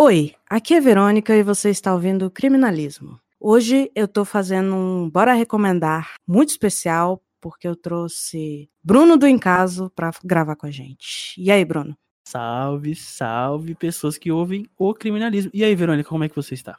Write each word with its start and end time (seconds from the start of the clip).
Oi, 0.00 0.36
aqui 0.48 0.74
é 0.74 0.80
Verônica 0.80 1.34
e 1.34 1.42
você 1.42 1.70
está 1.70 1.92
ouvindo 1.92 2.30
Criminalismo. 2.30 3.18
Hoje 3.40 3.90
eu 3.96 4.06
tô 4.06 4.24
fazendo 4.24 4.72
um 4.72 5.10
Bora 5.10 5.32
Recomendar 5.32 6.14
muito 6.24 6.50
especial, 6.50 7.20
porque 7.40 7.66
eu 7.66 7.74
trouxe 7.74 8.70
Bruno 8.80 9.16
do 9.16 9.26
Encaso 9.26 9.90
para 9.96 10.12
gravar 10.22 10.54
com 10.54 10.66
a 10.66 10.70
gente. 10.70 11.34
E 11.36 11.50
aí, 11.50 11.64
Bruno? 11.64 11.96
Salve, 12.28 12.94
salve, 12.94 13.74
pessoas 13.74 14.16
que 14.16 14.30
ouvem 14.30 14.68
o 14.78 14.94
criminalismo. 14.94 15.50
E 15.52 15.64
aí, 15.64 15.74
Verônica, 15.74 16.08
como 16.08 16.22
é 16.22 16.28
que 16.28 16.36
você 16.36 16.54
está? 16.54 16.78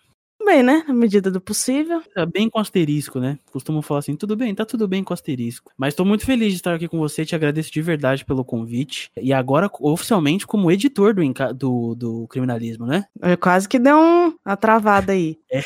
Bem, 0.49 0.63
né? 0.63 0.83
Na 0.87 0.93
medida 0.95 1.29
do 1.29 1.39
possível. 1.39 2.01
Tá 2.13 2.25
bem 2.25 2.49
com 2.49 2.59
asterisco, 2.59 3.19
né? 3.19 3.37
Costumam 3.51 3.83
falar 3.83 3.99
assim, 3.99 4.15
tudo 4.15 4.35
bem, 4.35 4.55
tá 4.55 4.65
tudo 4.65 4.87
bem 4.87 5.03
com 5.03 5.13
asterisco. 5.13 5.71
Mas 5.77 5.93
tô 5.93 6.03
muito 6.03 6.25
feliz 6.25 6.49
de 6.49 6.55
estar 6.55 6.73
aqui 6.73 6.87
com 6.87 6.97
você, 6.97 7.23
te 7.23 7.35
agradeço 7.35 7.71
de 7.71 7.81
verdade 7.83 8.25
pelo 8.25 8.43
convite. 8.43 9.11
E 9.15 9.31
agora, 9.31 9.69
oficialmente, 9.79 10.47
como 10.47 10.71
editor 10.71 11.13
do, 11.13 11.53
do, 11.53 11.95
do 11.95 12.27
criminalismo, 12.27 12.87
né? 12.87 13.05
Eu 13.21 13.37
quase 13.37 13.69
que 13.69 13.77
deu 13.77 13.95
um, 13.95 14.33
uma 14.43 14.57
travada 14.57 15.13
aí. 15.13 15.37
É, 15.51 15.63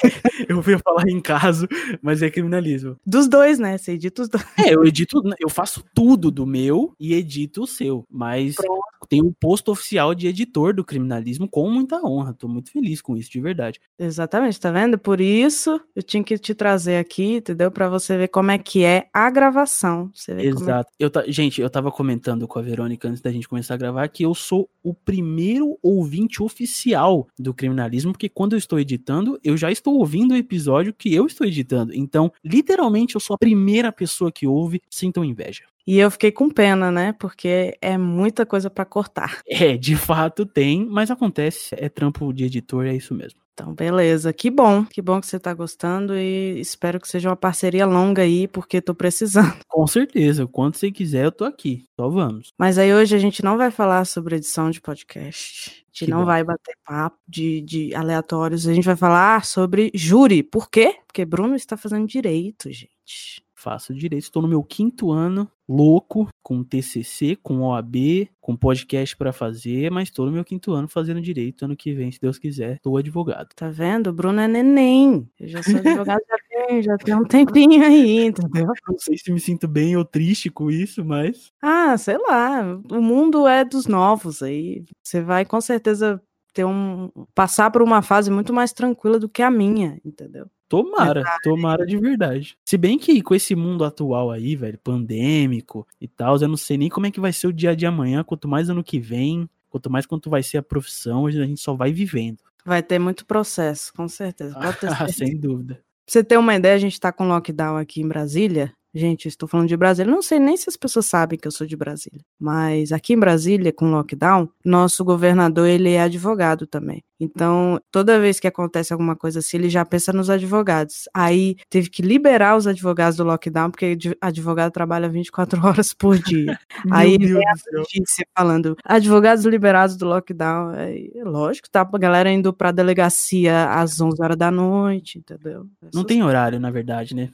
eu 0.48 0.58
ouvi 0.58 0.78
falar 0.80 1.10
em 1.10 1.20
caso, 1.20 1.68
mas 2.02 2.22
é 2.22 2.30
criminalismo. 2.30 2.96
Dos 3.06 3.28
dois, 3.28 3.60
né? 3.60 3.78
Você 3.78 3.92
edita 3.92 4.22
os 4.22 4.30
dois. 4.30 4.46
É, 4.58 4.74
eu 4.74 4.86
edito, 4.86 5.22
eu 5.40 5.50
faço 5.50 5.84
tudo 5.94 6.32
do 6.32 6.46
meu 6.46 6.96
e 6.98 7.14
edito 7.14 7.64
o 7.64 7.68
seu. 7.68 8.06
Mas 8.10 8.56
Pronto. 8.56 8.82
tem 9.10 9.22
um 9.22 9.34
posto 9.34 9.74
oficial 9.74 10.16
de 10.16 10.28
editor 10.28 10.74
do 10.74 10.86
criminalismo 10.86 11.50
com 11.50 11.70
muita 11.70 12.02
honra. 12.02 12.34
Tô 12.34 12.48
muito 12.48 12.72
feliz 12.72 13.02
com 13.02 13.18
isso, 13.18 13.30
de 13.30 13.42
verdade. 13.42 13.82
Exatamente, 14.00 14.58
tá 14.58 14.72
vendo? 14.74 14.98
Por 14.98 15.22
isso 15.22 15.80
eu 15.96 16.04
tinha 16.04 16.24
que 16.24 16.38
te 16.38 16.54
trazer 16.54 16.98
aqui, 16.98 17.36
entendeu? 17.36 17.72
Para 17.72 17.88
você 17.88 18.18
ver 18.18 18.28
como 18.28 18.52
é 18.52 18.58
que 18.58 18.84
é 18.84 19.08
a 19.14 19.30
gravação. 19.30 20.12
É 20.28 20.46
Exato. 20.46 20.90
É... 21.00 21.06
Eu 21.06 21.12
Gente, 21.28 21.62
eu 21.62 21.70
tava 21.70 21.92
comentando 21.92 22.48
com 22.48 22.60
a 22.60 22.62
Verônica 22.62 23.08
antes 23.08 23.22
da 23.22 23.32
gente 23.32 23.48
começar 23.48 23.76
a 23.76 23.78
gravar 23.78 24.08
que 24.08 24.24
eu 24.24 24.34
sou 24.34 24.70
o 24.84 24.94
primeiro 24.94 25.78
ouvinte 25.82 26.42
oficial 26.44 27.28
do 27.40 27.54
criminalismo, 27.54 28.12
porque 28.12 28.28
quando 28.28 28.54
eu 28.54 28.58
estou 28.58 28.80
editando, 28.80 29.40
eu 29.44 29.56
já 29.56 29.72
estou 29.72 29.96
ouvindo 29.96 30.34
o 30.34 30.38
episódio 30.38 30.94
que 30.94 31.14
eu 31.14 31.26
estou 31.26 31.48
editando. 31.48 31.94
Então, 31.94 32.32
literalmente, 32.44 33.16
eu 33.16 33.22
sou 33.22 33.36
a 33.36 33.38
primeira 33.38 33.92
pessoa 33.92 34.32
que 34.32 34.48
ouve. 34.48 34.82
Sintam 34.90 35.24
inveja. 35.24 35.64
E 35.86 36.00
eu 36.00 36.10
fiquei 36.10 36.32
com 36.32 36.50
pena, 36.50 36.90
né? 36.92 37.14
Porque 37.14 37.78
é 37.82 37.98
muita 37.98 38.46
coisa 38.46 38.70
para 38.70 38.86
cortar. 38.86 39.42
É, 39.48 39.76
de 39.76 39.96
fato 39.96 40.46
tem, 40.46 40.86
mas 40.86 41.12
acontece, 41.12 41.76
é 41.78 41.90
trampo 41.90 42.32
de 42.32 42.46
editor, 42.46 42.86
é 42.86 42.96
isso 42.96 43.14
mesmo. 43.14 43.43
Então, 43.54 43.74
beleza. 43.74 44.34
Que 44.34 44.50
bom, 44.50 44.84
que 44.84 45.02
bom 45.02 45.22
que 45.22 45.28
você 45.28 45.40
tá 45.40 45.54
gostando 45.54 46.18
e 46.18 46.60
espero 46.60 47.00
que 47.00 47.08
seja 47.08 47.30
uma 47.30 47.36
parceria 47.36 47.86
longa 47.86 48.24
aí, 48.24 48.48
porque 48.48 48.82
tô 48.82 48.96
precisando. 48.96 49.54
Com 49.70 49.86
certeza, 49.86 50.48
quando 50.48 50.76
você 50.76 50.92
quiser, 50.92 51.26
eu 51.26 51.32
tô 51.32 51.46
aqui. 51.46 51.86
Só 51.96 52.10
vamos. 52.10 52.52
Mas 52.58 52.80
aí 52.80 52.92
hoje 52.92 53.16
a 53.16 53.20
gente 53.20 53.44
não 53.44 53.56
vai 53.56 53.70
falar 53.70 54.06
sobre 54.06 54.38
edição 54.38 54.72
de 54.72 54.82
podcast. 54.82 55.70
A 55.70 55.74
gente 55.94 56.06
que 56.06 56.12
não 56.12 56.22
bom. 56.22 56.26
vai 56.26 56.44
bater 56.44 56.76
papo 56.84 57.20
de, 57.28 57.62
de 57.62 57.94
aleatórios. 57.94 58.68
A 58.68 58.74
gente 58.74 58.86
vai 58.86 58.96
falar 58.96 59.46
sobre 59.46 59.92
júri. 59.94 60.42
Por 60.42 60.70
quê? 60.70 60.98
Porque 61.06 61.24
Bruno 61.24 61.56
está 61.56 61.78
fazendo 61.78 62.08
direito, 62.08 62.72
gente 62.72 63.44
faço 63.64 63.94
direito. 63.94 64.24
Estou 64.24 64.42
no 64.42 64.48
meu 64.48 64.62
quinto 64.62 65.12
ano, 65.12 65.50
louco, 65.68 66.28
com 66.44 66.64
TCC, 66.64 67.38
com 67.42 67.62
OAB, 67.62 68.30
com 68.42 68.58
podcast 68.58 69.16
para 69.16 69.32
fazer, 69.32 69.90
mas 69.90 70.10
estou 70.10 70.26
no 70.26 70.32
meu 70.32 70.44
quinto 70.44 70.74
ano 70.74 70.88
fazendo 70.90 71.22
direito. 71.22 71.64
Ano 71.64 71.76
que 71.76 71.94
vem, 71.94 72.12
se 72.12 72.20
Deus 72.20 72.38
quiser, 72.38 72.76
estou 72.76 72.98
advogado. 72.98 73.50
Tá 73.56 73.70
vendo? 73.70 74.08
O 74.08 74.14
Bruno 74.14 74.42
é 74.42 74.48
neném. 74.48 75.28
Eu 75.40 75.48
já 75.48 75.64
sou 75.64 75.78
advogado 75.78 76.22
já 76.30 76.38
tem, 76.50 76.84
já 76.84 76.98
tem 76.98 77.16
um 77.16 77.24
tempinho 77.24 77.84
aí, 77.86 78.26
entendeu? 78.26 78.68
Não 78.88 78.98
sei 78.98 79.18
se 79.18 79.32
me 79.32 79.40
sinto 79.40 79.68
bem 79.68 79.96
ou 79.96 80.04
triste 80.04 80.50
com 80.50 80.70
isso, 80.70 81.04
mas. 81.06 81.52
Ah, 81.62 81.98
sei 81.98 82.18
lá. 82.18 82.62
O 82.92 83.02
mundo 83.02 83.48
é 83.48 83.64
dos 83.64 83.88
novos 83.88 84.44
aí. 84.44 84.84
Você 85.02 85.22
vai 85.22 85.46
com 85.46 85.62
certeza 85.62 86.22
ter 86.54 86.66
um 86.66 87.10
passar 87.34 87.72
por 87.72 87.82
uma 87.82 88.02
fase 88.02 88.30
muito 88.30 88.54
mais 88.54 88.72
tranquila 88.72 89.18
do 89.18 89.28
que 89.28 89.42
a 89.42 89.50
minha, 89.50 90.00
entendeu? 90.06 90.48
Tomara, 90.82 91.14
verdade. 91.14 91.40
tomara 91.44 91.86
de 91.86 91.98
verdade. 91.98 92.58
Se 92.66 92.78
bem 92.78 92.98
que 92.98 93.22
com 93.22 93.36
esse 93.36 93.56
mundo 93.56 93.86
atual 93.86 94.32
aí, 94.32 94.56
velho, 94.56 94.80
pandêmico 94.80 95.88
e 96.02 96.08
tal, 96.08 96.36
eu 96.42 96.48
não 96.48 96.58
sei 96.58 96.78
nem 96.78 96.90
como 96.90 97.06
é 97.06 97.12
que 97.12 97.20
vai 97.20 97.32
ser 97.32 97.46
o 97.46 97.54
dia 97.54 97.76
de 97.76 97.86
amanhã, 97.86 98.24
quanto 98.24 98.48
mais 98.48 98.70
ano 98.70 98.84
que 98.84 99.00
vem, 99.00 99.48
quanto 99.70 99.90
mais 99.92 100.08
quanto 100.08 100.32
vai 100.32 100.42
ser 100.42 100.58
a 100.58 100.64
profissão, 100.64 101.28
a 101.28 101.32
gente 101.32 101.62
só 101.62 101.76
vai 101.76 101.94
vivendo. 101.94 102.40
Vai 102.66 102.82
ter 102.82 102.98
muito 102.98 103.26
processo, 103.26 103.94
com 103.94 104.08
certeza. 104.08 104.58
Ah, 104.58 104.72
sem 105.12 105.38
dúvida. 105.38 105.76
Pra 105.76 105.84
você 106.08 106.24
ter 106.24 106.38
uma 106.38 106.56
ideia, 106.56 106.76
a 106.76 106.80
gente 106.80 107.00
tá 107.00 107.12
com 107.12 107.28
lockdown 107.28 107.78
aqui 107.78 108.02
em 108.02 108.08
Brasília 108.08 108.74
Gente, 108.96 109.28
estou 109.28 109.50
falando 109.50 109.68
de 109.68 109.76
Brasília. 109.76 110.12
Não 110.12 110.22
sei 110.22 110.38
nem 110.38 110.56
se 110.56 110.70
as 110.70 110.78
pessoas 110.78 111.08
sabem 111.08 111.40
que 111.40 111.48
eu 111.48 111.52
sou 111.52 111.66
de 111.66 111.76
Brasília. 111.76 112.22
Mas 112.40 112.92
aqui 112.92 113.14
em 113.14 113.20
Brasília, 113.20 113.74
com 113.74 113.90
lockdown, 113.90 114.48
nosso 114.64 115.04
governador 115.04 115.68
ele 115.68 115.94
é 115.94 116.02
advogado 116.02 116.68
também. 116.68 117.04
Então, 117.20 117.80
toda 117.90 118.20
vez 118.20 118.40
que 118.40 118.48
acontece 118.48 118.94
alguma 118.94 119.16
coisa 119.16 119.40
assim, 119.40 119.58
ele 119.58 119.70
já 119.70 119.84
pensa 119.84 120.14
nos 120.14 120.30
advogados. 120.30 121.10
Aí 121.14 121.56
teve 121.70 121.90
que 121.90 122.04
liberar 122.04 122.56
os 122.56 122.68
advogados 122.68 123.18
do 123.18 123.24
lockdown, 123.24 123.72
porque 123.72 123.98
advogado 124.22 124.72
trabalha 124.72 125.10
24 125.10 125.60
horas 125.66 125.92
por 125.94 126.20
dia. 126.20 126.60
Aí 126.92 127.18
vem 127.18 127.48
a 127.48 127.78
notícia 127.78 128.28
falando, 128.38 128.76
advogados 128.84 129.46
liberados 129.46 129.96
do 129.96 130.06
lockdown. 130.06 130.74
É, 130.76 131.24
lógico, 131.24 131.68
tá? 131.70 131.82
A 131.82 131.98
galera 131.98 132.32
indo 132.32 132.54
pra 132.54 132.72
delegacia 132.72 133.70
às 133.72 134.00
11 134.00 134.22
horas 134.22 134.38
da 134.38 134.52
noite, 134.52 135.18
entendeu? 135.18 135.66
Não 135.94 136.04
tem 136.04 136.22
horário, 136.24 136.60
na 136.60 136.70
verdade, 136.70 137.16
né? 137.16 137.32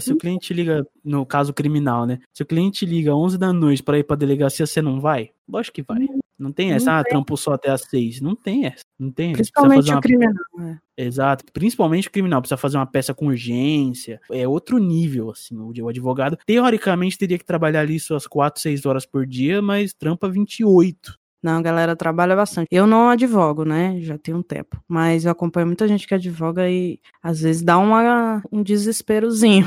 Se 0.00 0.12
o 0.12 0.16
cliente 0.16 0.52
liga, 0.54 0.86
no 1.04 1.24
caso 1.24 1.52
criminal, 1.52 2.06
né? 2.06 2.18
Se 2.32 2.42
o 2.42 2.46
cliente 2.46 2.84
liga 2.86 3.14
11 3.14 3.38
da 3.38 3.52
noite 3.52 3.82
para 3.82 3.98
ir 3.98 4.04
pra 4.04 4.16
delegacia, 4.16 4.66
você 4.66 4.82
não 4.82 5.00
vai? 5.00 5.30
Lógico 5.48 5.76
que 5.76 5.82
vai. 5.82 6.06
Não 6.38 6.52
tem 6.52 6.72
essa, 6.72 6.92
não 6.92 6.98
ah, 6.98 7.04
trampo 7.04 7.36
só 7.36 7.54
até 7.54 7.70
às 7.70 7.82
6. 7.82 8.20
Não 8.20 8.36
tem 8.36 8.66
essa. 8.66 8.84
Não 8.98 9.10
tem. 9.10 9.32
Principalmente 9.32 9.92
o 9.92 10.00
criminal. 10.00 10.34
É. 10.60 11.04
Exato. 11.04 11.44
Principalmente 11.52 12.08
o 12.08 12.10
criminal. 12.10 12.42
Precisa 12.42 12.58
fazer 12.58 12.76
uma 12.76 12.86
peça 12.86 13.14
com 13.14 13.28
urgência. 13.28 14.20
É 14.30 14.46
outro 14.46 14.78
nível, 14.78 15.30
assim. 15.30 15.56
O 15.58 15.88
advogado, 15.88 16.36
teoricamente, 16.44 17.16
teria 17.16 17.38
que 17.38 17.44
trabalhar 17.44 17.80
ali 17.80 17.98
suas 17.98 18.26
4, 18.26 18.60
6 18.60 18.84
horas 18.84 19.06
por 19.06 19.26
dia, 19.26 19.62
mas 19.62 19.94
trampa 19.94 20.28
28. 20.28 21.18
Não, 21.46 21.58
a 21.58 21.62
galera 21.62 21.94
trabalha 21.94 22.34
bastante. 22.34 22.66
Eu 22.72 22.88
não 22.88 23.08
advogo, 23.08 23.64
né? 23.64 24.00
Já 24.00 24.18
tem 24.18 24.34
um 24.34 24.42
tempo. 24.42 24.82
Mas 24.88 25.24
eu 25.24 25.30
acompanho 25.30 25.68
muita 25.68 25.86
gente 25.86 26.04
que 26.04 26.12
advoga 26.12 26.68
e 26.68 26.98
às 27.22 27.40
vezes 27.40 27.62
dá 27.62 27.78
uma, 27.78 28.42
um 28.50 28.64
desesperozinho. 28.64 29.64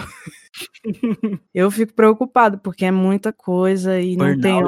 eu 1.56 1.72
fico 1.72 1.94
preocupado, 1.94 2.58
porque 2.58 2.84
é 2.84 2.92
muita 2.92 3.32
coisa 3.32 3.98
e 3.98 4.18
burnout, 4.18 4.36
não 4.36 4.42
tem 4.42 4.62
né? 4.62 4.68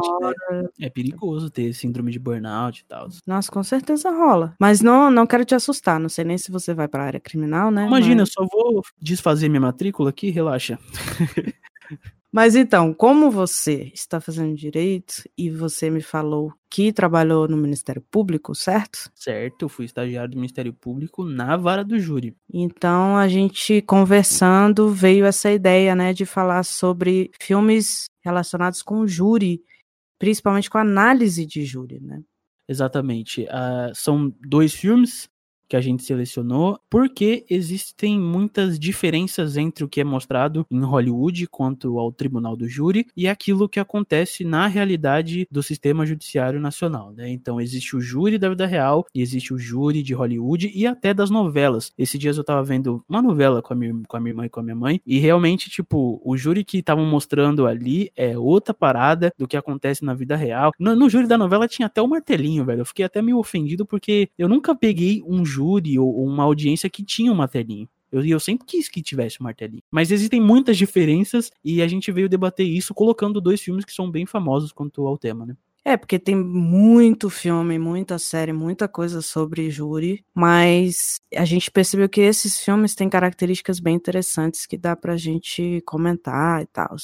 hora. 0.50 0.72
É 0.80 0.90
perigoso 0.90 1.50
ter 1.50 1.74
síndrome 1.74 2.14
de 2.14 2.20
burnout 2.20 2.80
e 2.80 2.86
tal. 2.86 3.10
Nossa, 3.28 3.52
com 3.52 3.62
certeza 3.62 4.10
rola. 4.10 4.56
Mas 4.58 4.80
não, 4.80 5.12
não 5.12 5.28
quero 5.28 5.44
te 5.44 5.54
assustar. 5.54 6.00
Não 6.00 6.08
sei 6.08 6.24
nem 6.24 6.38
se 6.38 6.50
você 6.50 6.74
vai 6.74 6.88
pra 6.88 7.04
área 7.04 7.20
criminal, 7.20 7.70
né? 7.70 7.88
Imagina, 7.88 8.22
Mas... 8.22 8.30
eu 8.30 8.34
só 8.46 8.48
vou 8.50 8.82
desfazer 9.02 9.50
minha 9.50 9.60
matrícula 9.60 10.12
aqui, 10.12 10.30
relaxa. 10.30 10.80
Mas 12.32 12.56
então, 12.56 12.94
como 12.94 13.30
você 13.30 13.92
está 13.94 14.22
fazendo 14.22 14.56
direito 14.56 15.24
e 15.38 15.50
você 15.50 15.90
me 15.90 16.02
falou 16.02 16.54
que 16.70 16.94
trabalhou 16.94 17.46
no 17.46 17.58
Ministério 17.58 18.02
Público, 18.10 18.56
certo? 18.56 19.12
Certo, 19.14 19.64
eu 19.64 19.70
fui 19.70 19.84
estagiário 19.84 20.32
do 20.32 20.38
Ministério 20.38 20.74
Público 20.74 21.26
na 21.26 21.58
vara 21.58 21.84
do 21.84 22.00
júri. 22.00 22.34
Então, 22.54 23.18
a 23.18 23.28
gente 23.28 23.82
conversando 23.82 24.90
veio 24.90 25.26
essa 25.26 25.52
ideia, 25.52 25.94
né, 25.94 26.14
de 26.14 26.26
falar 26.26 26.64
sobre 26.64 27.32
filmes 27.42 28.06
relacionados 28.24 28.82
com 28.82 29.00
o 29.00 29.08
júri, 29.08 29.62
principalmente 30.18 30.70
com 30.70 30.78
análise 30.78 31.46
de 31.46 31.66
júri, 31.66 32.00
né? 32.00 32.22
Exatamente. 32.70 33.44
Uh, 33.44 33.94
são 33.94 34.34
dois 34.40 34.74
filmes 34.74 35.30
que 35.72 35.78
a 35.78 35.82
gente 35.82 36.04
selecionou, 36.04 36.78
porque 36.90 37.46
existem 37.50 38.20
muitas 38.20 38.78
diferenças 38.78 39.56
entre 39.56 39.86
o 39.86 39.88
que 39.88 40.02
é 40.02 40.04
mostrado 40.04 40.66
em 40.70 40.82
Hollywood 40.82 41.48
quanto 41.48 41.98
ao 41.98 42.12
tribunal 42.12 42.58
do 42.58 42.68
júri 42.68 43.08
e 43.16 43.26
aquilo 43.26 43.70
que 43.70 43.80
acontece 43.80 44.44
na 44.44 44.68
realidade 44.68 45.48
do 45.50 45.64
sistema 45.64 46.06
judiciário 46.06 46.60
nacional, 46.60 47.14
né? 47.14 47.30
Então 47.30 47.62
existe 47.62 47.96
o 47.96 48.02
júri 48.02 48.38
da 48.38 48.50
vida 48.50 48.66
real 48.66 49.06
e 49.16 49.22
existe 49.22 49.54
o 49.54 49.58
júri 49.58 50.04
de 50.04 50.14
Hollywood 50.14 50.70
e 50.76 50.86
até 50.86 51.14
das 51.14 51.30
novelas. 51.30 51.94
Esses 51.98 52.20
dias 52.20 52.36
eu 52.36 52.44
tava 52.44 52.62
vendo 52.62 53.02
uma 53.08 53.22
novela 53.22 53.62
com 53.62 53.72
a 53.72 53.76
minha, 53.78 53.94
com 54.10 54.18
a 54.18 54.20
minha 54.20 54.32
irmã 54.32 54.46
e 54.46 54.50
com 54.50 54.60
a 54.60 54.64
minha 54.64 54.76
mãe 54.76 55.00
e 55.06 55.20
realmente, 55.20 55.70
tipo, 55.70 56.22
o 56.22 56.36
júri 56.36 56.66
que 56.66 56.80
estavam 56.80 57.06
mostrando 57.06 57.66
ali 57.66 58.12
é 58.18 58.38
outra 58.38 58.74
parada 58.74 59.32
do 59.38 59.48
que 59.48 59.56
acontece 59.56 60.04
na 60.04 60.14
vida 60.14 60.36
real. 60.36 60.74
No, 60.78 60.98
no 60.98 61.10
júri 61.10 61.28
da 61.28 61.38
novela 61.38 61.66
tinha 61.66 61.86
até 61.86 62.02
o 62.02 62.08
martelinho, 62.10 62.66
velho. 62.66 62.82
Eu 62.82 62.86
fiquei 62.86 63.06
até 63.06 63.22
meio 63.22 63.38
ofendido 63.38 63.86
porque 63.86 64.28
eu 64.38 64.50
nunca 64.50 64.76
peguei 64.76 65.24
um 65.26 65.46
júri 65.46 65.61
júri 65.62 66.00
ou 66.00 66.26
uma 66.26 66.44
audiência 66.44 66.90
que 66.90 67.04
tinha 67.04 67.32
um 67.32 67.36
martelinho. 67.36 67.88
Eu, 68.12 68.26
eu 68.26 68.40
sempre 68.40 68.66
quis 68.66 68.90
que 68.90 69.02
tivesse 69.02 69.38
um 69.40 69.44
martelinho. 69.44 69.84
Mas 69.90 70.12
existem 70.12 70.42
muitas 70.42 70.78
diferenças 70.78 71.50
e 71.64 71.82
a 71.82 71.88
gente 71.88 72.12
veio 72.12 72.28
debater 72.28 72.66
isso 72.66 72.94
colocando 72.94 73.40
dois 73.40 73.62
filmes 73.62 73.86
que 73.86 73.94
são 73.94 74.12
bem 74.12 74.26
famosos 74.26 74.72
quanto 74.72 75.08
ao 75.08 75.18
tema, 75.18 75.46
né? 75.46 75.56
É, 75.84 75.98
porque 75.98 76.20
tem 76.20 76.36
muito 76.36 77.28
filme, 77.28 77.80
muita 77.80 78.20
série, 78.20 78.54
muita 78.54 78.88
coisa 78.88 79.20
sobre 79.20 79.72
júri, 79.72 80.24
mas 80.32 81.20
a 81.36 81.44
gente 81.44 81.72
percebeu 81.72 82.08
que 82.08 82.22
esses 82.22 82.60
filmes 82.60 82.94
têm 82.94 83.10
características 83.10 83.80
bem 83.80 83.96
interessantes 83.96 84.68
que 84.68 84.78
dá 84.78 84.96
pra 84.96 85.18
gente 85.18 85.82
comentar 85.84 86.62
e 86.62 86.68
tal. 86.68 86.96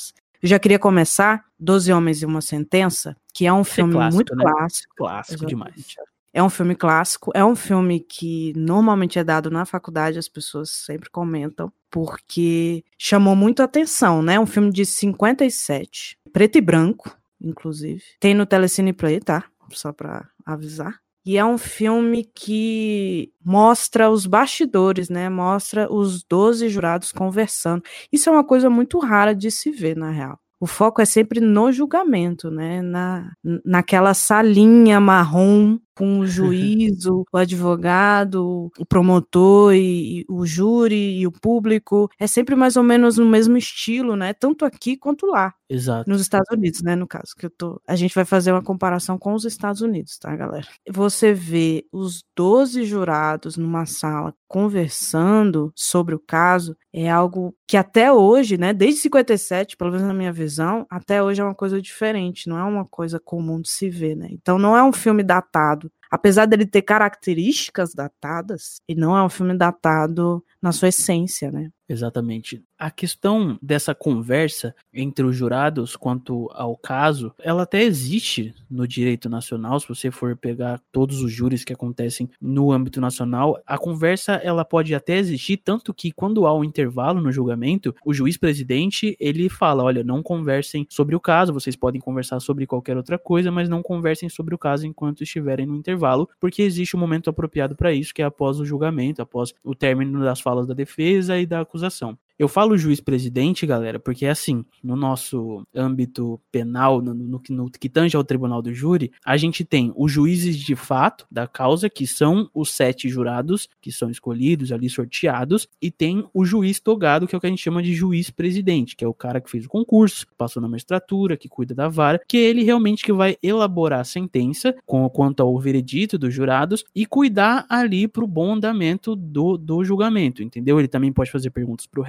Eu 0.44 0.48
já 0.48 0.60
queria 0.60 0.78
começar 0.78 1.44
Doze 1.60 1.92
Homens 1.92 2.22
e 2.22 2.26
uma 2.28 2.42
Sentença, 2.42 3.18
que 3.34 3.48
é 3.48 3.54
um 3.54 3.64
filme 3.64 3.94
clássico, 3.94 4.16
muito 4.16 4.36
né? 4.36 4.44
clássico. 4.44 4.96
Clássico 4.96 5.46
Exatamente. 5.46 5.50
demais. 5.50 5.96
É 6.38 6.44
um 6.44 6.52
filme 6.52 6.76
clássico, 6.76 7.32
é 7.34 7.44
um 7.44 7.56
filme 7.56 8.00
que 8.00 8.54
normalmente 8.56 9.18
é 9.18 9.24
dado 9.24 9.50
na 9.50 9.66
faculdade, 9.66 10.20
as 10.20 10.30
pessoas 10.30 10.70
sempre 10.70 11.10
comentam, 11.10 11.74
porque 11.90 12.84
chamou 12.96 13.36
muito 13.36 13.64
atenção, 13.64 14.22
né? 14.22 14.40
Um 14.40 14.46
filme 14.46 14.72
de 14.72 14.86
57, 14.86 16.16
preto 16.32 16.60
e 16.60 16.62
branco, 16.62 17.10
inclusive. 17.42 18.04
Tem 18.20 18.36
no 18.36 18.46
Telecine 18.46 18.94
Play, 18.94 19.20
tá? 19.20 19.46
Só 19.72 19.92
pra 19.92 20.30
avisar. 20.46 21.00
E 21.26 21.40
é 21.40 21.44
um 21.44 21.58
filme 21.58 22.24
que 22.24 23.34
mostra 23.44 24.08
os 24.08 24.28
bastidores, 24.28 25.10
né? 25.10 25.30
Mostra 25.30 25.92
os 25.92 26.24
12 26.24 26.70
jurados 26.70 27.12
conversando. 27.12 27.84
Isso 28.12 28.30
é 28.30 28.32
uma 28.32 28.44
coisa 28.44 28.70
muito 28.70 29.00
rara 29.00 29.34
de 29.34 29.50
se 29.50 29.72
ver, 29.72 29.98
na 29.98 30.12
real 30.12 30.40
o 30.60 30.66
foco 30.66 31.02
é 31.02 31.06
sempre 31.06 31.40
no 31.40 31.72
julgamento, 31.72 32.50
né? 32.50 32.82
Na, 32.82 33.32
naquela 33.64 34.14
salinha 34.14 35.00
marrom 35.00 35.78
com 35.96 36.20
o 36.20 36.28
juiz, 36.28 37.06
o 37.08 37.26
advogado, 37.34 38.72
o 38.78 38.86
promotor 38.86 39.74
e, 39.74 40.22
e, 40.22 40.26
o 40.30 40.46
júri 40.46 41.20
e 41.20 41.28
o 41.28 41.32
público. 41.32 42.10
É 42.20 42.28
sempre 42.28 42.56
mais 42.56 42.76
ou 42.76 42.84
menos 42.84 43.18
no 43.18 43.26
mesmo 43.26 43.58
estilo, 43.58 44.16
né? 44.16 44.34
Tanto 44.34 44.66
aqui 44.66 44.96
quanto 44.96 45.26
lá. 45.26 45.54
Exato. 45.70 46.10
Nos 46.10 46.22
Estados 46.22 46.50
Unidos, 46.52 46.82
né? 46.82 46.96
No 46.96 47.08
caso, 47.08 47.36
que 47.38 47.46
eu 47.46 47.50
tô. 47.50 47.82
A 47.88 47.96
gente 47.96 48.16
vai 48.16 48.26
fazer 48.26 48.52
uma 48.52 48.64
comparação 48.64 49.18
com 49.18 49.34
os 49.34 49.46
Estados 49.46 49.82
Unidos, 49.82 50.18
tá, 50.18 50.36
galera? 50.36 50.68
Você 50.90 51.34
vê 51.34 51.86
os 51.92 52.24
12 52.36 52.84
jurados 52.86 53.58
numa 53.58 53.86
sala 53.86 54.34
conversando 54.48 55.72
sobre 55.76 56.16
o 56.16 56.20
caso 56.20 56.76
é 56.94 57.10
algo 57.10 57.56
que 57.68 57.78
até 57.78 58.12
hoje, 58.12 58.58
né, 58.58 58.74
desde 58.74 59.02
57, 59.02 59.78
pelo 59.78 59.92
menos 59.92 60.08
na 60.08 60.14
minha 60.14 60.32
visão, 60.32 60.86
até 60.90 61.22
hoje 61.22 61.42
é 61.42 61.44
uma 61.44 61.56
coisa 61.56 61.82
diferente, 61.82 62.50
não 62.50 62.58
é 62.58 62.64
uma 62.64 62.86
coisa 62.86 63.20
comum 63.20 63.62
de 63.62 63.70
se 63.70 63.90
ver, 63.90 64.16
né? 64.16 64.28
Então 64.32 64.58
não 64.58 64.76
é 64.76 64.84
um 64.84 64.94
filme 64.94 65.24
datado. 65.24 65.92
Apesar 66.12 66.46
dele 66.46 66.66
ter 66.66 66.82
características 66.82 67.94
datadas, 67.94 68.82
ele 68.88 69.00
não 69.00 69.16
é 69.18 69.24
um 69.24 69.30
filme 69.30 69.58
datado 69.58 70.44
na 70.62 70.72
sua 70.72 70.90
essência, 70.90 71.52
né? 71.52 71.70
Exatamente. 71.90 72.62
A 72.78 72.92
questão 72.92 73.58
dessa 73.62 73.96
conversa 73.96 74.76
entre 74.94 75.26
os 75.26 75.36
jurados 75.36 75.96
quanto 75.96 76.50
ao 76.54 76.76
caso, 76.76 77.34
ela 77.40 77.64
até 77.64 77.82
existe 77.82 78.54
no 78.70 78.86
direito 78.86 79.30
nacional, 79.30 79.80
se 79.80 79.88
você 79.88 80.12
for 80.12 80.36
pegar 80.36 80.82
todos 80.92 81.22
os 81.22 81.32
júris 81.32 81.64
que 81.64 81.72
acontecem 81.72 82.30
no 82.42 82.74
âmbito 82.74 83.00
nacional, 83.00 83.58
a 83.66 83.78
conversa 83.78 84.34
ela 84.34 84.66
pode 84.66 84.94
até 84.94 85.18
existir, 85.18 85.58
tanto 85.58 85.94
que 85.94 86.12
quando 86.12 86.46
há 86.46 86.54
um 86.54 86.64
intervalo 86.64 87.22
no 87.22 87.32
julgamento, 87.32 87.96
o 88.06 88.14
juiz 88.14 88.38
presidente, 88.38 89.16
ele 89.18 89.48
fala, 89.48 89.84
olha, 89.84 90.04
não 90.04 90.22
conversem 90.22 90.86
sobre 90.90 91.16
o 91.16 91.22
caso, 91.22 91.54
vocês 91.54 91.76
podem 91.76 92.02
conversar 92.02 92.42
sobre 92.42 92.68
qualquer 92.68 92.98
outra 92.98 93.18
coisa, 93.18 93.50
mas 93.50 93.70
não 93.70 93.82
conversem 93.82 94.28
sobre 94.28 94.54
o 94.54 94.58
caso 94.58 94.86
enquanto 94.86 95.24
estiverem 95.24 95.66
no 95.66 95.76
intervalo, 95.76 95.97
porque 96.40 96.62
existe 96.62 96.96
um 96.96 97.00
momento 97.00 97.30
apropriado 97.30 97.76
para 97.76 97.92
isso, 97.94 98.14
que 98.14 98.22
é 98.22 98.26
após 98.26 98.60
o 98.60 98.66
julgamento, 98.66 99.22
após 99.22 99.54
o 99.64 99.76
término 99.76 100.20
das 100.22 100.40
falas 100.40 100.68
da 100.68 100.74
defesa 100.74 101.38
e 101.38 101.46
da 101.46 101.62
acusação. 101.62 102.18
Eu 102.40 102.48
falo 102.48 102.78
juiz 102.78 103.02
presidente, 103.02 103.66
galera, 103.66 104.00
porque 104.00 104.26
é 104.26 104.30
assim, 104.30 104.64
no 104.84 104.96
nosso 104.96 105.66
âmbito 105.76 106.40
penal, 106.52 107.02
no, 107.02 107.12
no, 107.12 107.42
no, 107.50 107.72
que 107.72 107.90
tange 107.90 108.16
ao 108.16 108.24
tribunal 108.24 108.62
do 108.62 108.72
júri, 108.72 109.12
a 109.26 109.36
gente 109.38 109.66
tem 109.66 109.92
os 109.96 110.12
juízes 110.12 110.56
de 110.56 110.76
fato 110.76 111.26
da 111.32 111.48
causa, 111.48 111.90
que 111.90 112.06
são 112.06 112.48
os 112.54 112.72
sete 112.72 113.10
jurados 113.10 113.68
que 113.82 113.92
são 113.92 114.12
escolhidos 114.12 114.72
ali, 114.72 114.88
sorteados, 114.88 115.68
e 115.82 115.90
tem 115.90 116.28
o 116.32 116.46
juiz 116.46 116.80
togado, 116.80 117.26
que 117.26 117.34
é 117.34 117.38
o 117.38 117.42
que 117.42 117.48
a 117.48 117.50
gente 117.50 117.64
chama 117.64 117.82
de 117.82 117.96
juiz 117.96 118.30
presidente, 118.30 118.96
que 118.96 119.04
é 119.04 119.08
o 119.08 119.14
cara 119.16 119.42
que 119.42 119.50
fez 119.50 119.66
o 119.66 119.70
concurso, 119.70 120.28
passou 120.38 120.62
na 120.62 120.68
magistratura, 120.68 121.38
que 121.38 121.50
cuida 121.50 121.74
da 121.74 121.88
vara, 121.88 122.22
que 122.28 122.38
é 122.38 122.42
ele 122.42 122.64
realmente 122.64 123.04
que 123.04 123.12
vai 123.12 123.36
elaborar 123.42 124.02
a 124.02 124.04
sentença 124.04 124.76
com, 124.86 125.10
quanto 125.10 125.42
ao 125.42 125.58
veredito 125.60 126.20
dos 126.20 126.34
jurados 126.34 126.84
e 126.94 127.06
cuidar 127.06 127.66
ali 127.68 128.08
para 128.08 128.24
o 128.24 128.28
bom 128.28 128.54
andamento 128.54 129.16
do, 129.16 129.58
do 129.58 129.84
julgamento, 129.84 130.44
entendeu? 130.44 130.78
Ele 130.78 130.88
também 130.88 131.12
pode 131.12 131.32
fazer 131.32 131.50
perguntas 131.50 131.88
para 131.88 132.00
o 132.00 132.04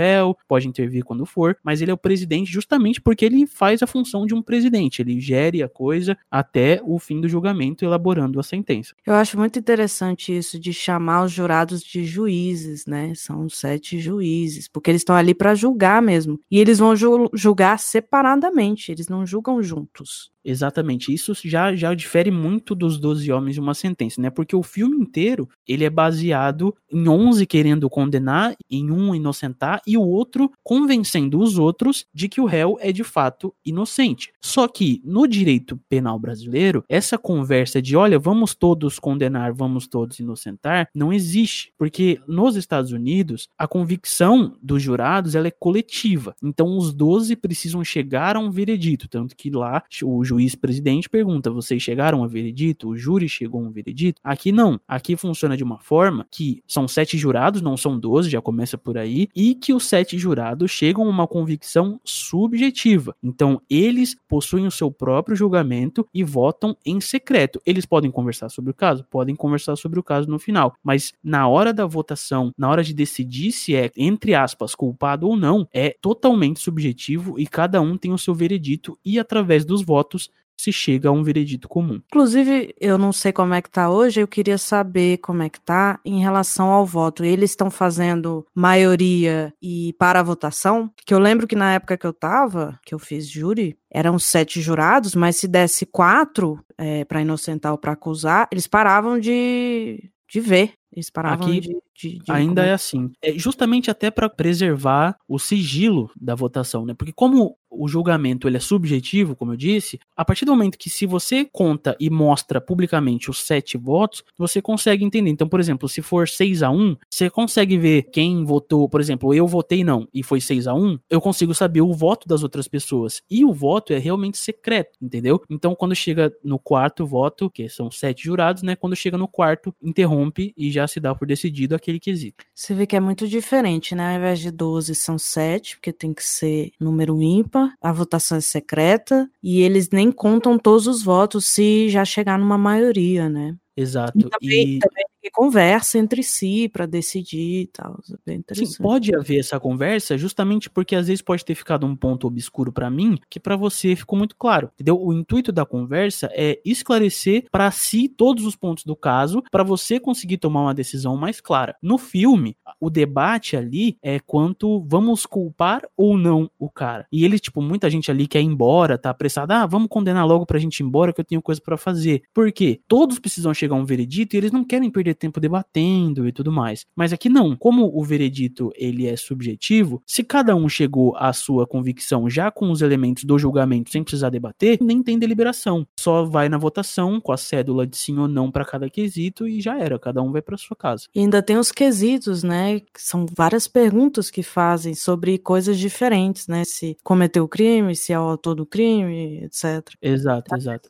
pode 0.47 0.69
intervir 0.69 1.05
quando 1.05 1.27
for, 1.27 1.57
mas 1.63 1.81
ele 1.81 1.91
é 1.91 1.95
o 1.95 1.99
presidente 1.99 2.51
justamente 2.51 3.01
porque 3.01 3.25
ele 3.25 3.47
faz 3.47 3.83
a 3.83 3.87
função 3.87 4.27
de 4.27 4.35
um 4.35 4.43
presidente, 4.43 5.03
ele 5.03 5.21
gere 5.21 5.63
a 5.63 5.69
coisa 5.69 6.17
até 6.31 6.81
o 6.85 6.99
fim 6.99 7.21
do 7.21 7.29
julgamento, 7.29 7.85
elaborando 7.85 8.39
a 8.39 8.43
sentença. 8.43 8.95
Eu 9.07 9.15
acho 9.15 9.39
muito 9.39 9.59
interessante 9.59 10.37
isso 10.37 10.59
de 10.59 10.73
chamar 10.73 11.25
os 11.25 11.33
jurados 11.33 11.83
de 11.83 12.05
juízes, 12.05 12.87
né? 12.87 13.13
São 13.15 13.49
sete 13.49 13.99
juízes, 13.99 14.69
porque 14.69 14.91
eles 14.91 15.01
estão 15.01 15.17
ali 15.17 15.35
para 15.35 15.55
julgar 15.55 16.03
mesmo. 16.03 16.41
E 16.51 16.59
eles 16.59 16.79
vão 16.79 16.95
julgar 17.33 17.79
separadamente, 17.79 18.93
eles 18.93 19.09
não 19.09 19.27
julgam 19.27 19.63
juntos. 19.63 20.31
Exatamente, 20.45 21.13
isso 21.13 21.33
já, 21.45 21.75
já 21.75 21.93
difere 21.95 22.31
muito 22.31 22.75
dos 22.75 22.99
12 22.99 23.31
homens 23.33 23.55
de 23.55 23.61
uma 23.61 23.75
sentença, 23.75 24.21
né? 24.21 24.31
Porque 24.31 24.55
o 24.55 24.63
filme 24.63 24.97
inteiro, 24.97 25.49
ele 25.67 25.85
é 25.85 25.91
baseado 25.91 26.75
em 26.91 27.09
11 27.09 27.47
querendo 27.47 27.91
condenar, 27.91 28.55
em 28.71 28.91
um 28.91 29.15
inocentar 29.15 29.81
e 29.87 29.97
o 29.97 30.03
outro 30.03 30.51
convencendo 30.63 31.41
os 31.41 31.59
outros 31.59 32.07
de 32.15 32.29
que 32.29 32.41
o 32.41 32.47
réu 32.47 32.77
é 32.81 32.93
de 32.93 33.03
fato 33.05 33.55
inocente. 33.65 34.33
Só 34.41 34.69
que 34.69 35.03
no 35.05 35.27
direito 35.27 35.79
penal 35.89 36.19
brasileiro, 36.19 36.85
essa 36.89 37.19
conversa 37.19 37.83
de, 37.83 37.97
olha, 37.97 38.19
vamos 38.19 38.55
todos 38.55 38.99
condenar, 38.99 39.53
vamos 39.53 39.87
todos 39.87 40.19
inocentar, 40.19 40.89
não 40.95 41.13
existe, 41.13 41.73
porque 41.77 42.21
nos 42.27 42.57
Estados 42.57 42.93
Unidos, 42.93 43.49
a 43.59 43.67
convicção 43.67 44.57
dos 44.63 44.83
jurados, 44.83 45.35
ela 45.35 45.49
é 45.49 45.53
coletiva. 45.53 46.35
Então 46.43 46.77
os 46.77 46.93
12 46.93 47.35
precisam 47.37 47.83
chegar 47.85 48.37
a 48.37 48.41
um 48.41 48.51
veredito, 48.51 49.09
tanto 49.09 49.37
que 49.37 49.51
lá 49.51 49.83
o 50.03 50.25
juiz 50.29 50.49
juiz-presidente 50.49 51.09
pergunta: 51.09 51.51
vocês 51.51 51.83
chegaram 51.83 52.25
a 52.25 52.27
veredito? 52.27 52.89
O 52.89 52.97
júri 52.97 53.29
chegou 53.29 53.61
a 53.61 53.65
um 53.65 53.71
veredito? 53.71 54.21
Aqui 54.25 54.51
não. 54.51 54.81
Aqui 54.89 55.17
funciona 55.17 55.57
de 55.57 55.65
uma 55.65 55.79
forma 55.79 56.27
que 56.31 56.63
são 56.67 56.89
sete 56.89 57.19
jurados, 57.19 57.61
não 57.61 57.77
são 57.77 57.99
doze, 57.99 58.31
já 58.31 58.41
começa 58.41 58.79
por 58.79 58.97
aí, 58.97 59.29
e 59.35 59.55
que 59.55 59.73
os 59.73 59.87
sete 59.87 60.19
jurados 60.19 60.71
chegam 60.71 61.05
a 61.05 61.11
uma 61.11 61.27
convicção 61.27 62.01
subjetiva. 62.05 63.15
Então, 63.23 63.61
eles 63.69 64.17
possuem 64.29 64.67
o 64.67 64.71
seu 64.71 64.91
próprio 64.91 65.37
julgamento 65.37 66.07
e 66.15 66.25
votam 66.25 66.77
em 66.85 67.01
secreto. 67.01 67.61
Eles 67.67 67.85
podem 67.85 68.11
conversar 68.11 68.49
sobre 68.49 68.71
o 68.71 68.75
caso? 68.75 69.05
Podem 69.11 69.35
conversar 69.35 69.77
sobre 69.77 69.99
o 69.99 70.03
caso 70.03 70.29
no 70.29 70.39
final, 70.39 70.75
mas 70.83 71.13
na 71.23 71.49
hora 71.49 71.73
da 71.73 71.87
votação, 71.87 72.53
na 72.57 72.69
hora 72.69 72.83
de 72.83 72.95
decidir 72.95 73.53
se 73.53 73.75
é, 73.75 73.91
entre 73.97 74.35
aspas, 74.35 74.75
culpado 74.75 75.27
ou 75.27 75.37
não, 75.37 75.67
é 75.73 75.95
totalmente 76.01 76.61
subjetivo 76.61 77.39
e 77.39 77.47
cada 77.47 77.81
um 77.81 77.97
tem 77.97 78.13
o 78.13 78.19
seu 78.19 78.35
veredito 78.35 78.99
e 79.05 79.19
através 79.19 79.65
dos 79.65 79.83
votos 79.83 80.28
se 80.59 80.73
chega 80.73 81.09
a 81.09 81.13
um 81.13 81.23
veredito 81.23 81.69
comum. 81.69 82.01
Inclusive, 82.07 82.75
eu 82.81 82.99
não 82.99 83.13
sei 83.13 83.33
como 83.33 83.55
é 83.55 83.63
que 83.63 83.71
tá 83.71 83.89
hoje, 83.89 84.21
eu 84.21 84.29
queria 84.29 84.59
saber 84.59 85.19
como 85.19 85.43
é 85.43 85.49
que 85.49 85.61
tá 85.61 86.01
em 86.05 86.21
relação 86.21 86.69
ao 86.69 86.85
voto. 86.85 87.25
Eles 87.25 87.51
estão 87.51 87.71
fazendo 87.71 88.45
maioria 88.55 89.53
e 89.63 89.95
para 89.99 90.21
a 90.21 90.23
votação? 90.23 90.91
Que 91.07 91.15
eu 91.15 91.19
lembro 91.19 91.47
que 91.47 91.57
na 91.57 91.75
época 91.75 91.97
que 91.97 92.07
eu 92.07 92.13
tava, 92.13 92.79
que 92.85 92.95
eu 92.95 92.99
fiz 92.99 93.29
júri, 93.29 93.77
eram 93.91 94.19
sete 94.19 94.61
jurados, 94.61 95.15
mas 95.15 95.37
se 95.37 95.47
desse 95.47 95.87
quatro 95.87 96.61
é, 96.77 97.05
para 97.05 97.23
inocentar 97.23 97.73
ou 97.73 97.79
para 97.79 97.93
acusar, 97.93 98.49
eles 98.51 98.67
paravam 98.67 99.19
de, 99.19 100.11
de 100.29 100.41
ver. 100.41 100.73
Eles 100.93 101.11
paravam 101.11 101.49
Aqui 101.49 101.61
de, 101.61 101.77
de, 101.95 102.19
de 102.19 102.33
ainda 102.33 102.65
é 102.65 102.73
assim. 102.73 103.11
É 103.23 103.33
justamente 103.39 103.91
até 103.91 104.11
para 104.11 104.29
preservar 104.29 105.17
o 105.29 105.39
sigilo 105.39 106.11
da 106.19 106.35
votação, 106.35 106.87
né? 106.87 106.95
Porque 106.95 107.13
como 107.13 107.57
o 107.71 107.87
julgamento 107.87 108.49
ele 108.49 108.57
é 108.57 108.61
subjetivo, 108.61 109.37
como 109.37 109.53
eu 109.53 109.57
disse, 109.57 109.99
a 110.17 110.25
partir 110.25 110.45
do 110.45 110.53
momento 110.53 110.79
que 110.79 110.89
se 110.89 111.07
você 111.07 111.45
conta 111.45 111.97
e 112.01 112.09
mostra 112.09 112.61
publicamente 112.61 113.31
os 113.31 113.41
sete 113.45 113.77
votos, 113.77 114.25
você 114.37 114.63
consegue 114.63 115.05
entender. 115.05 115.31
Então, 115.31 115.49
por 115.49 115.61
exemplo, 115.61 115.89
se 115.89 116.01
for 116.01 116.27
6 116.29 116.63
a 116.63 116.71
1 116.71 116.97
você 117.11 117.29
consegue 117.29 117.77
ver 117.77 118.05
quem 118.11 118.45
votou, 118.45 118.89
por 118.89 119.01
exemplo, 119.01 119.35
eu 119.35 119.47
votei 119.47 119.85
não 119.85 120.09
e 120.13 120.23
foi 120.23 120.41
6 120.41 120.67
a 120.67 120.75
1 120.75 120.99
eu 121.11 121.21
consigo 121.21 121.55
saber 121.55 121.81
o 121.81 121.93
voto 121.93 122.27
das 122.27 122.43
outras 122.43 122.67
pessoas. 122.69 123.23
E 123.31 123.45
o 123.45 123.53
voto 123.53 123.93
é 123.93 123.99
realmente 123.99 124.39
secreto, 124.39 124.97
entendeu? 125.01 125.43
Então, 125.51 125.75
quando 125.75 125.95
chega 125.95 126.33
no 126.43 126.59
quarto 126.59 127.07
voto, 127.07 127.51
que 127.51 127.69
são 127.69 127.91
sete 127.91 128.25
jurados, 128.25 128.63
né? 128.63 128.77
Quando 128.77 128.97
chega 128.97 129.19
no 129.19 129.29
quarto, 129.29 129.75
interrompe 129.83 130.53
e 130.57 130.71
já 130.71 130.78
se 130.87 131.01
dá 131.01 131.15
por 131.15 131.27
decidido 131.27 131.75
aquele 131.75 131.99
quesito. 131.99 132.45
Você 132.55 132.75
vê 132.75 132.87
que 132.87 132.97
é 132.97 133.01
muito 133.01 133.27
diferente, 133.27 133.95
né? 133.95 134.13
Ao 134.13 134.19
invés 134.19 134.41
de 134.41 134.51
12, 134.51 134.95
são 134.95 135.19
sete, 135.19 135.77
porque 135.77 135.93
tem 135.93 136.13
que 136.13 136.23
ser 136.23 136.71
número 136.79 137.21
ímpar, 137.23 137.75
a 137.81 137.93
votação 137.93 138.39
é 138.39 138.41
secreta, 138.41 139.29
e 139.43 139.63
eles 139.63 139.91
nem 139.91 140.13
contam 140.13 140.59
todos 140.59 140.87
os 140.87 141.03
votos 141.03 141.47
se 141.47 141.89
já 141.89 142.05
chegar 142.05 142.39
numa 142.39 142.59
maioria, 142.59 143.29
né? 143.29 143.57
Exato. 143.77 144.19
E 144.19 144.25
também, 144.25 144.77
e... 144.77 144.79
também 144.79 145.05
e 145.23 145.31
conversa 145.31 145.99
entre 145.99 146.23
si 146.23 146.69
para 146.69 146.87
decidir 146.87 147.63
e 147.63 147.67
tal. 147.67 147.99
É. 148.27 148.39
Sim, 148.55 148.65
pode 148.81 149.15
haver 149.15 149.41
essa 149.41 149.59
conversa 149.61 150.17
justamente 150.17 150.71
porque 150.71 150.95
às 150.97 151.07
vezes 151.09 151.23
pode 151.23 151.45
ter 151.45 151.55
ficado 151.55 151.87
um 151.87 151.95
ponto 151.97 152.27
obscuro 152.27 152.73
para 152.73 152.91
mim 152.91 153.19
que 153.29 153.39
para 153.41 153.57
você 153.57 153.95
ficou 153.97 154.19
muito 154.19 154.37
claro, 154.37 154.71
entendeu? 154.75 154.99
O 155.01 155.13
intuito 155.13 155.53
da 155.53 155.67
conversa 155.67 156.29
é 156.33 156.61
esclarecer 156.65 157.45
para 157.51 157.71
si 157.71 158.09
todos 158.09 158.45
os 158.45 158.57
pontos 158.57 158.85
do 158.85 158.97
caso 158.97 159.43
para 159.51 159.63
você 159.63 160.01
conseguir 160.01 160.39
tomar 160.39 160.63
uma 160.63 160.75
decisão 160.75 161.17
mais 161.17 161.41
clara. 161.41 161.77
No 161.83 161.99
filme, 161.99 162.57
o 162.81 162.91
debate 162.91 163.57
ali 163.57 163.97
é 164.03 164.19
quanto 164.21 164.83
vamos 164.87 165.27
culpar 165.27 165.83
ou 165.97 166.17
não 166.17 166.51
o 166.59 166.71
cara. 166.71 167.07
E 167.13 167.25
ele, 167.25 167.39
tipo, 167.39 167.61
muita 167.61 167.91
gente 167.91 168.11
ali 168.11 168.27
quer 168.27 168.41
ir 168.41 168.45
embora, 168.47 168.99
tá 168.99 169.11
apressado, 169.11 169.53
ah, 169.53 169.67
vamos 169.67 169.89
condenar 169.89 170.27
logo 170.27 170.47
pra 170.47 170.59
gente 170.59 170.81
ir 170.81 170.85
embora 170.85 171.13
que 171.13 171.21
eu 171.21 171.25
tenho 171.25 171.43
coisa 171.43 171.61
para 171.61 171.77
fazer. 171.77 172.23
Por 172.33 172.51
quê? 172.53 172.81
Todos 172.89 173.19
precisam 173.19 173.53
chegar 173.55 173.75
a 173.77 173.79
um 173.79 173.85
veredito 173.85 174.35
e 174.35 174.39
eles 174.39 174.53
não 174.53 174.65
querem 174.65 174.91
perder 174.91 175.08
tempo 175.15 175.41
debatendo 175.41 176.27
e 176.27 176.33
tudo 176.33 176.53
mais. 176.53 176.85
Mas 176.97 177.13
aqui 177.13 177.29
não. 177.29 177.57
Como 177.57 177.91
o 177.93 178.05
veredito 178.05 178.71
ele 178.75 179.07
é 179.07 179.17
subjetivo, 179.17 180.03
se 180.07 180.23
cada 180.23 180.55
um 180.55 180.69
chegou 180.69 181.17
à 181.17 181.33
sua 181.33 181.67
convicção 181.67 182.29
já 182.29 182.51
com 182.51 182.71
os 182.71 182.83
elementos 182.83 183.25
do 183.25 183.39
julgamento 183.39 183.91
sem 183.91 184.03
precisar 184.03 184.31
debater, 184.31 184.79
nem 184.81 185.03
tem 185.03 185.19
deliberação. 185.19 185.87
Só 185.99 186.25
vai 186.25 186.49
na 186.49 186.59
votação 186.59 187.21
com 187.21 187.33
a 187.33 187.37
cédula 187.37 187.87
de 187.87 187.97
sim 187.97 188.19
ou 188.19 188.29
não 188.29 188.51
para 188.51 188.65
cada 188.65 188.89
quesito 188.91 189.47
e 189.47 189.61
já 189.61 189.79
era. 189.79 189.99
Cada 189.99 190.23
um 190.23 190.33
vai 190.33 190.43
para 190.43 190.57
sua 190.57 190.77
casa. 190.77 191.05
E 191.15 191.21
ainda 191.21 191.43
tem 191.43 191.57
os 191.57 191.73
quesitos, 191.73 192.43
né? 192.43 192.81
São 192.97 193.27
várias 193.37 193.69
perguntas 193.69 194.31
que 194.31 194.43
fazem 194.43 194.95
sobre 194.95 195.39
coisas 195.39 195.79
diferentes, 195.79 196.47
né? 196.47 196.65
Se 196.65 196.97
cometeu 197.03 197.45
o 197.45 197.49
crime, 197.49 197.95
se 197.95 198.13
é 198.13 198.19
o 198.19 198.23
autor 198.23 198.55
do 198.55 198.67
crime, 198.67 199.45
etc. 199.45 199.95
Exato, 200.01 200.55
exato. 200.55 200.89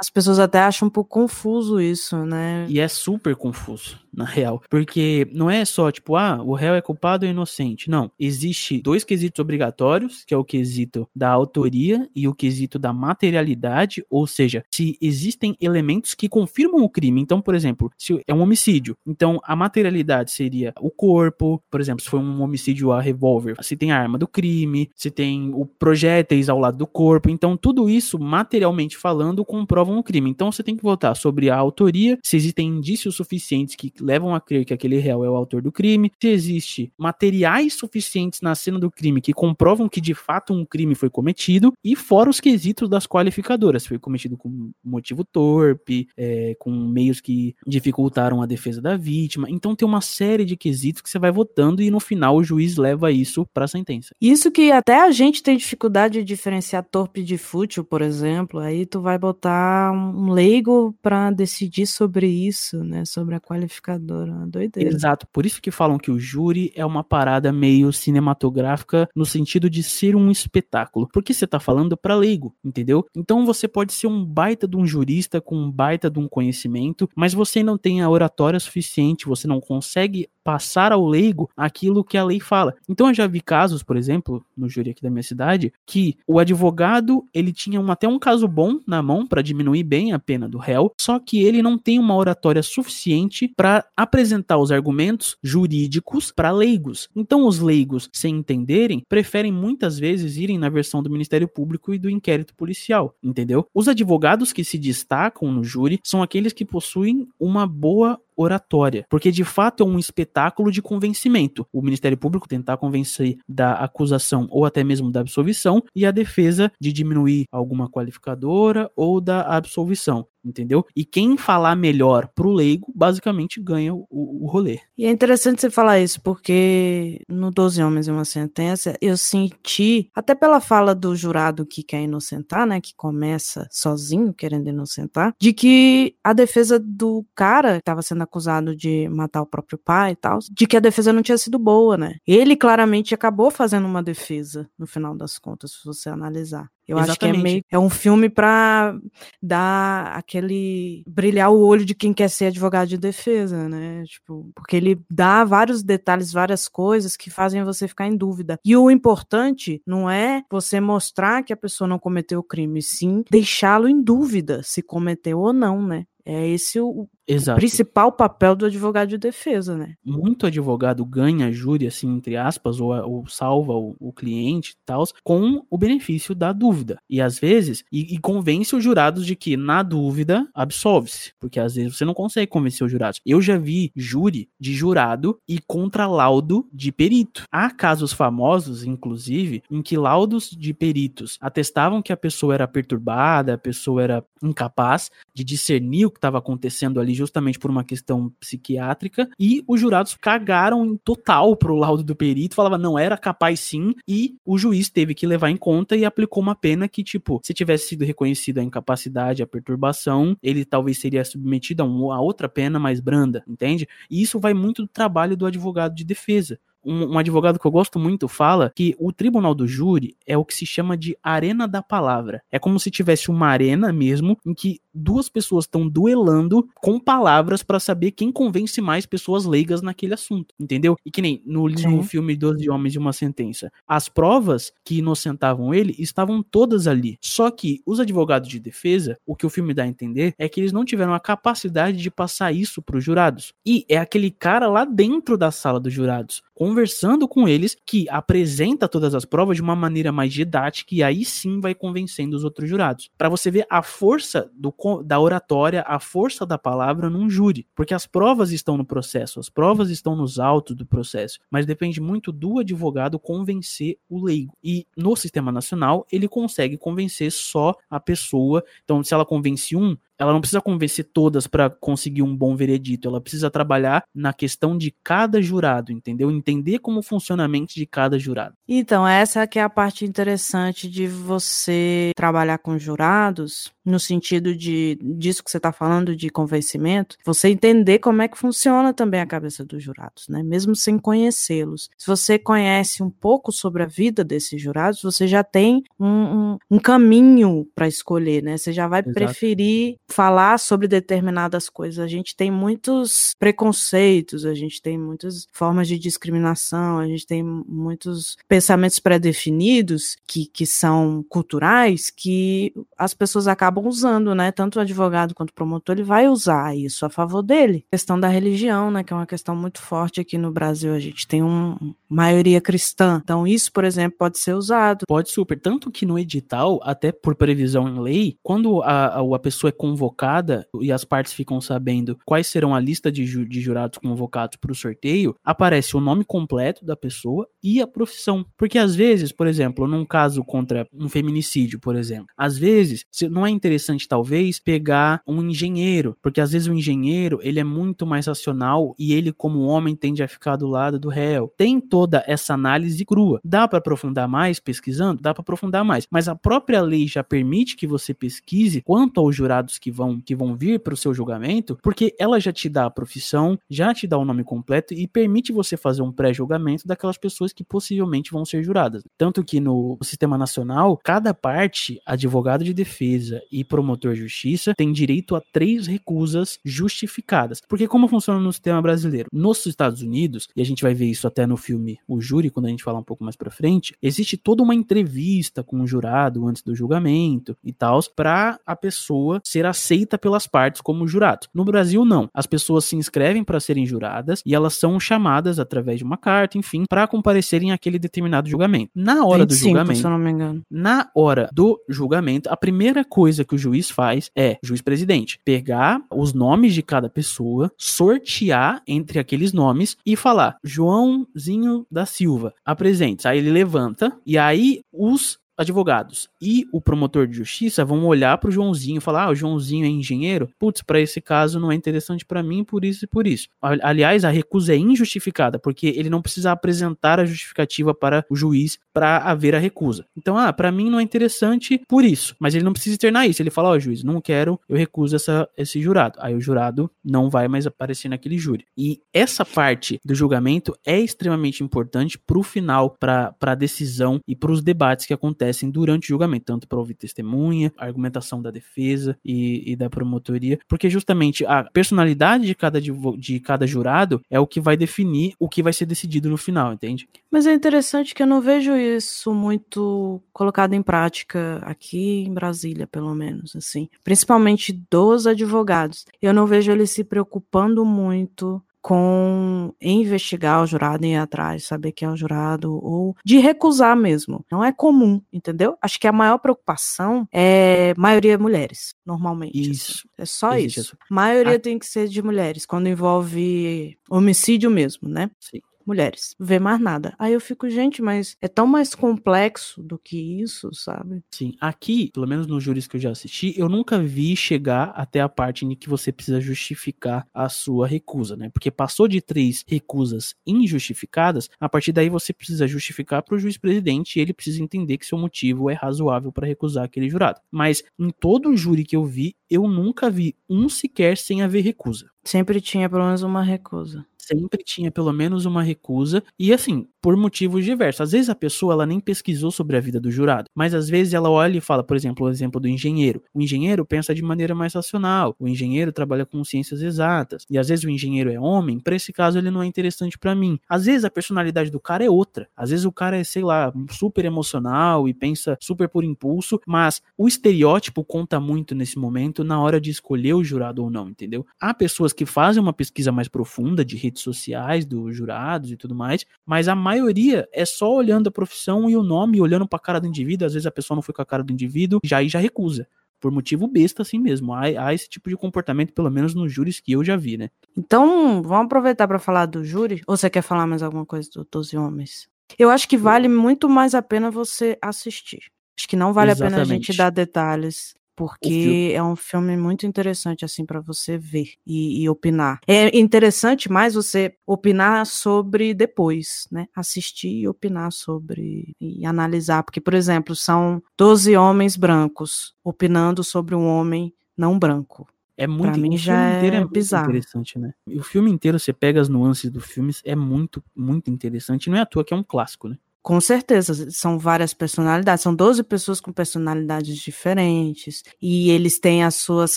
As 0.00 0.08
pessoas 0.08 0.38
até 0.38 0.60
acham 0.60 0.88
um 0.88 0.90
pouco 0.90 1.10
confuso 1.10 1.78
isso, 1.80 2.24
né? 2.24 2.64
E 2.68 2.80
é 2.80 2.88
super 2.88 3.36
confuso 3.36 3.98
na 4.12 4.24
real. 4.24 4.62
Porque 4.68 5.28
não 5.32 5.50
é 5.50 5.64
só, 5.64 5.90
tipo, 5.90 6.16
ah, 6.16 6.42
o 6.42 6.54
réu 6.54 6.74
é 6.74 6.80
culpado 6.80 7.24
ou 7.24 7.30
inocente. 7.30 7.90
Não. 7.90 8.10
Existe 8.18 8.80
dois 8.80 9.04
quesitos 9.04 9.38
obrigatórios, 9.38 10.24
que 10.24 10.34
é 10.34 10.36
o 10.36 10.44
quesito 10.44 11.08
da 11.14 11.30
autoria 11.30 12.08
e 12.14 12.26
o 12.28 12.34
quesito 12.34 12.78
da 12.78 12.92
materialidade, 12.92 14.04
ou 14.10 14.26
seja, 14.26 14.64
se 14.70 14.96
existem 15.00 15.56
elementos 15.60 16.14
que 16.14 16.28
confirmam 16.28 16.82
o 16.82 16.88
crime. 16.88 17.20
Então, 17.20 17.40
por 17.40 17.54
exemplo, 17.54 17.90
se 17.96 18.20
é 18.26 18.34
um 18.34 18.40
homicídio, 18.40 18.96
então 19.06 19.40
a 19.44 19.54
materialidade 19.54 20.30
seria 20.30 20.72
o 20.80 20.90
corpo, 20.90 21.62
por 21.70 21.80
exemplo, 21.80 22.02
se 22.02 22.10
foi 22.10 22.20
um 22.20 22.42
homicídio 22.42 22.92
a 22.92 23.00
revólver, 23.00 23.56
se 23.62 23.76
tem 23.76 23.92
a 23.92 23.98
arma 23.98 24.18
do 24.18 24.26
crime, 24.28 24.90
se 24.94 25.10
tem 25.10 25.52
o 25.54 25.64
projéteis 25.66 26.48
ao 26.48 26.58
lado 26.58 26.78
do 26.78 26.86
corpo. 26.86 27.28
Então, 27.30 27.56
tudo 27.56 27.88
isso, 27.88 28.18
materialmente 28.18 28.96
falando, 28.96 29.44
comprovam 29.44 29.98
o 29.98 30.02
crime. 30.02 30.30
Então, 30.30 30.50
você 30.50 30.62
tem 30.62 30.76
que 30.76 30.82
votar 30.82 31.16
sobre 31.16 31.50
a 31.50 31.56
autoria, 31.56 32.18
se 32.22 32.36
existem 32.36 32.68
indícios 32.68 33.16
suficientes 33.16 33.76
que 33.76 33.92
levam 34.00 34.34
a 34.34 34.40
crer 34.40 34.64
que 34.64 34.74
aquele 34.74 34.98
réu 34.98 35.24
é 35.24 35.30
o 35.30 35.34
autor 35.34 35.62
do 35.62 35.72
crime, 35.72 36.10
se 36.20 36.28
existe 36.28 36.92
materiais 36.98 37.74
suficientes 37.74 38.40
na 38.40 38.54
cena 38.54 38.78
do 38.78 38.90
crime 38.90 39.20
que 39.20 39.32
comprovam 39.32 39.88
que 39.88 40.00
de 40.00 40.14
fato 40.14 40.52
um 40.52 40.64
crime 40.64 40.94
foi 40.94 41.10
cometido, 41.10 41.72
e 41.84 41.94
fora 41.94 42.30
os 42.30 42.40
quesitos 42.40 42.88
das 42.88 43.06
qualificadoras, 43.06 43.86
foi 43.86 43.98
cometido 43.98 44.36
com 44.36 44.70
motivo 44.84 45.24
torpe, 45.24 46.08
é, 46.16 46.54
com 46.58 46.70
meios 46.70 47.20
que 47.20 47.54
dificultaram 47.66 48.42
a 48.42 48.46
defesa 48.46 48.80
da 48.80 48.96
vítima. 48.96 49.48
Então 49.50 49.74
tem 49.74 49.86
uma 49.86 50.00
série 50.00 50.44
de 50.44 50.56
quesitos 50.56 51.02
que 51.02 51.10
você 51.10 51.18
vai 51.18 51.30
votando 51.30 51.82
e 51.82 51.90
no 51.90 52.00
final 52.00 52.36
o 52.36 52.44
juiz 52.44 52.76
leva 52.76 53.10
isso 53.10 53.46
para 53.52 53.64
a 53.64 53.68
sentença. 53.68 54.14
Isso 54.20 54.50
que 54.50 54.70
até 54.70 55.02
a 55.02 55.10
gente 55.10 55.42
tem 55.42 55.56
dificuldade 55.56 56.18
de 56.20 56.24
diferenciar 56.24 56.84
torpe 56.84 57.22
de 57.22 57.36
fútil, 57.38 57.84
por 57.84 58.02
exemplo, 58.02 58.60
aí 58.60 58.86
tu 58.86 59.00
vai 59.00 59.18
botar 59.18 59.92
um 59.92 60.30
leigo 60.30 60.94
para 61.02 61.30
decidir 61.30 61.86
sobre 61.86 62.26
isso, 62.26 62.82
né, 62.84 63.04
sobre 63.04 63.34
a 63.34 63.40
qualificação 63.40 63.89
uma 63.96 64.46
doideira. 64.46 64.90
Exato, 64.90 65.26
por 65.32 65.46
isso 65.46 65.60
que 65.60 65.70
falam 65.70 65.98
que 65.98 66.10
o 66.10 66.18
júri 66.18 66.72
é 66.74 66.84
uma 66.84 67.02
parada 67.02 67.52
meio 67.52 67.92
cinematográfica 67.92 69.08
no 69.14 69.24
sentido 69.24 69.68
de 69.68 69.82
ser 69.82 70.16
um 70.16 70.30
espetáculo, 70.30 71.08
porque 71.12 71.32
você 71.32 71.46
tá 71.46 71.58
falando 71.58 71.96
para 71.96 72.14
leigo, 72.14 72.54
entendeu? 72.64 73.06
Então 73.16 73.44
você 73.46 73.66
pode 73.66 73.92
ser 73.92 74.06
um 74.06 74.24
baita 74.24 74.66
de 74.66 74.76
um 74.76 74.86
jurista 74.86 75.40
com 75.40 75.56
um 75.56 75.70
baita 75.70 76.10
de 76.10 76.18
um 76.18 76.28
conhecimento, 76.28 77.08
mas 77.14 77.34
você 77.34 77.62
não 77.62 77.78
tem 77.78 78.00
a 78.00 78.10
oratória 78.10 78.60
suficiente, 78.60 79.26
você 79.26 79.46
não 79.46 79.60
consegue 79.60 80.28
passar 80.50 80.90
ao 80.90 81.06
leigo 81.06 81.48
aquilo 81.56 82.02
que 82.02 82.18
a 82.18 82.24
lei 82.24 82.40
fala. 82.40 82.74
Então 82.88 83.06
eu 83.06 83.14
já 83.14 83.28
vi 83.28 83.40
casos, 83.40 83.84
por 83.84 83.96
exemplo, 83.96 84.44
no 84.56 84.68
júri 84.68 84.90
aqui 84.90 85.00
da 85.00 85.08
minha 85.08 85.22
cidade, 85.22 85.72
que 85.86 86.16
o 86.26 86.40
advogado, 86.40 87.24
ele 87.32 87.52
tinha 87.52 87.80
um, 87.80 87.88
até 87.88 88.08
um 88.08 88.18
caso 88.18 88.48
bom 88.48 88.80
na 88.84 89.00
mão 89.00 89.24
para 89.24 89.42
diminuir 89.42 89.84
bem 89.84 90.12
a 90.12 90.18
pena 90.18 90.48
do 90.48 90.58
réu, 90.58 90.92
só 91.00 91.20
que 91.20 91.40
ele 91.40 91.62
não 91.62 91.78
tem 91.78 92.00
uma 92.00 92.16
oratória 92.16 92.64
suficiente 92.64 93.52
para 93.56 93.84
apresentar 93.96 94.58
os 94.58 94.72
argumentos 94.72 95.36
jurídicos 95.40 96.32
para 96.32 96.50
leigos. 96.50 97.08
Então 97.14 97.46
os 97.46 97.60
leigos, 97.60 98.10
sem 98.12 98.34
entenderem, 98.34 99.04
preferem 99.08 99.52
muitas 99.52 100.00
vezes 100.00 100.36
irem 100.36 100.58
na 100.58 100.68
versão 100.68 101.00
do 101.00 101.08
Ministério 101.08 101.46
Público 101.46 101.94
e 101.94 101.98
do 101.98 102.10
inquérito 102.10 102.56
policial, 102.56 103.14
entendeu? 103.22 103.68
Os 103.72 103.86
advogados 103.86 104.52
que 104.52 104.64
se 104.64 104.76
destacam 104.76 105.52
no 105.52 105.62
júri 105.62 106.00
são 106.02 106.24
aqueles 106.24 106.52
que 106.52 106.64
possuem 106.64 107.28
uma 107.38 107.68
boa 107.68 108.18
oratória, 108.40 109.04
porque 109.10 109.30
de 109.30 109.44
fato 109.44 109.82
é 109.82 109.86
um 109.86 109.98
espetáculo 109.98 110.72
de 110.72 110.80
convencimento. 110.80 111.66
O 111.72 111.82
Ministério 111.82 112.16
Público 112.16 112.48
tentar 112.48 112.78
convencer 112.78 113.36
da 113.46 113.74
acusação 113.74 114.46
ou 114.50 114.64
até 114.64 114.82
mesmo 114.82 115.10
da 115.10 115.20
absolvição 115.20 115.82
e 115.94 116.06
a 116.06 116.10
defesa 116.10 116.72
de 116.80 116.92
diminuir 116.92 117.44
alguma 117.52 117.90
qualificadora 117.90 118.90
ou 118.96 119.20
da 119.20 119.42
absolvição 119.42 120.26
entendeu? 120.44 120.84
E 120.94 121.04
quem 121.04 121.36
falar 121.36 121.76
melhor 121.76 122.28
pro 122.34 122.50
leigo, 122.50 122.92
basicamente 122.94 123.60
ganha 123.60 123.94
o, 123.94 124.06
o, 124.10 124.46
rolê. 124.46 124.80
E 124.96 125.04
é 125.04 125.10
interessante 125.10 125.60
você 125.60 125.70
falar 125.70 126.00
isso, 126.00 126.20
porque 126.22 127.20
no 127.28 127.50
12 127.50 127.82
Homens 127.82 128.08
e 128.08 128.10
uma 128.10 128.24
Sentença, 128.24 128.96
eu 129.00 129.16
senti, 129.16 130.10
até 130.14 130.34
pela 130.34 130.60
fala 130.60 130.94
do 130.94 131.14
jurado 131.14 131.66
que 131.66 131.82
quer 131.82 132.02
inocentar, 132.02 132.66
né, 132.66 132.80
que 132.80 132.94
começa 132.94 133.68
sozinho 133.70 134.32
querendo 134.32 134.68
inocentar, 134.68 135.34
de 135.40 135.52
que 135.52 136.14
a 136.22 136.32
defesa 136.32 136.78
do 136.78 137.24
cara 137.34 137.74
que 137.74 137.78
estava 137.80 138.02
sendo 138.02 138.22
acusado 138.22 138.74
de 138.74 139.08
matar 139.08 139.42
o 139.42 139.46
próprio 139.46 139.78
pai 139.78 140.12
e 140.12 140.16
tal, 140.16 140.38
de 140.50 140.66
que 140.66 140.76
a 140.76 140.80
defesa 140.80 141.12
não 141.12 141.22
tinha 141.22 141.38
sido 141.38 141.58
boa, 141.58 141.96
né? 141.96 142.16
Ele 142.26 142.56
claramente 142.56 143.14
acabou 143.14 143.50
fazendo 143.50 143.86
uma 143.86 144.02
defesa, 144.02 144.68
no 144.78 144.86
final 144.86 145.16
das 145.16 145.38
contas, 145.38 145.72
se 145.72 145.84
você 145.84 146.08
analisar. 146.08 146.70
Eu 146.90 146.98
Exatamente. 146.98 147.10
acho 147.10 147.18
que 147.20 147.26
é 147.26 147.42
meio 147.42 147.64
é 147.70 147.78
um 147.78 147.88
filme 147.88 148.28
para 148.28 148.98
dar 149.40 150.06
aquele 150.16 151.04
brilhar 151.06 151.52
o 151.52 151.60
olho 151.60 151.84
de 151.84 151.94
quem 151.94 152.12
quer 152.12 152.28
ser 152.28 152.46
advogado 152.46 152.88
de 152.88 152.98
defesa, 152.98 153.68
né? 153.68 154.02
Tipo, 154.06 154.50
porque 154.56 154.74
ele 154.74 155.00
dá 155.08 155.44
vários 155.44 155.84
detalhes, 155.84 156.32
várias 156.32 156.66
coisas 156.66 157.16
que 157.16 157.30
fazem 157.30 157.62
você 157.62 157.86
ficar 157.86 158.08
em 158.08 158.16
dúvida. 158.16 158.58
E 158.64 158.76
o 158.76 158.90
importante 158.90 159.80
não 159.86 160.10
é 160.10 160.42
você 160.50 160.80
mostrar 160.80 161.44
que 161.44 161.52
a 161.52 161.56
pessoa 161.56 161.86
não 161.86 161.98
cometeu 161.98 162.40
o 162.40 162.44
crime, 162.44 162.82
sim 162.82 163.22
deixá-lo 163.30 163.88
em 163.88 164.02
dúvida 164.02 164.60
se 164.64 164.82
cometeu 164.82 165.38
ou 165.38 165.52
não, 165.52 165.80
né? 165.80 166.06
É 166.24 166.48
esse 166.48 166.80
o, 166.80 167.08
Exato. 167.34 167.58
principal 167.58 168.12
papel 168.12 168.56
do 168.56 168.66
advogado 168.66 169.08
de 169.08 169.18
defesa, 169.18 169.76
né? 169.76 169.94
Muito 170.04 170.46
advogado 170.46 171.04
ganha 171.04 171.52
júri, 171.52 171.86
assim, 171.86 172.16
entre 172.16 172.36
aspas, 172.36 172.80
ou, 172.80 172.92
ou 172.92 173.26
salva 173.28 173.72
o, 173.72 173.96
o 174.00 174.12
cliente 174.12 174.72
e 174.72 174.76
tal, 174.84 175.04
com 175.22 175.64
o 175.70 175.78
benefício 175.78 176.34
da 176.34 176.52
dúvida. 176.52 176.98
E 177.08 177.20
às 177.20 177.38
vezes, 177.38 177.84
e, 177.90 178.14
e 178.14 178.18
convence 178.18 178.74
os 178.74 178.82
jurados 178.82 179.24
de 179.24 179.36
que, 179.36 179.56
na 179.56 179.82
dúvida, 179.82 180.48
absolve-se. 180.54 181.32
Porque 181.38 181.60
às 181.60 181.74
vezes 181.74 181.96
você 181.96 182.04
não 182.04 182.14
consegue 182.14 182.46
convencer 182.46 182.84
os 182.84 182.90
jurados. 182.92 183.20
Eu 183.24 183.40
já 183.40 183.56
vi 183.56 183.92
júri 183.94 184.48
de 184.58 184.74
jurado 184.74 185.38
e 185.48 185.58
contra-laudo 185.58 186.68
de 186.72 186.90
perito. 186.90 187.44
Há 187.50 187.70
casos 187.70 188.12
famosos, 188.12 188.84
inclusive, 188.84 189.62
em 189.70 189.82
que 189.82 189.96
laudos 189.96 190.50
de 190.50 190.74
peritos 190.74 191.38
atestavam 191.40 192.02
que 192.02 192.12
a 192.12 192.16
pessoa 192.16 192.54
era 192.54 192.66
perturbada, 192.66 193.54
a 193.54 193.58
pessoa 193.58 194.02
era 194.02 194.24
incapaz 194.42 195.10
de 195.34 195.44
discernir 195.44 196.06
o 196.06 196.10
que 196.10 196.18
estava 196.18 196.38
acontecendo 196.38 196.98
ali 197.00 197.19
justamente 197.20 197.58
por 197.58 197.70
uma 197.70 197.84
questão 197.84 198.30
psiquiátrica, 198.40 199.28
e 199.38 199.62
os 199.66 199.80
jurados 199.80 200.16
cagaram 200.20 200.84
em 200.84 200.96
total 200.96 201.56
pro 201.56 201.76
laudo 201.76 202.02
do 202.02 202.16
perito, 202.16 202.54
falava 202.54 202.78
não 202.78 202.98
era 202.98 203.16
capaz 203.16 203.60
sim, 203.60 203.94
e 204.06 204.36
o 204.44 204.58
juiz 204.58 204.90
teve 204.90 205.14
que 205.14 205.26
levar 205.26 205.50
em 205.50 205.56
conta 205.56 205.96
e 205.96 206.04
aplicou 206.04 206.42
uma 206.42 206.54
pena 206.54 206.88
que, 206.88 207.04
tipo, 207.04 207.40
se 207.44 207.54
tivesse 207.54 207.88
sido 207.88 208.04
reconhecida 208.04 208.60
a 208.60 208.64
incapacidade, 208.64 209.42
a 209.42 209.46
perturbação, 209.46 210.36
ele 210.42 210.64
talvez 210.64 210.98
seria 210.98 211.24
submetido 211.24 211.82
a, 211.82 211.86
uma, 211.86 212.16
a 212.16 212.20
outra 212.20 212.48
pena 212.48 212.78
mais 212.78 213.00
branda, 213.00 213.44
entende? 213.46 213.86
E 214.10 214.22
isso 214.22 214.40
vai 214.40 214.54
muito 214.54 214.82
do 214.82 214.88
trabalho 214.88 215.36
do 215.36 215.46
advogado 215.46 215.94
de 215.94 216.04
defesa 216.04 216.58
um, 216.84 217.14
um, 217.14 217.18
advogado 217.18 217.58
que 217.58 217.66
eu 217.66 217.70
gosto 217.70 217.98
muito 217.98 218.28
fala 218.28 218.72
que 218.74 218.94
o 218.98 219.12
tribunal 219.12 219.54
do 219.54 219.66
júri 219.66 220.16
é 220.26 220.36
o 220.36 220.44
que 220.44 220.54
se 220.54 220.66
chama 220.66 220.96
de 220.96 221.16
arena 221.22 221.66
da 221.66 221.82
palavra. 221.82 222.42
É 222.50 222.58
como 222.58 222.78
se 222.78 222.90
tivesse 222.90 223.30
uma 223.30 223.48
arena 223.48 223.92
mesmo 223.92 224.38
em 224.44 224.54
que 224.54 224.80
duas 224.92 225.28
pessoas 225.28 225.64
estão 225.64 225.88
duelando 225.88 226.68
com 226.76 226.98
palavras 226.98 227.62
para 227.62 227.78
saber 227.78 228.10
quem 228.12 228.32
convence 228.32 228.80
mais 228.80 229.06
pessoas 229.06 229.44
leigas 229.44 229.82
naquele 229.82 230.14
assunto, 230.14 230.54
entendeu? 230.58 230.96
E 231.04 231.10
que 231.10 231.22
nem 231.22 231.42
no, 231.46 231.68
no 231.68 232.02
filme 232.02 232.36
Doze 232.36 232.68
Homens 232.68 232.94
e 232.94 232.98
uma 232.98 233.12
Sentença. 233.12 233.70
As 233.86 234.08
provas 234.08 234.72
que 234.84 234.98
inocentavam 234.98 235.74
ele 235.74 235.94
estavam 235.98 236.42
todas 236.42 236.86
ali. 236.86 237.18
Só 237.20 237.50
que 237.50 237.80
os 237.86 238.00
advogados 238.00 238.48
de 238.48 238.58
defesa, 238.58 239.18
o 239.26 239.36
que 239.36 239.46
o 239.46 239.50
filme 239.50 239.74
dá 239.74 239.84
a 239.84 239.88
entender 239.88 240.34
é 240.38 240.48
que 240.48 240.60
eles 240.60 240.72
não 240.72 240.84
tiveram 240.84 241.14
a 241.14 241.20
capacidade 241.20 241.98
de 241.98 242.10
passar 242.10 242.52
isso 242.52 242.82
para 242.82 242.96
os 242.96 243.04
jurados. 243.04 243.52
E 243.64 243.84
é 243.88 243.98
aquele 243.98 244.30
cara 244.30 244.68
lá 244.68 244.84
dentro 244.84 245.36
da 245.36 245.50
sala 245.50 245.80
dos 245.80 245.92
jurados, 245.92 246.42
conversando 246.60 247.26
com 247.26 247.48
eles, 247.48 247.74
que 247.86 248.06
apresenta 248.10 248.86
todas 248.86 249.14
as 249.14 249.24
provas 249.24 249.56
de 249.56 249.62
uma 249.62 249.74
maneira 249.74 250.12
mais 250.12 250.30
didática 250.30 250.94
e 250.94 251.02
aí 251.02 251.24
sim 251.24 251.58
vai 251.58 251.74
convencendo 251.74 252.36
os 252.36 252.44
outros 252.44 252.68
jurados. 252.68 253.08
Para 253.16 253.30
você 253.30 253.50
ver 253.50 253.66
a 253.70 253.82
força 253.82 254.50
do, 254.54 254.74
da 255.02 255.18
oratória, 255.18 255.82
a 255.86 255.98
força 255.98 256.44
da 256.44 256.58
palavra 256.58 257.08
num 257.08 257.30
júri, 257.30 257.66
porque 257.74 257.94
as 257.94 258.06
provas 258.06 258.52
estão 258.52 258.76
no 258.76 258.84
processo, 258.84 259.40
as 259.40 259.48
provas 259.48 259.88
estão 259.88 260.14
nos 260.14 260.38
autos 260.38 260.76
do 260.76 260.84
processo, 260.84 261.38
mas 261.50 261.64
depende 261.64 261.98
muito 261.98 262.30
do 262.30 262.58
advogado 262.58 263.18
convencer 263.18 263.96
o 264.06 264.22
leigo. 264.22 264.54
E 264.62 264.86
no 264.94 265.16
sistema 265.16 265.50
nacional, 265.50 266.06
ele 266.12 266.28
consegue 266.28 266.76
convencer 266.76 267.32
só 267.32 267.74
a 267.88 267.98
pessoa. 267.98 268.62
Então, 268.84 269.02
se 269.02 269.14
ela 269.14 269.24
convence 269.24 269.74
um, 269.74 269.96
ela 270.20 270.34
não 270.34 270.40
precisa 270.40 270.60
convencer 270.60 271.08
todas 271.12 271.46
para 271.46 271.70
conseguir 271.70 272.22
um 272.22 272.36
bom 272.36 272.54
veredito, 272.54 273.08
ela 273.08 273.22
precisa 273.22 273.50
trabalhar 273.50 274.04
na 274.14 274.34
questão 274.34 274.76
de 274.76 274.94
cada 275.02 275.40
jurado, 275.40 275.90
entendeu? 275.90 276.30
Entender 276.30 276.78
como 276.78 277.02
funciona 277.02 277.44
a 277.44 277.48
mente 277.48 277.74
de 277.74 277.86
cada 277.86 278.18
jurado. 278.18 278.54
Então, 278.68 279.08
essa 279.08 279.46
que 279.46 279.58
é 279.58 279.62
a 279.62 279.70
parte 279.70 280.04
interessante 280.04 280.88
de 280.88 281.06
você 281.06 282.12
trabalhar 282.14 282.58
com 282.58 282.78
jurados, 282.78 283.72
no 283.84 283.98
sentido 283.98 284.54
de 284.54 284.98
disso 285.02 285.42
que 285.42 285.50
você 285.50 285.56
está 285.56 285.72
falando 285.72 286.14
de 286.14 286.28
convencimento, 286.28 287.16
você 287.24 287.48
entender 287.48 287.98
como 287.98 288.22
é 288.22 288.28
que 288.28 288.38
funciona 288.38 288.92
também 288.92 289.20
a 289.20 289.26
cabeça 289.26 289.64
dos 289.64 289.82
jurados, 289.82 290.28
né? 290.28 290.42
Mesmo 290.42 290.76
sem 290.76 290.98
conhecê-los. 290.98 291.88
Se 291.96 292.06
você 292.06 292.38
conhece 292.38 293.02
um 293.02 293.10
pouco 293.10 293.50
sobre 293.50 293.82
a 293.82 293.86
vida 293.86 294.22
desses 294.22 294.60
jurados, 294.60 295.02
você 295.02 295.26
já 295.26 295.42
tem 295.42 295.82
um, 295.98 296.06
um, 296.06 296.58
um 296.70 296.78
caminho 296.78 297.66
para 297.74 297.88
escolher, 297.88 298.42
né? 298.42 298.56
Você 298.56 298.72
já 298.72 298.86
vai 298.86 299.00
Exato. 299.00 299.14
preferir 299.14 299.96
falar 300.12 300.58
sobre 300.58 300.86
determinadas 300.86 301.68
coisas. 301.68 301.98
A 301.98 302.08
gente 302.08 302.34
tem 302.36 302.50
muitos 302.50 303.34
preconceitos, 303.38 304.44
a 304.44 304.54
gente 304.54 304.82
tem 304.82 304.98
muitas 304.98 305.46
formas 305.52 305.88
de 305.88 305.98
discriminação, 305.98 306.98
a 306.98 307.06
gente 307.06 307.26
tem 307.26 307.42
muitos 307.42 308.36
pensamentos 308.48 308.98
pré-definidos 308.98 310.16
que, 310.26 310.46
que 310.46 310.66
são 310.66 311.24
culturais 311.28 312.10
que 312.10 312.72
as 312.98 313.14
pessoas 313.14 313.48
acabam 313.48 313.86
usando, 313.86 314.34
né? 314.34 314.52
Tanto 314.52 314.78
o 314.78 314.82
advogado 314.82 315.34
quanto 315.34 315.50
o 315.50 315.54
promotor, 315.54 315.94
ele 315.94 316.02
vai 316.02 316.28
usar 316.28 316.76
isso 316.76 317.06
a 317.06 317.10
favor 317.10 317.42
dele. 317.42 317.84
A 317.88 317.96
questão 317.96 318.18
da 318.18 318.28
religião, 318.28 318.90
né? 318.90 319.02
Que 319.02 319.12
é 319.12 319.16
uma 319.16 319.26
questão 319.26 319.54
muito 319.54 319.80
forte 319.80 320.20
aqui 320.20 320.36
no 320.36 320.50
Brasil. 320.50 320.92
A 320.92 321.00
gente 321.00 321.26
tem 321.26 321.42
uma 321.42 321.78
maioria 322.08 322.60
cristã. 322.60 323.20
Então, 323.22 323.46
isso, 323.46 323.72
por 323.72 323.84
exemplo, 323.84 324.18
pode 324.18 324.38
ser 324.38 324.54
usado. 324.54 325.04
Pode 325.06 325.30
super. 325.30 325.58
Tanto 325.58 325.90
que 325.90 326.04
no 326.04 326.18
edital, 326.18 326.80
até 326.82 327.12
por 327.12 327.34
previsão 327.34 327.88
em 327.88 328.00
lei, 328.00 328.36
quando 328.42 328.82
a, 328.82 329.20
a, 329.20 329.36
a 329.36 329.38
pessoa 329.38 329.68
é 329.68 329.72
convocada 329.72 329.99
convocada 330.00 330.66
e 330.80 330.90
as 330.90 331.04
partes 331.04 331.34
ficam 331.34 331.60
sabendo 331.60 332.18
quais 332.24 332.46
serão 332.46 332.74
a 332.74 332.80
lista 332.80 333.12
de, 333.12 333.26
ju 333.26 333.44
de 333.44 333.60
jurados 333.60 333.98
convocados 333.98 334.56
para 334.56 334.72
o 334.72 334.74
sorteio, 334.74 335.36
aparece 335.44 335.94
o 335.96 336.00
nome 336.00 336.24
completo 336.24 336.84
da 336.84 336.96
pessoa 336.96 337.46
e 337.62 337.82
a 337.82 337.86
profissão. 337.86 338.46
Porque 338.56 338.78
às 338.78 338.94
vezes, 338.94 339.30
por 339.30 339.46
exemplo, 339.46 339.86
num 339.86 340.06
caso 340.06 340.42
contra 340.42 340.86
um 340.92 341.08
feminicídio, 341.08 341.78
por 341.78 341.96
exemplo, 341.96 342.28
às 342.36 342.56
vezes 342.56 343.04
não 343.30 343.46
é 343.46 343.50
interessante 343.50 344.08
talvez 344.08 344.58
pegar 344.58 345.20
um 345.26 345.42
engenheiro, 345.42 346.16
porque 346.22 346.40
às 346.40 346.52
vezes 346.52 346.66
o 346.66 346.72
engenheiro 346.72 347.38
ele 347.42 347.60
é 347.60 347.64
muito 347.64 348.06
mais 348.06 348.26
racional 348.26 348.94
e 348.98 349.12
ele 349.12 349.32
como 349.32 349.60
homem 349.60 349.94
tende 349.94 350.22
a 350.22 350.28
ficar 350.28 350.56
do 350.56 350.66
lado 350.66 350.98
do 350.98 351.08
réu. 351.08 351.52
Tem 351.58 351.78
toda 351.78 352.24
essa 352.26 352.54
análise 352.54 353.04
crua. 353.04 353.40
Dá 353.44 353.68
para 353.68 353.78
aprofundar 353.78 354.28
mais 354.28 354.58
pesquisando? 354.58 355.20
Dá 355.20 355.34
para 355.34 355.42
aprofundar 355.42 355.84
mais, 355.84 356.06
mas 356.10 356.28
a 356.28 356.34
própria 356.34 356.80
lei 356.80 357.06
já 357.06 357.22
permite 357.22 357.76
que 357.76 357.86
você 357.86 358.14
pesquise 358.14 358.80
quanto 358.82 359.20
aos 359.20 359.36
jurados 359.36 359.78
que 359.78 359.89
vão, 359.90 360.20
que 360.20 360.34
vão 360.34 360.56
vir 360.56 360.80
para 360.80 360.94
o 360.94 360.96
seu 360.96 361.12
julgamento, 361.14 361.78
porque 361.82 362.14
ela 362.18 362.40
já 362.40 362.52
te 362.52 362.68
dá 362.68 362.86
a 362.86 362.90
profissão, 362.90 363.58
já 363.68 363.92
te 363.92 364.06
dá 364.06 364.18
o 364.18 364.24
nome 364.24 364.44
completo 364.44 364.94
e 364.94 365.06
permite 365.06 365.52
você 365.52 365.76
fazer 365.76 366.02
um 366.02 366.12
pré-julgamento 366.12 366.86
daquelas 366.86 367.18
pessoas 367.18 367.52
que 367.52 367.64
possivelmente 367.64 368.32
vão 368.32 368.44
ser 368.44 368.62
juradas. 368.62 369.02
Tanto 369.16 369.44
que 369.44 369.60
no 369.60 369.98
sistema 370.02 370.36
nacional, 370.36 370.98
cada 371.02 371.32
parte, 371.34 372.00
advogado 372.06 372.64
de 372.64 372.74
defesa 372.74 373.40
e 373.50 373.64
promotor 373.64 374.14
de 374.14 374.20
justiça, 374.20 374.74
tem 374.74 374.92
direito 374.92 375.36
a 375.36 375.42
três 375.52 375.86
recusas 375.86 376.58
justificadas. 376.64 377.60
Porque 377.68 377.88
como 377.88 378.08
funciona 378.08 378.40
no 378.40 378.52
sistema 378.52 378.80
brasileiro? 378.80 379.28
Nos 379.32 379.64
Estados 379.66 380.02
Unidos, 380.02 380.48
e 380.56 380.62
a 380.62 380.64
gente 380.64 380.82
vai 380.82 380.94
ver 380.94 381.06
isso 381.06 381.26
até 381.26 381.46
no 381.46 381.56
filme 381.56 381.98
O 382.06 382.20
Júri, 382.20 382.50
quando 382.50 382.66
a 382.66 382.68
gente 382.68 382.84
falar 382.84 382.98
um 382.98 383.04
pouco 383.04 383.24
mais 383.24 383.36
para 383.36 383.50
frente, 383.50 383.94
existe 384.02 384.36
toda 384.36 384.62
uma 384.62 384.74
entrevista 384.74 385.62
com 385.62 385.80
o 385.80 385.86
jurado 385.86 386.46
antes 386.46 386.62
do 386.62 386.74
julgamento 386.74 387.56
e 387.64 387.72
tal, 387.72 388.00
para 388.14 388.58
a 388.64 388.76
pessoa 388.76 389.40
ser 389.44 389.66
aceita 389.70 390.18
pelas 390.18 390.46
partes 390.46 390.80
como 390.80 391.06
jurado. 391.06 391.46
No 391.54 391.64
Brasil, 391.64 392.04
não. 392.04 392.28
As 392.34 392.46
pessoas 392.46 392.84
se 392.84 392.96
inscrevem 392.96 393.42
para 393.44 393.60
serem 393.60 393.86
juradas 393.86 394.42
e 394.44 394.54
elas 394.54 394.74
são 394.74 394.98
chamadas 395.00 395.58
através 395.58 395.98
de 395.98 396.04
uma 396.04 396.16
carta, 396.16 396.58
enfim, 396.58 396.84
para 396.88 397.06
comparecerem 397.06 397.72
àquele 397.72 397.98
determinado 397.98 398.48
julgamento. 398.48 398.90
Na 398.94 399.24
hora 399.24 399.44
25, 399.44 399.46
do 399.46 399.54
julgamento, 399.54 399.98
se 399.98 400.06
eu 400.06 400.10
não 400.10 400.18
me 400.18 400.30
engano. 400.30 400.62
na 400.70 401.10
hora 401.14 401.48
do 401.52 401.80
julgamento, 401.88 402.50
a 402.50 402.56
primeira 402.56 403.04
coisa 403.04 403.44
que 403.44 403.54
o 403.54 403.58
juiz 403.58 403.90
faz 403.90 404.30
é, 404.36 404.58
juiz 404.62 404.80
presidente, 404.80 405.38
pegar 405.44 406.00
os 406.10 406.32
nomes 406.32 406.74
de 406.74 406.82
cada 406.82 407.08
pessoa, 407.08 407.70
sortear 407.76 408.82
entre 408.86 409.18
aqueles 409.18 409.52
nomes 409.52 409.96
e 410.04 410.16
falar: 410.16 410.56
Joãozinho 410.64 411.86
da 411.90 412.06
Silva, 412.06 412.52
apresente. 412.64 413.26
Aí 413.26 413.38
ele 413.38 413.50
levanta 413.50 414.12
e 414.26 414.38
aí 414.38 414.80
os 414.92 415.38
advogados 415.60 416.26
e 416.40 416.66
o 416.72 416.80
promotor 416.80 417.26
de 417.26 417.36
justiça 417.36 417.84
vão 417.84 418.06
olhar 418.06 418.38
para 418.38 418.48
o 418.48 418.52
Joãozinho 418.52 418.96
e 418.96 419.00
falar: 419.00 419.24
ah, 419.24 419.30
o 419.30 419.34
Joãozinho 419.34 419.84
é 419.84 419.88
engenheiro? 419.88 420.48
Putz, 420.58 420.80
para 420.80 421.00
esse 421.00 421.20
caso 421.20 421.60
não 421.60 421.70
é 421.70 421.74
interessante 421.74 422.24
para 422.24 422.42
mim 422.42 422.64
por 422.64 422.82
isso 422.84 423.04
e 423.04 423.08
por 423.08 423.26
isso. 423.26 423.48
Aliás, 423.60 424.24
a 424.24 424.30
recusa 424.30 424.72
é 424.72 424.76
injustificada, 424.76 425.58
porque 425.58 425.88
ele 425.88 426.08
não 426.08 426.22
precisa 426.22 426.50
apresentar 426.52 427.20
a 427.20 427.26
justificativa 427.26 427.94
para 427.94 428.24
o 428.30 428.36
juiz 428.36 428.78
para 428.92 429.18
haver 429.18 429.54
a 429.54 429.58
recusa. 429.58 430.06
Então, 430.16 430.38
ah, 430.38 430.52
para 430.52 430.72
mim 430.72 430.88
não 430.88 430.98
é 430.98 431.02
interessante 431.02 431.80
por 431.86 432.04
isso, 432.04 432.34
mas 432.40 432.54
ele 432.54 432.64
não 432.64 432.72
precisa 432.72 432.94
externar 432.94 433.28
isso. 433.28 433.42
Ele 433.42 433.50
fala: 433.50 433.68
ó, 433.68 433.72
oh, 433.72 433.78
juiz, 433.78 434.02
não 434.02 434.20
quero, 434.20 434.58
eu 434.66 434.76
recuso 434.76 435.14
essa, 435.14 435.46
esse 435.56 435.80
jurado. 435.82 436.18
Aí 436.20 436.34
o 436.34 436.40
jurado 436.40 436.90
não 437.04 437.28
vai 437.28 437.48
mais 437.48 437.66
aparecer 437.66 438.08
naquele 438.08 438.38
júri. 438.38 438.64
E 438.76 439.00
essa 439.12 439.44
parte 439.44 440.00
do 440.02 440.14
julgamento 440.14 440.74
é 440.86 440.98
extremamente 440.98 441.62
importante 441.62 442.18
para 442.18 442.38
o 442.38 442.42
final, 442.42 442.96
para 442.98 443.34
a 443.42 443.54
decisão 443.54 444.20
e 444.26 444.34
para 444.34 444.52
os 444.52 444.62
debates 444.62 445.04
que 445.04 445.12
acontecem 445.12 445.49
acontecem 445.50 445.70
durante 445.70 446.04
o 446.04 446.08
julgamento, 446.08 446.46
tanto 446.46 446.68
para 446.68 446.78
ouvir 446.78 446.94
testemunha, 446.94 447.72
argumentação 447.76 448.40
da 448.40 448.50
defesa 448.50 449.18
e, 449.24 449.72
e, 449.72 449.76
da 449.76 449.90
promotoria, 449.90 450.58
porque 450.68 450.88
justamente 450.88 451.44
a 451.44 451.64
personalidade 451.64 452.46
de 452.46 452.54
cada, 452.54 452.80
de 452.80 453.40
cada 453.40 453.66
jurado 453.66 454.20
é 454.30 454.38
o 454.38 454.46
que 454.46 454.60
vai 454.60 454.76
definir 454.76 455.34
o 455.38 455.48
que 455.48 455.62
vai 455.62 455.72
ser 455.72 455.86
decidido 455.86 456.30
no 456.30 456.36
final, 456.36 456.72
entende? 456.72 457.08
Mas 457.30 457.46
é 457.46 457.52
interessante 457.52 458.14
que 458.14 458.22
eu 458.22 458.26
não 458.26 458.40
vejo 458.40 458.76
isso 458.76 459.34
muito 459.34 460.22
colocado 460.32 460.74
em 460.74 460.82
prática 460.82 461.60
aqui 461.62 462.24
em 462.26 462.32
Brasília, 462.32 462.86
pelo 462.86 463.14
menos, 463.14 463.54
assim, 463.56 463.88
principalmente 464.04 464.72
dos 464.90 465.26
advogados. 465.26 466.06
Eu 466.22 466.32
não 466.32 466.46
vejo 466.46 466.70
eles 466.70 466.90
se 466.90 467.04
preocupando 467.04 467.84
muito 467.84 468.62
com 468.80 469.72
investigar 469.80 470.62
o 470.62 470.66
jurado, 470.66 471.04
ir 471.04 471.16
atrás, 471.16 471.64
saber 471.64 471.92
quem 471.92 472.08
é 472.08 472.10
o 472.10 472.16
jurado, 472.16 472.72
ou 472.72 473.16
de 473.24 473.38
recusar 473.38 473.96
mesmo. 473.96 474.44
Não 474.50 474.64
é 474.64 474.72
comum, 474.72 475.20
entendeu? 475.32 475.76
Acho 475.80 475.98
que 475.98 476.06
a 476.06 476.12
maior 476.12 476.38
preocupação 476.38 477.28
é 477.32 477.94
maioria 477.96 478.38
mulheres, 478.38 478.94
normalmente. 479.04 479.60
Assim. 479.60 479.70
Isso. 479.70 479.92
Assim. 479.92 480.08
É 480.18 480.24
só 480.24 480.54
Existe 480.54 480.80
isso. 480.80 480.96
A 481.10 481.14
maioria 481.14 481.56
ah. 481.56 481.60
tem 481.60 481.78
que 481.78 481.86
ser 481.86 482.08
de 482.08 482.22
mulheres, 482.22 482.66
quando 482.66 482.88
envolve 482.88 483.98
homicídio 484.08 484.70
mesmo, 484.70 485.08
né? 485.08 485.30
Sim 485.40 485.60
mulheres. 485.90 486.36
Vê 486.38 486.60
mais 486.60 486.80
nada. 486.80 487.14
Aí 487.18 487.32
eu 487.32 487.40
fico, 487.40 487.68
gente, 487.68 488.00
mas 488.00 488.36
é 488.40 488.46
tão 488.46 488.64
mais 488.64 488.94
complexo 488.94 489.82
do 489.82 489.98
que 489.98 490.40
isso, 490.40 490.70
sabe? 490.72 491.20
Sim. 491.32 491.54
Aqui, 491.60 492.10
pelo 492.14 492.28
menos 492.28 492.46
nos 492.46 492.62
júris 492.62 492.86
que 492.86 492.96
eu 492.96 493.00
já 493.00 493.10
assisti, 493.10 493.52
eu 493.58 493.68
nunca 493.68 493.98
vi 493.98 494.36
chegar 494.36 494.92
até 494.94 495.20
a 495.20 495.28
parte 495.28 495.66
em 495.66 495.74
que 495.74 495.88
você 495.88 496.12
precisa 496.12 496.40
justificar 496.40 497.26
a 497.34 497.48
sua 497.48 497.88
recusa, 497.88 498.36
né? 498.36 498.50
Porque 498.50 498.70
passou 498.70 499.08
de 499.08 499.20
três 499.20 499.64
recusas 499.66 500.34
injustificadas, 500.46 501.50
a 501.58 501.68
partir 501.68 501.90
daí 501.90 502.08
você 502.08 502.32
precisa 502.32 502.68
justificar 502.68 503.22
para 503.22 503.34
o 503.34 503.38
juiz 503.38 503.58
presidente 503.58 504.16
e 504.16 504.22
ele 504.22 504.32
precisa 504.32 504.62
entender 504.62 504.96
que 504.96 505.06
seu 505.06 505.18
motivo 505.18 505.68
é 505.68 505.74
razoável 505.74 506.30
para 506.30 506.46
recusar 506.46 506.84
aquele 506.84 507.10
jurado. 507.10 507.40
Mas 507.50 507.82
em 507.98 508.10
todo 508.10 508.56
júri 508.56 508.84
que 508.84 508.94
eu 508.94 509.04
vi, 509.04 509.34
eu 509.50 509.66
nunca 509.66 510.08
vi 510.08 510.36
um 510.48 510.68
sequer 510.68 511.16
sem 511.16 511.42
haver 511.42 511.64
recusa. 511.64 512.08
Sempre 512.22 512.60
tinha 512.60 512.88
pelo 512.88 513.04
menos 513.04 513.22
uma 513.22 513.42
recusa 513.42 514.06
sempre 514.30 514.62
tinha 514.62 514.92
pelo 514.92 515.12
menos 515.12 515.44
uma, 515.44 515.62
recusa. 515.80 516.22
E 516.38 516.52
assim, 516.52 516.86
por 517.00 517.16
motivos 517.16 517.64
diversos. 517.64 518.02
Às 518.02 518.12
vezes 518.12 518.28
a 518.28 518.34
pessoa 518.34 518.74
ela 518.74 518.86
nem 518.86 519.00
pesquisou 519.00 519.50
sobre 519.50 519.76
a 519.76 519.80
vida 519.80 519.98
do 519.98 520.10
jurado, 520.10 520.48
mas 520.54 520.74
às 520.74 520.88
vezes 520.88 521.14
ela 521.14 521.30
olha 521.30 521.56
e 521.56 521.60
fala, 521.60 521.82
por 521.82 521.96
exemplo, 521.96 522.26
o 522.26 522.30
exemplo 522.30 522.60
do 522.60 522.68
engenheiro. 522.68 523.22
O 523.34 523.40
engenheiro 523.40 523.84
pensa 523.84 524.14
de 524.14 524.22
maneira 524.22 524.54
mais 524.54 524.74
racional, 524.74 525.34
o 525.38 525.48
engenheiro 525.48 525.92
trabalha 525.92 526.26
com 526.26 526.44
ciências 526.44 526.82
exatas, 526.82 527.44
e 527.48 527.58
às 527.58 527.68
vezes 527.68 527.84
o 527.84 527.90
engenheiro 527.90 528.30
é 528.30 528.38
homem, 528.38 528.78
para 528.78 528.94
esse 528.94 529.12
caso 529.12 529.38
ele 529.38 529.50
não 529.50 529.62
é 529.62 529.66
interessante 529.66 530.18
para 530.18 530.34
mim. 530.34 530.58
Às 530.68 530.84
vezes 530.84 531.04
a 531.04 531.10
personalidade 531.10 531.70
do 531.70 531.80
cara 531.80 532.04
é 532.04 532.10
outra. 532.10 532.48
Às 532.56 532.70
vezes 532.70 532.84
o 532.84 532.92
cara 532.92 533.16
é, 533.16 533.24
sei 533.24 533.42
lá, 533.42 533.72
super 533.90 534.24
emocional 534.24 535.08
e 535.08 535.14
pensa 535.14 535.56
super 535.60 535.88
por 535.88 536.04
impulso, 536.04 536.60
mas 536.66 537.00
o 537.16 537.26
estereótipo 537.26 538.04
conta 538.04 538.38
muito 538.38 538.74
nesse 538.74 538.98
momento 538.98 539.42
na 539.42 539.60
hora 539.60 539.80
de 539.80 539.90
escolher 539.90 540.34
o 540.34 540.44
jurado 540.44 540.82
ou 540.82 540.90
não, 540.90 541.08
entendeu? 541.08 541.46
Há 541.58 541.72
pessoas 541.72 542.12
que 542.12 542.26
fazem 542.26 542.62
uma 542.62 542.72
pesquisa 542.72 543.10
mais 543.10 543.28
profunda 543.28 543.84
de 543.84 543.96
redes 543.96 544.22
sociais 544.22 544.84
dos 544.84 545.16
jurados 545.16 545.69
e 545.70 545.76
tudo 545.76 545.94
mais, 545.94 546.24
mas 546.44 546.68
a 546.68 546.74
maioria 546.74 547.48
é 547.52 547.64
só 547.64 547.92
olhando 547.92 548.28
a 548.28 548.32
profissão 548.32 548.88
e 548.88 548.96
o 548.96 549.02
nome, 549.02 549.40
olhando 549.40 549.66
para 549.66 549.76
a 549.76 549.80
cara 549.80 550.00
do 550.00 550.06
indivíduo. 550.06 550.46
Às 550.46 550.54
vezes 550.54 550.66
a 550.66 550.70
pessoa 550.70 550.96
não 550.96 551.02
foi 551.02 551.14
com 551.14 551.22
a 551.22 551.26
cara 551.26 551.42
do 551.42 551.52
indivíduo, 551.52 552.00
já 552.04 552.18
aí 552.18 552.28
já 552.28 552.38
recusa. 552.38 552.86
Por 553.18 553.30
motivo 553.30 553.66
besta, 553.66 554.00
assim 554.00 554.18
mesmo. 554.18 554.54
Há, 554.54 554.62
há 554.62 554.94
esse 554.94 555.08
tipo 555.08 555.28
de 555.28 555.36
comportamento, 555.36 555.92
pelo 555.92 556.10
menos 556.10 556.34
nos 556.34 556.50
júris 556.50 556.80
que 556.80 556.92
eu 556.92 557.04
já 557.04 557.16
vi, 557.16 557.36
né? 557.36 557.50
Então, 557.76 558.42
vamos 558.42 558.66
aproveitar 558.66 559.06
para 559.06 559.18
falar 559.18 559.44
do 559.44 559.62
júri? 559.62 560.02
Ou 560.06 560.16
você 560.16 560.30
quer 560.30 560.42
falar 560.42 560.66
mais 560.66 560.82
alguma 560.82 561.04
coisa 561.04 561.28
do 561.34 561.46
12 561.50 561.76
Homens? 561.76 562.28
Eu 562.58 562.70
acho 562.70 562.88
que 562.88 562.96
vale 562.96 563.28
muito 563.28 563.68
mais 563.68 563.94
a 563.94 564.00
pena 564.00 564.30
você 564.30 564.78
assistir. 564.80 565.52
Acho 565.78 565.86
que 565.86 565.96
não 565.96 566.12
vale 566.12 566.32
Exatamente. 566.32 566.54
a 566.54 566.62
pena 566.62 566.74
a 566.74 566.76
gente 566.76 566.96
dar 566.96 567.10
detalhes 567.10 567.94
porque 568.20 568.92
é 568.94 569.02
um 569.02 569.16
filme 569.16 569.56
muito 569.56 569.86
interessante 569.86 570.44
assim 570.44 570.66
para 570.66 570.78
você 570.78 571.16
ver 571.16 571.54
e, 571.66 572.02
e, 572.02 572.08
opinar. 572.10 572.60
É 572.66 572.94
interessante 572.98 573.72
mais 573.72 573.94
você 573.94 574.34
opinar 574.46 575.06
sobre 575.06 575.72
depois, 575.72 576.46
né? 576.52 576.66
Assistir 576.76 577.30
e 577.30 577.48
opinar 577.48 577.90
sobre 577.90 578.76
e 578.78 579.06
analisar, 579.06 579.62
porque 579.62 579.80
por 579.80 579.94
exemplo, 579.94 580.36
são 580.36 580.82
12 580.98 581.34
homens 581.34 581.78
brancos 581.78 582.54
opinando 582.62 583.24
sobre 583.24 583.54
um 583.54 583.66
homem 583.66 584.12
não 584.36 584.58
branco. 584.58 585.08
É 585.34 585.46
muito, 585.46 585.72
pra 585.72 585.78
mim 585.78 585.96
já 585.96 586.34
é, 586.34 586.46
é 586.48 586.66
bizarro. 586.66 587.08
interessante, 587.08 587.58
né? 587.58 587.72
O 587.86 588.02
filme 588.02 588.30
inteiro, 588.30 588.58
você 588.58 588.74
pega 588.74 589.00
as 589.00 589.08
nuances 589.08 589.50
do 589.50 589.62
filme, 589.62 589.94
é 590.04 590.14
muito, 590.14 590.62
muito 590.76 591.10
interessante. 591.10 591.70
Não 591.70 591.78
é 591.78 591.80
à 591.80 591.86
toa 591.86 592.04
que 592.04 592.12
é 592.12 592.16
um 592.16 592.22
clássico, 592.22 592.68
né? 592.68 592.76
Com 593.02 593.18
certeza, 593.18 593.90
são 593.90 594.18
várias 594.18 594.52
personalidades, 594.52 595.22
são 595.22 595.34
12 595.34 595.62
pessoas 595.62 596.02
com 596.02 596.12
personalidades 596.12 596.98
diferentes, 596.98 598.02
e 598.20 598.50
eles 598.50 598.78
têm 598.78 599.02
as 599.02 599.14
suas 599.14 599.56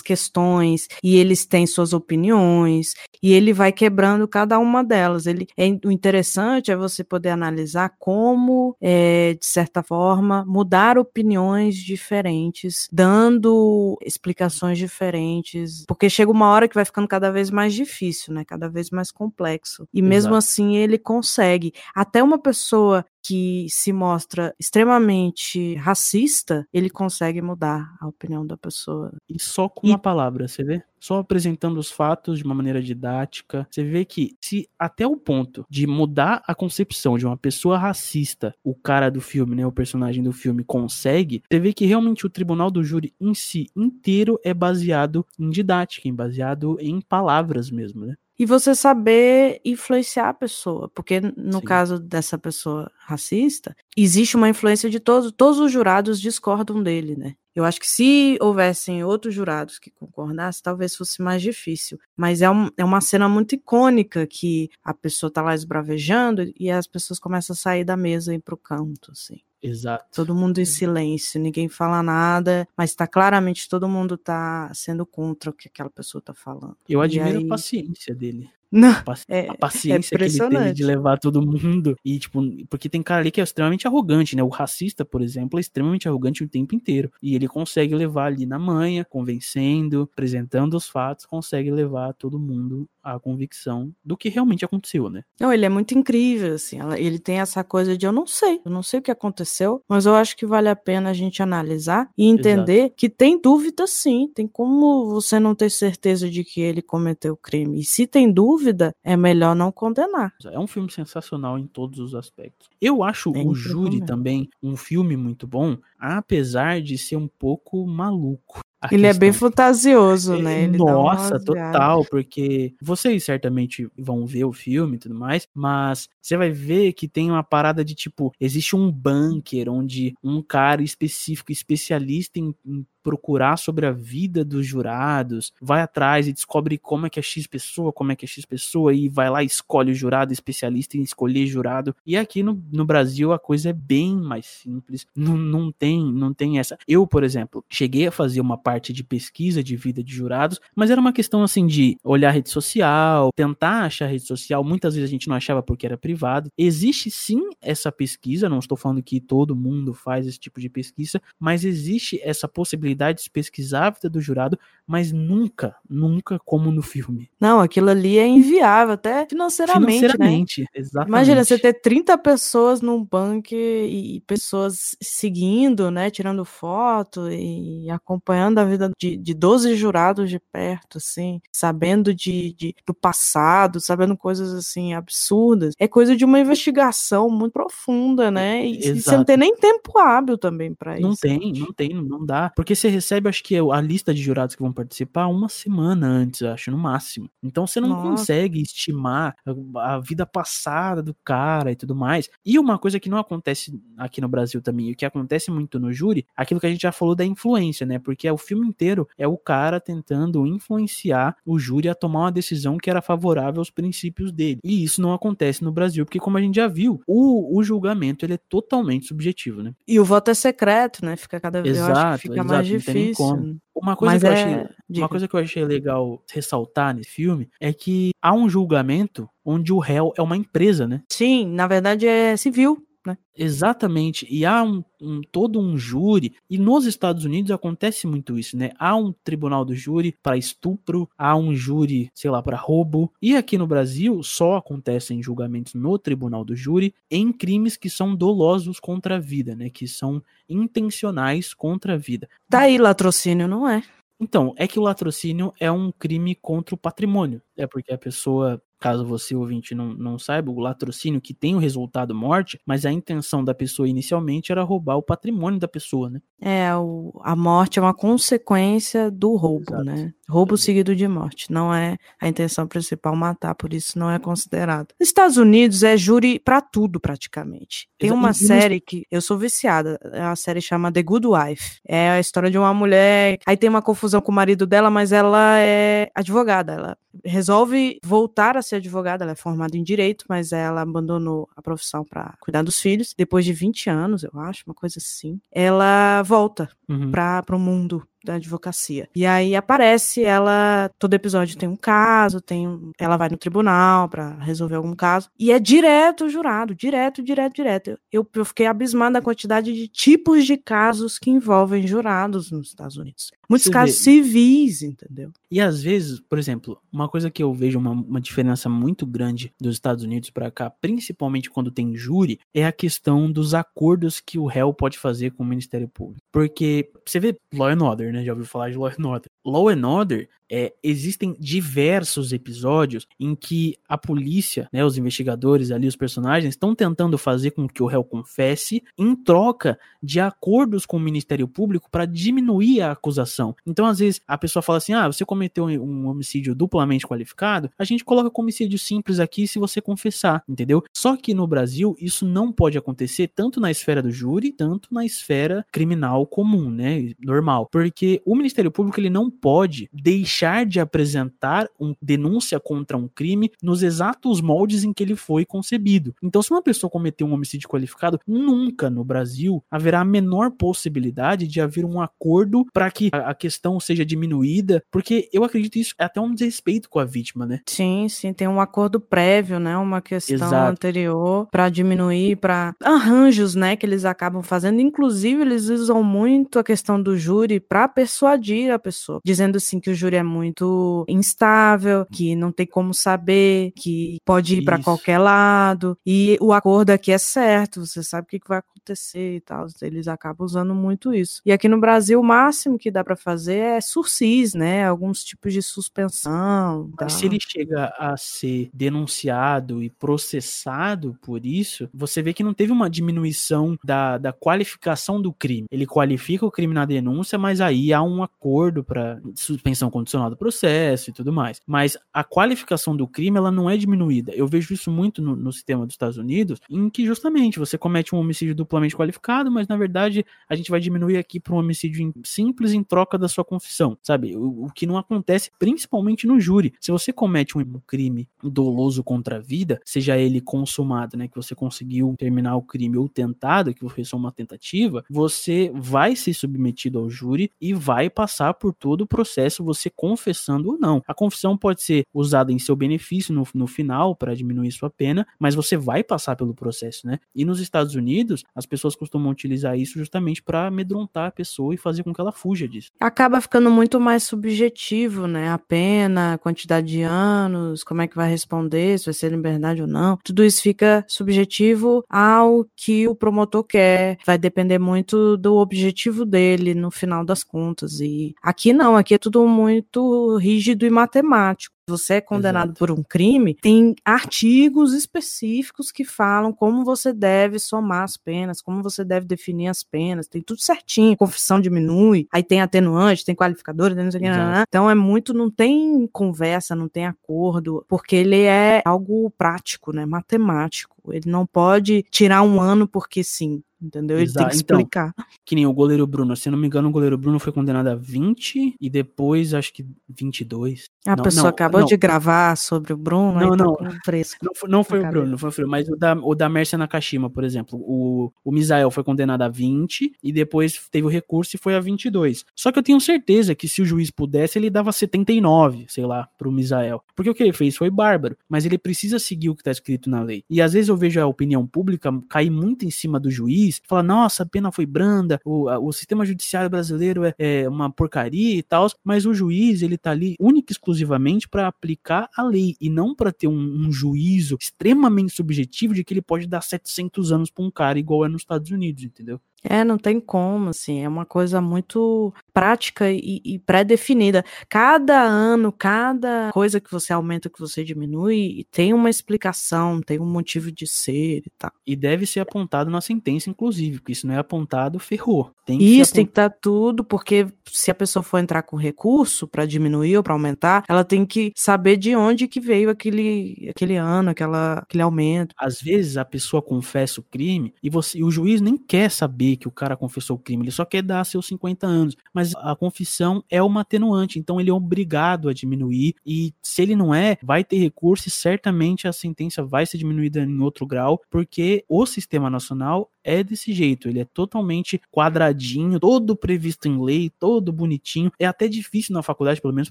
questões, 0.00 0.88
e 1.02 1.16
eles 1.16 1.44
têm 1.44 1.66
suas 1.66 1.92
opiniões, 1.92 2.94
e 3.22 3.32
ele 3.34 3.52
vai 3.52 3.70
quebrando 3.70 4.26
cada 4.26 4.58
uma 4.58 4.82
delas. 4.82 5.26
Ele, 5.26 5.46
é, 5.58 5.66
o 5.84 5.90
interessante 5.90 6.70
é 6.70 6.76
você 6.76 7.04
poder 7.04 7.28
analisar 7.30 7.92
como, 7.98 8.74
é, 8.80 9.34
de 9.38 9.44
certa 9.44 9.82
forma, 9.82 10.42
mudar 10.46 10.96
opiniões 10.96 11.76
diferentes, 11.76 12.88
dando 12.90 13.98
explicações 14.02 14.78
diferentes, 14.78 15.84
porque 15.86 16.08
chega 16.08 16.30
uma 16.30 16.48
hora 16.48 16.66
que 16.66 16.74
vai 16.74 16.84
ficando 16.86 17.06
cada 17.06 17.30
vez 17.30 17.50
mais 17.50 17.74
difícil, 17.74 18.32
né? 18.32 18.42
Cada 18.46 18.70
vez 18.70 18.88
mais 18.90 19.10
complexo. 19.12 19.86
E 19.92 19.98
Exato. 19.98 20.08
mesmo 20.08 20.34
assim 20.34 20.76
ele 20.76 20.96
consegue. 20.98 21.72
Até 21.94 22.22
uma 22.22 22.38
pessoa 22.38 23.04
que 23.24 23.66
se 23.70 23.90
mostra 23.90 24.54
extremamente 24.60 25.74
racista, 25.76 26.66
ele 26.70 26.90
consegue 26.90 27.40
mudar 27.40 27.96
a 27.98 28.06
opinião 28.06 28.46
da 28.46 28.56
pessoa. 28.56 29.10
E 29.26 29.40
só 29.40 29.66
com 29.66 29.86
e... 29.86 29.90
uma 29.90 29.98
palavra, 29.98 30.46
você 30.46 30.62
vê? 30.62 30.82
Só 31.00 31.18
apresentando 31.18 31.78
os 31.78 31.90
fatos 31.90 32.38
de 32.38 32.44
uma 32.44 32.54
maneira 32.54 32.82
didática. 32.82 33.66
Você 33.70 33.82
vê 33.82 34.04
que 34.04 34.36
se 34.42 34.68
até 34.78 35.06
o 35.06 35.16
ponto 35.16 35.64
de 35.70 35.86
mudar 35.86 36.42
a 36.46 36.54
concepção 36.54 37.16
de 37.16 37.26
uma 37.26 37.36
pessoa 37.36 37.78
racista, 37.78 38.54
o 38.62 38.74
cara 38.74 39.10
do 39.10 39.20
filme, 39.20 39.56
né, 39.56 39.66
o 39.66 39.72
personagem 39.72 40.22
do 40.22 40.32
filme 40.32 40.62
consegue, 40.62 41.42
você 41.50 41.58
vê 41.58 41.72
que 41.72 41.86
realmente 41.86 42.26
o 42.26 42.30
tribunal 42.30 42.70
do 42.70 42.82
júri 42.82 43.14
em 43.20 43.34
si 43.34 43.66
inteiro 43.74 44.38
é 44.44 44.52
baseado 44.52 45.26
em 45.38 45.48
didática, 45.48 46.08
em 46.08 46.14
baseado 46.14 46.76
em 46.80 47.00
palavras 47.00 47.70
mesmo, 47.70 48.06
né? 48.06 48.14
E 48.38 48.44
você 48.46 48.74
saber 48.74 49.60
influenciar 49.64 50.28
a 50.30 50.34
pessoa, 50.34 50.88
porque 50.94 51.20
no 51.20 51.60
Sim. 51.60 51.64
caso 51.64 51.98
dessa 52.00 52.38
pessoa 52.38 52.90
racista, 52.98 53.76
existe 53.96 54.36
uma 54.36 54.48
influência 54.48 54.90
de 54.90 55.00
todos, 55.00 55.32
todos 55.32 55.58
os 55.60 55.70
jurados 55.72 56.20
discordam 56.20 56.82
dele, 56.82 57.16
né? 57.16 57.36
Eu 57.54 57.64
acho 57.64 57.80
que 57.80 57.86
se 57.86 58.36
houvessem 58.40 59.04
outros 59.04 59.34
jurados 59.34 59.78
que 59.78 59.90
concordassem, 59.90 60.62
talvez 60.62 60.96
fosse 60.96 61.22
mais 61.22 61.40
difícil. 61.40 61.98
Mas 62.16 62.42
é, 62.42 62.50
um, 62.50 62.68
é 62.76 62.84
uma 62.84 63.00
cena 63.00 63.28
muito 63.28 63.54
icônica 63.54 64.26
que 64.26 64.70
a 64.82 64.92
pessoa 64.92 65.30
tá 65.30 65.40
lá 65.40 65.54
esbravejando 65.54 66.52
e 66.58 66.70
as 66.70 66.86
pessoas 66.86 67.18
começam 67.18 67.54
a 67.54 67.56
sair 67.56 67.84
da 67.84 67.96
mesa 67.96 68.32
e 68.32 68.36
ir 68.36 68.40
pro 68.40 68.56
canto, 68.56 69.12
assim. 69.12 69.40
Exato. 69.62 70.04
Todo 70.12 70.34
mundo 70.34 70.58
em 70.58 70.64
silêncio, 70.66 71.40
ninguém 71.40 71.70
fala 71.70 72.02
nada, 72.02 72.68
mas 72.76 72.90
está 72.90 73.06
claramente 73.06 73.66
todo 73.66 73.88
mundo 73.88 74.18
tá 74.18 74.70
sendo 74.74 75.06
contra 75.06 75.48
o 75.48 75.54
que 75.54 75.68
aquela 75.68 75.88
pessoa 75.88 76.20
tá 76.20 76.34
falando. 76.34 76.76
Eu 76.86 77.00
admiro 77.00 77.38
aí... 77.38 77.44
a 77.46 77.48
paciência 77.48 78.14
dele. 78.14 78.50
Não, 78.70 78.94
é, 79.28 79.48
a 79.48 79.54
paciência 79.54 80.14
é 80.14 80.18
que 80.18 80.24
ele 80.24 80.38
teve 80.38 80.72
de 80.72 80.84
levar 80.84 81.18
todo 81.18 81.40
mundo. 81.40 81.96
E, 82.04 82.18
tipo, 82.18 82.40
porque 82.68 82.88
tem 82.88 83.02
cara 83.02 83.20
ali 83.20 83.30
que 83.30 83.40
é 83.40 83.44
extremamente 83.44 83.86
arrogante, 83.86 84.36
né? 84.36 84.42
O 84.42 84.48
racista, 84.48 85.04
por 85.04 85.22
exemplo, 85.22 85.58
é 85.58 85.60
extremamente 85.60 86.08
arrogante 86.08 86.42
o 86.42 86.48
tempo 86.48 86.74
inteiro. 86.74 87.10
E 87.22 87.34
ele 87.34 87.48
consegue 87.48 87.94
levar 87.94 88.26
ali 88.26 88.46
na 88.46 88.58
manha, 88.58 89.04
convencendo, 89.04 90.08
apresentando 90.12 90.74
os 90.74 90.88
fatos, 90.88 91.26
consegue 91.26 91.70
levar 91.70 92.12
todo 92.14 92.38
mundo 92.38 92.88
à 93.02 93.18
convicção 93.18 93.92
do 94.04 94.16
que 94.16 94.28
realmente 94.28 94.64
aconteceu, 94.64 95.10
né? 95.10 95.22
Não, 95.38 95.52
ele 95.52 95.66
é 95.66 95.68
muito 95.68 95.96
incrível, 95.96 96.54
assim. 96.54 96.78
Ele 96.96 97.18
tem 97.18 97.40
essa 97.40 97.62
coisa 97.62 97.96
de 97.96 98.06
eu 98.06 98.12
não 98.12 98.26
sei, 98.26 98.60
eu 98.64 98.70
não 98.70 98.82
sei 98.82 99.00
o 99.00 99.02
que 99.02 99.10
aconteceu, 99.10 99.82
mas 99.88 100.06
eu 100.06 100.14
acho 100.14 100.36
que 100.36 100.46
vale 100.46 100.68
a 100.68 100.76
pena 100.76 101.10
a 101.10 101.12
gente 101.12 101.42
analisar 101.42 102.08
e 102.16 102.26
entender 102.26 102.78
Exato. 102.78 102.94
que 102.96 103.08
tem 103.08 103.40
dúvida 103.40 103.86
sim. 103.86 104.30
Tem 104.34 104.46
como 104.46 105.06
você 105.06 105.38
não 105.38 105.54
ter 105.54 105.70
certeza 105.70 106.28
de 106.30 106.42
que 106.42 106.60
ele 106.60 106.82
cometeu 106.82 107.34
o 107.34 107.36
crime. 107.36 107.80
E 107.80 107.84
se 107.84 108.06
tem 108.06 108.30
dúvida, 108.30 108.53
dúvida, 108.54 108.94
é 109.02 109.16
melhor 109.16 109.54
não 109.54 109.72
condenar. 109.72 110.32
É 110.44 110.58
um 110.58 110.66
filme 110.66 110.90
sensacional 110.90 111.58
em 111.58 111.66
todos 111.66 111.98
os 111.98 112.14
aspectos. 112.14 112.68
Eu 112.80 113.02
acho 113.02 113.30
o 113.30 113.54
Júri 113.54 114.04
também 114.04 114.48
um 114.62 114.76
filme 114.76 115.16
muito 115.16 115.46
bom, 115.46 115.76
apesar 115.98 116.80
de 116.80 116.96
ser 116.96 117.16
um 117.16 117.28
pouco 117.28 117.84
maluco. 117.86 118.60
Ele 118.90 119.02
questão. 119.02 119.10
é 119.10 119.18
bem 119.18 119.32
fantasioso, 119.32 120.36
né? 120.36 120.64
Ele 120.64 120.76
Nossa, 120.76 121.40
total, 121.40 122.04
porque 122.04 122.74
vocês 122.82 123.24
certamente 123.24 123.88
vão 123.98 124.26
ver 124.26 124.44
o 124.44 124.52
filme 124.52 124.96
e 124.96 124.98
tudo 124.98 125.14
mais, 125.14 125.48
mas 125.54 126.08
você 126.24 126.38
vai 126.38 126.50
ver 126.50 126.94
que 126.94 127.06
tem 127.06 127.30
uma 127.30 127.42
parada 127.42 127.84
de 127.84 127.94
tipo, 127.94 128.32
existe 128.40 128.74
um 128.74 128.90
bunker 128.90 129.68
onde 129.68 130.14
um 130.24 130.40
cara 130.40 130.82
específico, 130.82 131.52
especialista 131.52 132.38
em, 132.38 132.54
em 132.64 132.86
procurar 133.02 133.58
sobre 133.58 133.84
a 133.84 133.92
vida 133.92 134.42
dos 134.42 134.66
jurados, 134.66 135.52
vai 135.60 135.82
atrás 135.82 136.26
e 136.26 136.32
descobre 136.32 136.78
como 136.78 137.04
é 137.04 137.10
que 137.10 137.20
é 137.20 137.22
X 137.22 137.46
pessoa, 137.46 137.92
como 137.92 138.10
é 138.10 138.16
que 138.16 138.24
é 138.24 138.28
X 138.28 138.46
pessoa, 138.46 138.94
e 138.94 139.10
vai 139.10 139.28
lá 139.28 139.42
e 139.42 139.46
escolhe 139.46 139.92
o 139.92 139.94
jurado, 139.94 140.32
especialista 140.32 140.96
em 140.96 141.02
escolher 141.02 141.46
jurado. 141.46 141.94
E 142.06 142.16
aqui 142.16 142.42
no, 142.42 142.60
no 142.72 142.86
Brasil 142.86 143.30
a 143.30 143.38
coisa 143.38 143.68
é 143.68 143.72
bem 143.74 144.16
mais 144.16 144.46
simples, 144.46 145.06
não, 145.14 145.36
não, 145.36 145.70
tem, 145.70 146.02
não 146.02 146.32
tem 146.32 146.58
essa. 146.58 146.78
Eu, 146.88 147.06
por 147.06 147.22
exemplo, 147.22 147.62
cheguei 147.68 148.06
a 148.06 148.10
fazer 148.10 148.40
uma 148.40 148.56
parte 148.56 148.90
de 148.94 149.04
pesquisa 149.04 149.62
de 149.62 149.76
vida 149.76 150.02
de 150.02 150.14
jurados, 150.14 150.58
mas 150.74 150.90
era 150.90 151.00
uma 151.00 151.12
questão 151.12 151.42
assim 151.42 151.66
de 151.66 151.98
olhar 152.02 152.30
rede 152.30 152.48
social, 152.48 153.30
tentar 153.36 153.82
achar 153.82 154.06
rede 154.06 154.26
social, 154.26 154.64
muitas 154.64 154.94
vezes 154.94 155.10
a 155.10 155.12
gente 155.12 155.28
não 155.28 155.36
achava 155.36 155.62
porque 155.62 155.84
era 155.84 155.98
privado. 155.98 156.13
Existe 156.56 157.10
sim 157.10 157.50
essa 157.60 157.90
pesquisa, 157.90 158.48
não 158.48 158.58
estou 158.58 158.76
falando 158.76 159.02
que 159.02 159.20
todo 159.20 159.56
mundo 159.56 159.94
faz 159.94 160.26
esse 160.26 160.38
tipo 160.38 160.60
de 160.60 160.68
pesquisa, 160.68 161.20
mas 161.38 161.64
existe 161.64 162.20
essa 162.22 162.48
possibilidade 162.48 163.22
de 163.22 163.30
pesquisar 163.30 163.86
a 163.86 163.90
vida 163.90 164.10
do 164.10 164.20
jurado, 164.20 164.58
mas 164.86 165.12
nunca, 165.12 165.76
nunca 165.88 166.38
como 166.44 166.70
no 166.70 166.82
filme. 166.82 167.30
Não, 167.40 167.60
aquilo 167.60 167.90
ali 167.90 168.18
é 168.18 168.26
inviável, 168.26 168.94
até 168.94 169.26
financeiramente. 169.26 169.86
Né? 169.86 169.98
Financeiramente, 169.98 170.60
né? 170.62 170.66
exatamente. 170.74 171.08
Imagina 171.08 171.44
você 171.44 171.58
ter 171.58 171.74
30 171.74 172.18
pessoas 172.18 172.80
num 172.80 173.02
bunker 173.02 173.58
e 173.58 174.20
pessoas 174.26 174.96
seguindo, 175.00 175.90
né, 175.90 176.10
tirando 176.10 176.44
foto 176.44 177.30
e 177.30 177.88
acompanhando 177.90 178.58
a 178.58 178.64
vida 178.64 178.90
de, 178.98 179.16
de 179.16 179.34
12 179.34 179.74
jurados 179.74 180.28
de 180.28 180.38
perto, 180.38 180.98
assim, 180.98 181.40
sabendo 181.52 182.14
de, 182.14 182.52
de, 182.54 182.74
do 182.86 182.94
passado, 182.94 183.80
sabendo 183.80 184.16
coisas 184.16 184.52
assim 184.52 184.94
absurdas. 184.94 185.74
É 185.78 185.88
coisa 185.88 186.03
de 186.04 186.24
uma 186.24 186.40
investigação 186.40 187.28
muito 187.28 187.52
profunda, 187.52 188.30
né? 188.30 188.66
E, 188.66 188.78
e 188.78 189.00
você 189.00 189.16
não 189.16 189.24
tem 189.24 189.36
nem 189.36 189.56
tempo 189.56 189.98
hábil 189.98 190.36
também 190.36 190.74
para 190.74 190.94
isso. 190.98 191.02
Não 191.02 191.14
tem, 191.14 191.52
não 191.52 191.72
tem, 191.72 191.88
não 191.90 192.24
dá. 192.24 192.50
Porque 192.54 192.74
você 192.74 192.88
recebe, 192.88 193.28
acho 193.28 193.42
que 193.42 193.56
a 193.56 193.80
lista 193.80 194.12
de 194.12 194.22
jurados 194.22 194.54
que 194.54 194.62
vão 194.62 194.72
participar 194.72 195.26
uma 195.26 195.48
semana 195.48 196.06
antes, 196.06 196.42
acho, 196.42 196.70
no 196.70 196.78
máximo. 196.78 197.30
Então 197.42 197.66
você 197.66 197.80
não 197.80 197.90
Nossa. 197.90 198.10
consegue 198.10 198.62
estimar 198.62 199.36
a, 199.76 199.98
vida 199.98 200.26
passada 200.26 201.02
do 201.02 201.14
cara 201.24 201.72
e 201.72 201.76
tudo 201.76 201.94
mais. 201.94 202.28
E 202.44 202.58
uma 202.58 202.78
coisa 202.78 202.98
que 202.98 203.08
não 203.08 203.18
acontece 203.18 203.78
aqui 203.96 204.20
no 204.20 204.28
Brasil 204.28 204.60
também, 204.60 204.90
o 204.90 204.96
que 204.96 205.04
acontece 205.04 205.50
muito 205.50 205.78
no 205.78 205.92
júri, 205.92 206.26
aquilo 206.36 206.60
que 206.60 206.66
a 206.66 206.70
gente 206.70 206.82
já 206.82 206.92
falou 206.92 207.14
da 207.14 207.24
influência, 207.24 207.86
né? 207.86 207.98
Porque 207.98 208.26
é 208.26 208.32
o 208.32 208.38
filme 208.38 208.66
inteiro 208.66 209.08
é 209.16 209.26
o 209.26 209.36
cara 209.36 209.80
tentando 209.80 210.46
influenciar 210.46 211.36
o 211.44 211.58
júri 211.58 211.88
a 211.88 211.94
tomar 211.94 212.20
uma 212.20 212.32
decisão 212.32 212.78
que 212.78 212.90
era 212.90 213.02
favorável 213.02 213.60
aos 213.60 213.70
princípios 213.70 214.32
dele. 214.32 214.60
E 214.64 214.82
isso 214.82 215.00
não 215.00 215.12
acontece 215.12 215.62
no 215.62 215.72
Brasil, 215.72 215.93
porque 216.02 216.18
como 216.18 216.38
a 216.38 216.40
gente 216.40 216.56
já 216.56 216.66
viu, 216.66 217.00
o, 217.06 217.56
o 217.58 217.62
julgamento 217.62 218.24
ele 218.24 218.34
é 218.34 218.38
totalmente 218.48 219.06
subjetivo, 219.06 219.62
né? 219.62 219.74
E 219.86 220.00
o 220.00 220.04
voto 220.04 220.30
é 220.30 220.34
secreto, 220.34 221.04
né? 221.04 221.16
Fica 221.16 221.38
cada 221.38 221.62
vez 221.62 221.76
exato, 221.76 222.18
fica 222.18 222.34
exato, 222.34 222.48
mais 222.48 222.66
difícil. 222.66 223.58
Uma 223.74 223.96
coisa, 223.96 224.18
que 224.18 224.26
é... 224.26 224.30
eu 224.30 224.32
achei, 224.32 224.68
uma 224.98 225.08
coisa 225.08 225.28
que 225.28 225.34
eu 225.34 225.40
achei 225.40 225.64
legal 225.64 226.22
ressaltar 226.32 226.94
nesse 226.94 227.10
filme 227.10 227.50
é 227.60 227.72
que 227.72 228.10
há 228.22 228.32
um 228.32 228.48
julgamento 228.48 229.28
onde 229.44 229.72
o 229.72 229.78
réu 229.78 230.12
é 230.16 230.22
uma 230.22 230.36
empresa, 230.36 230.86
né? 230.86 231.02
Sim, 231.10 231.46
na 231.46 231.66
verdade 231.66 232.06
é 232.06 232.36
civil. 232.36 232.82
Né? 233.04 233.18
Exatamente, 233.36 234.26
e 234.30 234.46
há 234.46 234.62
um, 234.62 234.82
um, 235.00 235.20
todo 235.20 235.60
um 235.60 235.76
júri, 235.76 236.34
e 236.48 236.56
nos 236.56 236.86
Estados 236.86 237.24
Unidos 237.24 237.50
acontece 237.50 238.06
muito 238.06 238.38
isso, 238.38 238.56
né? 238.56 238.70
Há 238.78 238.96
um 238.96 239.12
tribunal 239.12 239.62
do 239.62 239.74
júri 239.74 240.16
para 240.22 240.38
estupro, 240.38 241.08
há 241.18 241.36
um 241.36 241.54
júri, 241.54 242.10
sei 242.14 242.30
lá, 242.30 242.42
para 242.42 242.56
roubo, 242.56 243.12
e 243.20 243.36
aqui 243.36 243.58
no 243.58 243.66
Brasil 243.66 244.22
só 244.22 244.56
acontecem 244.56 245.22
julgamentos 245.22 245.74
no 245.74 245.98
tribunal 245.98 246.44
do 246.44 246.56
júri 246.56 246.94
em 247.10 247.30
crimes 247.30 247.76
que 247.76 247.90
são 247.90 248.16
dolosos 248.16 248.80
contra 248.80 249.16
a 249.16 249.20
vida, 249.20 249.54
né? 249.54 249.68
Que 249.68 249.86
são 249.86 250.22
intencionais 250.48 251.52
contra 251.52 251.94
a 251.94 251.98
vida. 251.98 252.26
Daí 252.48 252.78
latrocínio 252.78 253.46
não 253.46 253.68
é. 253.68 253.82
Então, 254.18 254.54
é 254.56 254.66
que 254.66 254.78
o 254.78 254.82
latrocínio 254.82 255.52
é 255.60 255.70
um 255.70 255.92
crime 255.92 256.34
contra 256.34 256.74
o 256.74 256.78
patrimônio. 256.78 257.42
É 257.56 257.66
porque 257.66 257.92
a 257.92 257.98
pessoa 257.98 258.62
caso 258.84 259.06
você 259.06 259.34
ouvinte 259.34 259.74
não, 259.74 259.94
não 259.94 260.18
saiba, 260.18 260.50
o 260.50 260.60
latrocínio 260.60 261.18
que 261.18 261.32
tem 261.32 261.54
o 261.54 261.58
resultado 261.58 262.14
morte, 262.14 262.60
mas 262.66 262.84
a 262.84 262.92
intenção 262.92 263.42
da 263.42 263.54
pessoa 263.54 263.88
inicialmente 263.88 264.52
era 264.52 264.62
roubar 264.62 264.98
o 264.98 265.02
patrimônio 265.02 265.58
da 265.58 265.66
pessoa, 265.66 266.10
né? 266.10 266.20
É, 266.38 266.76
o, 266.76 267.18
a 267.24 267.34
morte 267.34 267.78
é 267.78 267.82
uma 267.82 267.94
consequência 267.94 269.10
do 269.10 269.36
roubo, 269.36 269.64
Exato. 269.70 269.84
né? 269.84 270.12
Roubo 270.28 270.58
seguido 270.58 270.94
de 270.94 271.08
morte, 271.08 271.50
não 271.50 271.72
é 271.72 271.96
a 272.20 272.28
intenção 272.28 272.66
principal 272.66 273.16
matar, 273.16 273.54
por 273.54 273.72
isso 273.72 273.98
não 273.98 274.10
é 274.10 274.18
considerado. 274.18 274.88
Nos 275.00 275.08
Estados 275.08 275.38
Unidos 275.38 275.82
é 275.82 275.96
júri 275.96 276.38
para 276.38 276.60
tudo 276.60 277.00
praticamente. 277.00 277.88
Tem 277.98 278.10
uma 278.10 278.30
Exato. 278.30 278.46
série 278.46 278.80
que 278.82 279.06
eu 279.10 279.22
sou 279.22 279.38
viciada, 279.38 279.98
é 280.12 280.20
a 280.20 280.36
série 280.36 280.60
chama 280.60 280.92
The 280.92 281.02
Good 281.02 281.26
Wife. 281.26 281.80
É 281.88 282.10
a 282.10 282.20
história 282.20 282.50
de 282.50 282.58
uma 282.58 282.74
mulher, 282.74 283.38
aí 283.46 283.56
tem 283.56 283.70
uma 283.70 283.80
confusão 283.80 284.20
com 284.20 284.30
o 284.30 284.34
marido 284.34 284.66
dela, 284.66 284.90
mas 284.90 285.10
ela 285.10 285.58
é 285.58 286.10
advogada, 286.14 286.72
ela 286.72 286.98
resolve 287.24 287.98
voltar 288.04 288.56
a 288.56 288.62
ser 288.62 288.73
advogada, 288.76 289.24
ela 289.24 289.32
é 289.32 289.36
formada 289.36 289.76
em 289.76 289.82
direito, 289.82 290.24
mas 290.28 290.52
ela 290.52 290.82
abandonou 290.82 291.48
a 291.56 291.62
profissão 291.62 292.04
para 292.04 292.34
cuidar 292.40 292.62
dos 292.62 292.80
filhos. 292.80 293.14
Depois 293.16 293.44
de 293.44 293.52
20 293.52 293.90
anos, 293.90 294.22
eu 294.22 294.38
acho, 294.40 294.62
uma 294.66 294.74
coisa 294.74 294.98
assim, 294.98 295.40
ela 295.50 296.22
volta 296.22 296.68
uhum. 296.88 297.10
para 297.10 297.56
o 297.56 297.58
mundo 297.58 298.06
da 298.24 298.34
advocacia. 298.34 299.08
E 299.14 299.26
aí 299.26 299.54
aparece 299.54 300.24
ela, 300.24 300.90
todo 300.98 301.14
episódio 301.14 301.56
tem 301.56 301.68
um 301.68 301.76
caso, 301.76 302.40
tem 302.40 302.66
um, 302.66 302.90
ela 302.98 303.16
vai 303.16 303.28
no 303.28 303.36
tribunal 303.36 304.08
para 304.08 304.34
resolver 304.40 304.76
algum 304.76 304.94
caso, 304.94 305.28
e 305.38 305.52
é 305.52 305.58
direto 305.58 306.24
o 306.24 306.28
jurado, 306.28 306.74
direto, 306.74 307.22
direto, 307.22 307.54
direto. 307.54 307.98
Eu, 308.10 308.26
eu 308.34 308.44
fiquei 308.44 308.66
abismada 308.66 309.18
a 309.18 309.22
quantidade 309.22 309.72
de 309.72 309.88
tipos 309.88 310.44
de 310.46 310.56
casos 310.56 311.18
que 311.18 311.30
envolvem 311.30 311.86
jurados 311.86 312.50
nos 312.50 312.68
Estados 312.68 312.96
Unidos. 312.96 313.30
Muitos 313.48 313.66
Você 313.66 313.72
casos 313.72 313.96
vê. 313.96 314.02
civis, 314.02 314.82
entendeu? 314.82 315.30
E 315.50 315.60
às 315.60 315.82
vezes, 315.82 316.18
por 316.20 316.38
exemplo, 316.38 316.78
uma 316.92 317.08
coisa 317.08 317.30
que 317.30 317.42
eu 317.42 317.52
vejo 317.52 317.78
uma, 317.78 317.90
uma 317.90 318.20
diferença 318.20 318.68
muito 318.68 319.06
grande 319.06 319.52
dos 319.60 319.74
Estados 319.74 320.02
Unidos 320.02 320.30
para 320.30 320.50
cá, 320.50 320.70
principalmente 320.70 321.50
quando 321.50 321.70
tem 321.70 321.94
júri, 321.94 322.40
é 322.52 322.64
a 322.64 322.72
questão 322.72 323.30
dos 323.30 323.54
acordos 323.54 324.20
que 324.20 324.38
o 324.38 324.46
réu 324.46 324.72
pode 324.72 324.98
fazer 324.98 325.32
com 325.32 325.42
o 325.42 325.46
Ministério 325.46 325.88
Público. 325.88 326.24
Porque 326.32 326.90
você 327.04 327.20
vê 327.20 327.36
Law 327.52 327.68
and 327.68 327.82
Order, 327.82 328.12
né? 328.14 328.24
Já 328.24 328.32
ouviu 328.32 328.46
falar 328.46 328.70
de 328.70 328.78
and 329.00 329.08
Order. 329.08 329.30
Law 329.44 329.68
and 329.68 329.86
Order 329.86 330.28
é, 330.50 330.72
existem 330.82 331.34
diversos 331.40 332.32
episódios 332.32 333.08
em 333.18 333.34
que 333.34 333.76
a 333.88 333.96
polícia, 333.96 334.68
né, 334.72 334.84
os 334.84 334.96
investigadores 334.96 335.70
ali, 335.70 335.88
os 335.88 335.96
personagens, 335.96 336.54
estão 336.54 336.74
tentando 336.74 337.16
fazer 337.18 337.50
com 337.52 337.66
que 337.66 337.82
o 337.82 337.86
réu 337.86 338.04
confesse 338.04 338.82
em 338.96 339.16
troca 339.16 339.78
de 340.02 340.20
acordos 340.20 340.86
com 340.86 340.96
o 340.96 341.00
Ministério 341.00 341.48
Público 341.48 341.90
para 341.90 342.04
diminuir 342.04 342.82
a 342.82 342.92
acusação. 342.92 343.56
Então, 343.66 343.86
às 343.86 343.98
vezes, 343.98 344.20
a 344.28 344.36
pessoa 344.38 344.62
fala 344.62 344.78
assim: 344.78 344.92
ah, 344.92 345.06
você 345.06 345.24
cometeu 345.24 345.64
um 345.64 346.06
homicídio 346.06 346.54
duplamente 346.54 347.06
qualificado, 347.06 347.70
a 347.78 347.84
gente 347.84 348.04
coloca 348.04 348.30
como 348.30 348.44
homicídio 348.44 348.78
simples 348.78 349.18
aqui 349.18 349.48
se 349.48 349.58
você 349.58 349.80
confessar, 349.80 350.44
entendeu? 350.48 350.84
Só 350.94 351.16
que 351.16 351.34
no 351.34 351.46
Brasil, 351.46 351.96
isso 351.98 352.26
não 352.26 352.52
pode 352.52 352.76
acontecer 352.76 353.28
tanto 353.28 353.58
na 353.58 353.70
esfera 353.70 354.02
do 354.02 354.10
júri, 354.10 354.52
tanto 354.52 354.92
na 354.92 355.04
esfera 355.04 355.64
criminal 355.72 356.26
comum, 356.26 356.70
né, 356.70 357.12
normal. 357.18 357.68
Porque 357.72 358.20
o 358.24 358.36
Ministério 358.36 358.70
Público 358.70 359.00
ele 359.00 359.10
não 359.10 359.30
pode 359.40 359.88
deixar 359.92 360.64
de 360.64 360.80
apresentar 360.80 361.68
uma 361.78 361.96
denúncia 362.00 362.58
contra 362.60 362.96
um 362.96 363.08
crime 363.08 363.50
nos 363.62 363.82
exatos 363.82 364.40
moldes 364.40 364.84
em 364.84 364.92
que 364.92 365.02
ele 365.02 365.16
foi 365.16 365.44
concebido. 365.44 366.14
Então, 366.22 366.42
se 366.42 366.50
uma 366.50 366.62
pessoa 366.62 366.90
cometeu 366.90 367.26
um 367.26 367.32
homicídio 367.32 367.68
qualificado, 367.68 368.18
nunca 368.26 368.88
no 368.88 369.04
Brasil 369.04 369.62
haverá 369.70 370.00
a 370.00 370.04
menor 370.04 370.50
possibilidade 370.50 371.46
de 371.46 371.60
haver 371.60 371.84
um 371.84 372.00
acordo 372.00 372.64
para 372.72 372.90
que 372.90 373.10
a 373.12 373.34
questão 373.34 373.78
seja 373.80 374.04
diminuída, 374.04 374.82
porque 374.90 375.28
eu 375.32 375.44
acredito 375.44 375.78
isso 375.78 375.94
é 375.98 376.04
até 376.04 376.20
um 376.20 376.34
desrespeito 376.34 376.88
com 376.88 376.98
a 376.98 377.04
vítima, 377.04 377.46
né? 377.46 377.60
Sim, 377.68 378.08
sim, 378.08 378.32
tem 378.32 378.48
um 378.48 378.60
acordo 378.60 379.00
prévio, 379.00 379.58
né? 379.58 379.76
Uma 379.76 380.00
questão 380.00 380.34
Exato. 380.34 380.72
anterior 380.72 381.48
para 381.50 381.68
diminuir, 381.68 382.36
para 382.36 382.74
arranjos, 382.82 383.54
né, 383.54 383.76
que 383.76 383.86
eles 383.86 384.04
acabam 384.04 384.42
fazendo. 384.42 384.80
Inclusive, 384.80 385.42
eles 385.42 385.68
usam 385.68 386.02
muito 386.02 386.58
a 386.58 386.64
questão 386.64 387.00
do 387.00 387.16
júri 387.16 387.60
para 387.60 387.88
persuadir 387.88 388.72
a 388.72 388.78
pessoa, 388.78 389.20
dizendo 389.24 389.56
assim 389.56 389.80
que 389.80 389.90
o 389.90 389.94
júri 389.94 390.16
é 390.16 390.22
muito 390.22 391.04
instável, 391.08 392.06
que 392.12 392.36
não 392.36 392.52
tem 392.52 392.66
como 392.66 392.92
saber, 392.92 393.72
que 393.76 394.18
pode 394.24 394.56
ir 394.56 394.64
para 394.64 394.82
qualquer 394.82 395.18
lado, 395.18 395.96
e 396.04 396.36
o 396.40 396.52
acordo 396.52 396.90
aqui 396.90 397.10
é 397.10 397.18
certo, 397.18 397.86
você 397.86 398.02
sabe 398.02 398.26
o 398.26 398.28
que 398.28 398.48
vai 398.48 398.58
acontecer 398.58 399.36
e 399.36 399.40
tal. 399.40 399.66
Eles 399.80 400.06
acabam 400.08 400.44
usando 400.44 400.74
muito 400.74 401.14
isso. 401.14 401.40
E 401.44 401.52
aqui 401.52 401.68
no 401.68 401.80
Brasil, 401.80 402.20
o 402.20 402.24
máximo 402.24 402.78
que 402.78 402.90
dá 402.90 403.02
para 403.02 403.16
fazer 403.16 403.56
é 403.56 403.80
sursis, 403.80 404.54
né? 404.54 404.84
Alguns 404.86 405.24
tipos 405.24 405.52
de 405.52 405.62
suspensão. 405.62 406.90
Mas 407.00 407.14
se 407.14 407.26
ele 407.26 407.38
chega 407.40 407.94
a 407.98 408.16
ser 408.16 408.68
denunciado 408.72 409.82
e 409.82 409.88
processado 409.88 411.16
por 411.22 411.46
isso, 411.46 411.88
você 411.92 412.20
vê 412.20 412.32
que 412.32 412.42
não 412.42 412.52
teve 412.52 412.72
uma 412.72 412.90
diminuição 412.90 413.78
da, 413.82 414.18
da 414.18 414.32
qualificação 414.32 415.20
do 415.20 415.32
crime. 415.32 415.66
Ele 415.70 415.86
qualifica 415.86 416.44
o 416.44 416.50
crime 416.50 416.74
na 416.74 416.84
denúncia, 416.84 417.38
mas 417.38 417.60
aí 417.60 417.92
há 417.92 418.02
um 418.02 418.22
acordo 418.22 418.84
para 418.84 419.13
suspensão 419.34 419.90
condicional 419.90 420.30
do 420.30 420.36
processo 420.36 421.10
e 421.10 421.12
tudo 421.12 421.32
mais. 421.32 421.60
Mas 421.66 421.96
a 422.12 422.22
qualificação 422.22 422.96
do 422.96 423.06
crime 423.06 423.36
ela 423.36 423.50
não 423.50 423.68
é 423.68 423.76
diminuída. 423.76 424.32
Eu 424.34 424.46
vejo 424.46 424.74
isso 424.74 424.90
muito 424.90 425.22
no, 425.22 425.36
no 425.36 425.52
sistema 425.52 425.86
dos 425.86 425.94
Estados 425.94 426.16
Unidos, 426.16 426.60
em 426.70 426.88
que 426.88 427.04
justamente 427.04 427.58
você 427.58 427.76
comete 427.76 428.14
um 428.14 428.18
homicídio 428.18 428.54
duplamente 428.54 428.96
qualificado, 428.96 429.50
mas 429.50 429.68
na 429.68 429.76
verdade 429.76 430.24
a 430.48 430.54
gente 430.54 430.70
vai 430.70 430.80
diminuir 430.80 431.16
aqui 431.16 431.40
para 431.40 431.54
um 431.54 431.58
homicídio 431.58 432.12
simples 432.24 432.72
em 432.72 432.82
troca 432.82 433.18
da 433.18 433.28
sua 433.28 433.44
confissão, 433.44 433.96
sabe? 434.02 434.36
O, 434.36 434.66
o, 434.66 434.72
que 434.72 434.86
não 434.86 434.96
acontece 434.96 435.50
principalmente 435.58 436.26
no 436.26 436.40
júri. 436.40 436.74
Se 436.80 436.90
você 436.90 437.12
comete 437.12 437.56
um 437.56 437.64
crime 437.86 438.28
doloso 438.42 439.02
contra 439.02 439.36
a 439.36 439.40
vida, 439.40 439.80
seja 439.84 440.16
ele 440.16 440.40
consumado, 440.40 441.16
né, 441.16 441.28
que 441.28 441.36
você 441.36 441.54
conseguiu 441.54 442.14
terminar 442.18 442.56
o 442.56 442.62
crime 442.62 442.96
ou 442.96 443.08
tentado, 443.08 443.74
que 443.74 443.88
foi 443.88 444.04
só 444.04 444.16
uma 444.16 444.32
tentativa, 444.32 445.04
você 445.08 445.70
vai 445.74 446.16
ser 446.16 446.34
submetido 446.34 446.98
ao 446.98 447.10
júri 447.10 447.50
e 447.60 447.72
vai 447.72 448.10
passar 448.10 448.54
por 448.54 448.72
todo 448.72 449.03
o 449.04 449.06
processo, 449.06 449.64
você 449.64 449.90
confessando 449.90 450.70
ou 450.70 450.78
não. 450.78 451.02
A 451.06 451.14
confissão 451.14 451.56
pode 451.56 451.82
ser 451.82 452.04
usada 452.12 452.52
em 452.52 452.58
seu 452.58 452.74
benefício 452.74 453.34
no, 453.34 453.46
no 453.54 453.66
final 453.66 454.14
para 454.16 454.34
diminuir 454.34 454.72
sua 454.72 454.90
pena, 454.90 455.26
mas 455.38 455.54
você 455.54 455.76
vai 455.76 456.02
passar 456.02 456.36
pelo 456.36 456.54
processo, 456.54 457.06
né? 457.06 457.18
E 457.34 457.44
nos 457.44 457.60
Estados 457.60 457.94
Unidos, 457.94 458.42
as 458.54 458.66
pessoas 458.66 458.96
costumam 458.96 459.30
utilizar 459.30 459.78
isso 459.78 459.98
justamente 459.98 460.42
para 460.42 460.66
amedrontar 460.66 461.28
a 461.28 461.30
pessoa 461.30 461.74
e 461.74 461.78
fazer 461.78 462.02
com 462.02 462.12
que 462.12 462.20
ela 462.20 462.32
fuja 462.32 462.66
disso. 462.66 462.90
Acaba 463.00 463.40
ficando 463.40 463.70
muito 463.70 464.00
mais 464.00 464.22
subjetivo, 464.24 465.26
né? 465.26 465.50
A 465.50 465.58
pena, 465.58 466.34
a 466.34 466.38
quantidade 466.38 466.86
de 466.86 467.02
anos, 467.02 467.84
como 467.84 468.02
é 468.02 468.08
que 468.08 468.16
vai 468.16 468.28
responder, 468.28 468.98
se 468.98 469.06
vai 469.06 469.14
ser 469.14 469.30
liberdade 469.30 469.82
ou 469.82 469.88
não. 469.88 470.18
Tudo 470.24 470.44
isso 470.44 470.62
fica 470.62 471.04
subjetivo 471.08 472.04
ao 472.08 472.66
que 472.76 473.06
o 473.08 473.14
promotor 473.14 473.64
quer. 473.64 474.18
Vai 474.26 474.38
depender 474.38 474.78
muito 474.78 475.36
do 475.36 475.56
objetivo 475.56 476.24
dele 476.24 476.74
no 476.74 476.90
final 476.90 477.24
das 477.24 477.44
contas. 477.44 478.00
E 478.00 478.34
aqui 478.42 478.72
não, 478.72 478.93
Não, 478.94 479.00
aqui 479.00 479.14
é 479.14 479.18
tudo 479.18 479.44
muito 479.44 480.36
rígido 480.36 480.86
e 480.86 480.90
matemático 480.90 481.74
você 481.86 482.14
é 482.14 482.20
condenado 482.20 482.68
Exato. 482.68 482.78
por 482.78 482.90
um 482.90 483.02
crime, 483.02 483.54
tem 483.54 483.94
artigos 484.04 484.94
específicos 484.94 485.92
que 485.92 486.04
falam 486.04 486.52
como 486.52 486.84
você 486.84 487.12
deve 487.12 487.58
somar 487.58 488.04
as 488.04 488.16
penas, 488.16 488.62
como 488.62 488.82
você 488.82 489.04
deve 489.04 489.26
definir 489.26 489.68
as 489.68 489.82
penas, 489.82 490.26
tem 490.26 490.40
tudo 490.40 490.60
certinho. 490.62 491.16
Confissão 491.16 491.60
diminui, 491.60 492.26
aí 492.32 492.42
tem 492.42 492.62
atenuante, 492.62 493.24
tem 493.24 493.34
qualificador, 493.34 493.94
tem 493.94 494.04
não 494.04 494.10
sei 494.10 494.20
o 494.20 494.22
que. 494.22 494.28
Então 494.66 494.90
é 494.90 494.94
muito, 494.94 495.34
não 495.34 495.50
tem 495.50 496.08
conversa, 496.10 496.74
não 496.74 496.88
tem 496.88 497.06
acordo, 497.06 497.84
porque 497.88 498.16
ele 498.16 498.42
é 498.42 498.80
algo 498.84 499.30
prático, 499.36 499.92
né? 499.92 500.06
Matemático. 500.06 500.94
Ele 501.12 501.28
não 501.28 501.44
pode 501.44 502.02
tirar 502.10 502.42
um 502.42 502.60
ano 502.60 502.88
porque 502.88 503.22
sim 503.22 503.62
entendeu? 503.84 504.16
Ele 504.16 504.24
Exato. 504.24 504.48
tem 504.48 504.56
que 504.56 504.62
então, 504.62 504.78
explicar. 504.78 505.12
Então, 505.12 505.24
que 505.44 505.54
nem 505.54 505.66
o 505.66 505.72
goleiro 505.72 506.06
Bruno, 506.06 506.36
se 506.36 506.48
eu 506.48 506.52
não 506.52 506.58
me 506.58 506.66
engano, 506.66 506.88
o 506.88 506.92
goleiro 506.92 507.18
Bruno 507.18 507.38
foi 507.38 507.52
condenado 507.52 507.88
a 507.88 507.94
20 507.94 508.76
e 508.80 508.90
depois 508.90 509.54
acho 509.54 509.72
que 509.72 509.86
22. 510.08 510.88
A 511.06 511.16
não, 511.16 511.24
pessoa 511.24 511.44
não, 511.44 511.50
acabou 511.50 511.80
não. 511.80 511.86
de 511.86 511.96
gravar 511.96 512.56
sobre 512.56 512.92
o 512.92 512.96
Bruno, 512.96 513.38
não, 513.38 513.56
não, 513.56 513.74
tá 513.74 513.98
fresco. 514.04 514.38
Não, 514.42 514.54
foi, 514.54 514.68
não 514.68 514.84
foi 514.84 515.00
o 515.00 515.08
Bruno, 515.08 515.30
não 515.32 515.38
foi 515.38 515.50
o 515.50 515.52
Bruno, 515.52 515.70
mas 515.70 515.88
o 515.88 515.96
da, 515.96 516.14
o 516.14 516.34
da 516.34 516.48
Mércia 516.48 516.78
Nakashima, 516.78 517.28
por 517.28 517.44
exemplo, 517.44 517.78
o, 517.78 518.32
o 518.44 518.52
Misael 518.52 518.90
foi 518.90 519.04
condenado 519.04 519.42
a 519.42 519.48
20 519.48 520.14
e 520.22 520.32
depois 520.32 520.88
teve 520.90 521.06
o 521.06 521.10
recurso 521.10 521.56
e 521.56 521.58
foi 521.58 521.74
a 521.74 521.80
22. 521.80 522.44
Só 522.56 522.72
que 522.72 522.78
eu 522.78 522.82
tenho 522.82 523.00
certeza 523.00 523.54
que 523.54 523.68
se 523.68 523.82
o 523.82 523.84
juiz 523.84 524.10
pudesse, 524.10 524.58
ele 524.58 524.70
dava 524.70 524.92
79, 524.92 525.86
sei 525.88 526.06
lá, 526.06 526.28
pro 526.38 526.50
Misael. 526.50 527.02
Porque 527.14 527.30
o 527.30 527.34
que 527.34 527.42
ele 527.42 527.52
fez 527.52 527.76
foi 527.76 527.90
bárbaro, 527.90 528.36
mas 528.48 528.64
ele 528.64 528.78
precisa 528.78 529.18
seguir 529.18 529.50
o 529.50 529.54
que 529.54 529.62
tá 529.62 529.70
escrito 529.70 530.08
na 530.08 530.22
lei. 530.22 530.44
E 530.48 530.60
às 530.62 530.72
vezes 530.72 530.88
eu 530.88 530.96
vejo 530.96 531.20
a 531.20 531.26
opinião 531.26 531.66
pública 531.66 532.10
cair 532.28 532.50
muito 532.50 532.84
em 532.84 532.90
cima 532.90 533.20
do 533.20 533.30
juiz, 533.30 533.73
fala, 533.86 534.02
nossa, 534.02 534.42
a 534.42 534.46
pena 534.46 534.70
foi 534.72 534.86
branda, 534.86 535.40
o, 535.44 535.68
a, 535.68 535.78
o 535.78 535.92
sistema 535.92 536.24
judiciário 536.24 536.70
brasileiro 536.70 537.24
é, 537.24 537.34
é 537.38 537.68
uma 537.68 537.90
porcaria 537.90 538.56
e 538.56 538.62
tal, 538.62 538.86
mas 539.02 539.26
o 539.26 539.34
juiz, 539.34 539.82
ele 539.82 539.98
tá 539.98 540.10
ali 540.10 540.36
única 540.38 540.72
e 540.72 540.74
exclusivamente 540.74 541.48
para 541.48 541.66
aplicar 541.66 542.28
a 542.36 542.42
lei 542.42 542.76
e 542.80 542.88
não 542.88 543.14
para 543.14 543.32
ter 543.32 543.48
um, 543.48 543.86
um, 543.86 543.92
juízo 543.92 544.56
extremamente 544.60 545.32
subjetivo 545.34 545.94
de 545.94 546.04
que 546.04 546.14
ele 546.14 546.22
pode 546.22 546.46
dar 546.46 546.62
700 546.62 547.32
anos 547.32 547.50
para 547.50 547.64
um 547.64 547.70
cara 547.70 547.98
igual 547.98 548.24
é 548.24 548.28
nos 548.28 548.42
Estados 548.42 548.70
Unidos, 548.70 549.04
entendeu? 549.04 549.40
É, 549.64 549.82
não 549.82 549.96
tem 549.96 550.20
como, 550.20 550.70
assim, 550.70 551.02
é 551.02 551.08
uma 551.08 551.24
coisa 551.24 551.60
muito 551.60 552.32
prática 552.52 553.10
e, 553.10 553.40
e 553.44 553.58
pré-definida. 553.58 554.44
Cada 554.68 555.20
ano, 555.20 555.72
cada 555.72 556.50
coisa 556.52 556.80
que 556.80 556.90
você 556.90 557.12
aumenta, 557.12 557.48
que 557.48 557.58
você 557.58 557.82
diminui, 557.82 558.66
tem 558.70 558.92
uma 558.92 559.10
explicação, 559.10 560.00
tem 560.00 560.20
um 560.20 560.26
motivo 560.26 560.70
de 560.70 560.86
ser 560.86 561.38
e 561.38 561.50
tal. 561.58 561.72
E 561.86 561.96
deve 561.96 562.26
ser 562.26 562.40
apontado 562.40 562.90
na 562.90 563.00
sentença, 563.00 563.48
inclusive, 563.48 563.98
porque 563.98 564.12
isso 564.12 564.26
não 564.26 564.34
é 564.34 564.38
apontado, 564.38 564.98
ferrou. 564.98 565.50
Tem 565.64 565.82
isso, 565.82 566.12
tem 566.12 566.26
que 566.26 566.30
estar 566.30 566.50
tudo, 566.50 567.02
porque 567.02 567.46
se 567.66 567.90
a 567.90 567.94
pessoa 567.94 568.22
for 568.22 568.38
entrar 568.38 568.62
com 568.62 568.76
recurso 568.76 569.48
para 569.48 569.64
diminuir 569.64 570.16
ou 570.16 570.22
para 570.22 570.34
aumentar, 570.34 570.84
ela 570.88 571.04
tem 571.04 571.24
que 571.24 571.52
saber 571.56 571.96
de 571.96 572.14
onde 572.14 572.46
que 572.46 572.60
veio 572.60 572.90
aquele, 572.90 573.70
aquele 573.70 573.96
ano, 573.96 574.30
aquela, 574.30 574.74
aquele 574.80 575.02
aumento. 575.02 575.54
Às 575.58 575.80
vezes 575.80 576.16
a 576.16 576.24
pessoa 576.24 576.60
confessa 576.62 577.20
o 577.20 577.24
crime 577.24 577.72
e, 577.82 577.88
você, 577.88 578.18
e 578.18 578.24
o 578.24 578.30
juiz 578.30 578.60
nem 578.60 578.76
quer 578.76 579.10
saber 579.10 579.53
que 579.56 579.68
o 579.68 579.70
cara 579.70 579.96
confessou 579.96 580.36
o 580.36 580.38
crime, 580.38 580.64
ele 580.64 580.70
só 580.70 580.84
quer 580.84 581.02
dar 581.02 581.24
seus 581.24 581.46
50 581.46 581.86
anos. 581.86 582.16
Mas 582.32 582.54
a 582.56 582.74
confissão 582.74 583.42
é 583.50 583.62
uma 583.62 583.82
atenuante, 583.82 584.38
então 584.38 584.60
ele 584.60 584.70
é 584.70 584.72
obrigado 584.72 585.48
a 585.48 585.52
diminuir. 585.52 586.14
E 586.24 586.52
se 586.62 586.82
ele 586.82 586.96
não 586.96 587.14
é, 587.14 587.38
vai 587.42 587.64
ter 587.64 587.78
recurso 587.78 588.28
e 588.28 588.30
certamente 588.30 589.06
a 589.06 589.12
sentença 589.12 589.64
vai 589.64 589.86
ser 589.86 589.98
diminuída 589.98 590.40
em 590.40 590.60
outro 590.60 590.86
grau, 590.86 591.20
porque 591.30 591.84
o 591.88 592.06
sistema 592.06 592.50
nacional 592.50 593.10
é 593.24 593.42
desse 593.42 593.72
jeito, 593.72 594.08
ele 594.08 594.20
é 594.20 594.24
totalmente 594.24 595.00
quadradinho, 595.10 595.98
todo 595.98 596.36
previsto 596.36 596.86
em 596.86 597.02
lei, 597.02 597.30
todo 597.30 597.72
bonitinho. 597.72 598.30
É 598.38 598.46
até 598.46 598.68
difícil 598.68 599.14
na 599.14 599.22
faculdade, 599.22 599.60
pelo 599.60 599.74
menos 599.74 599.90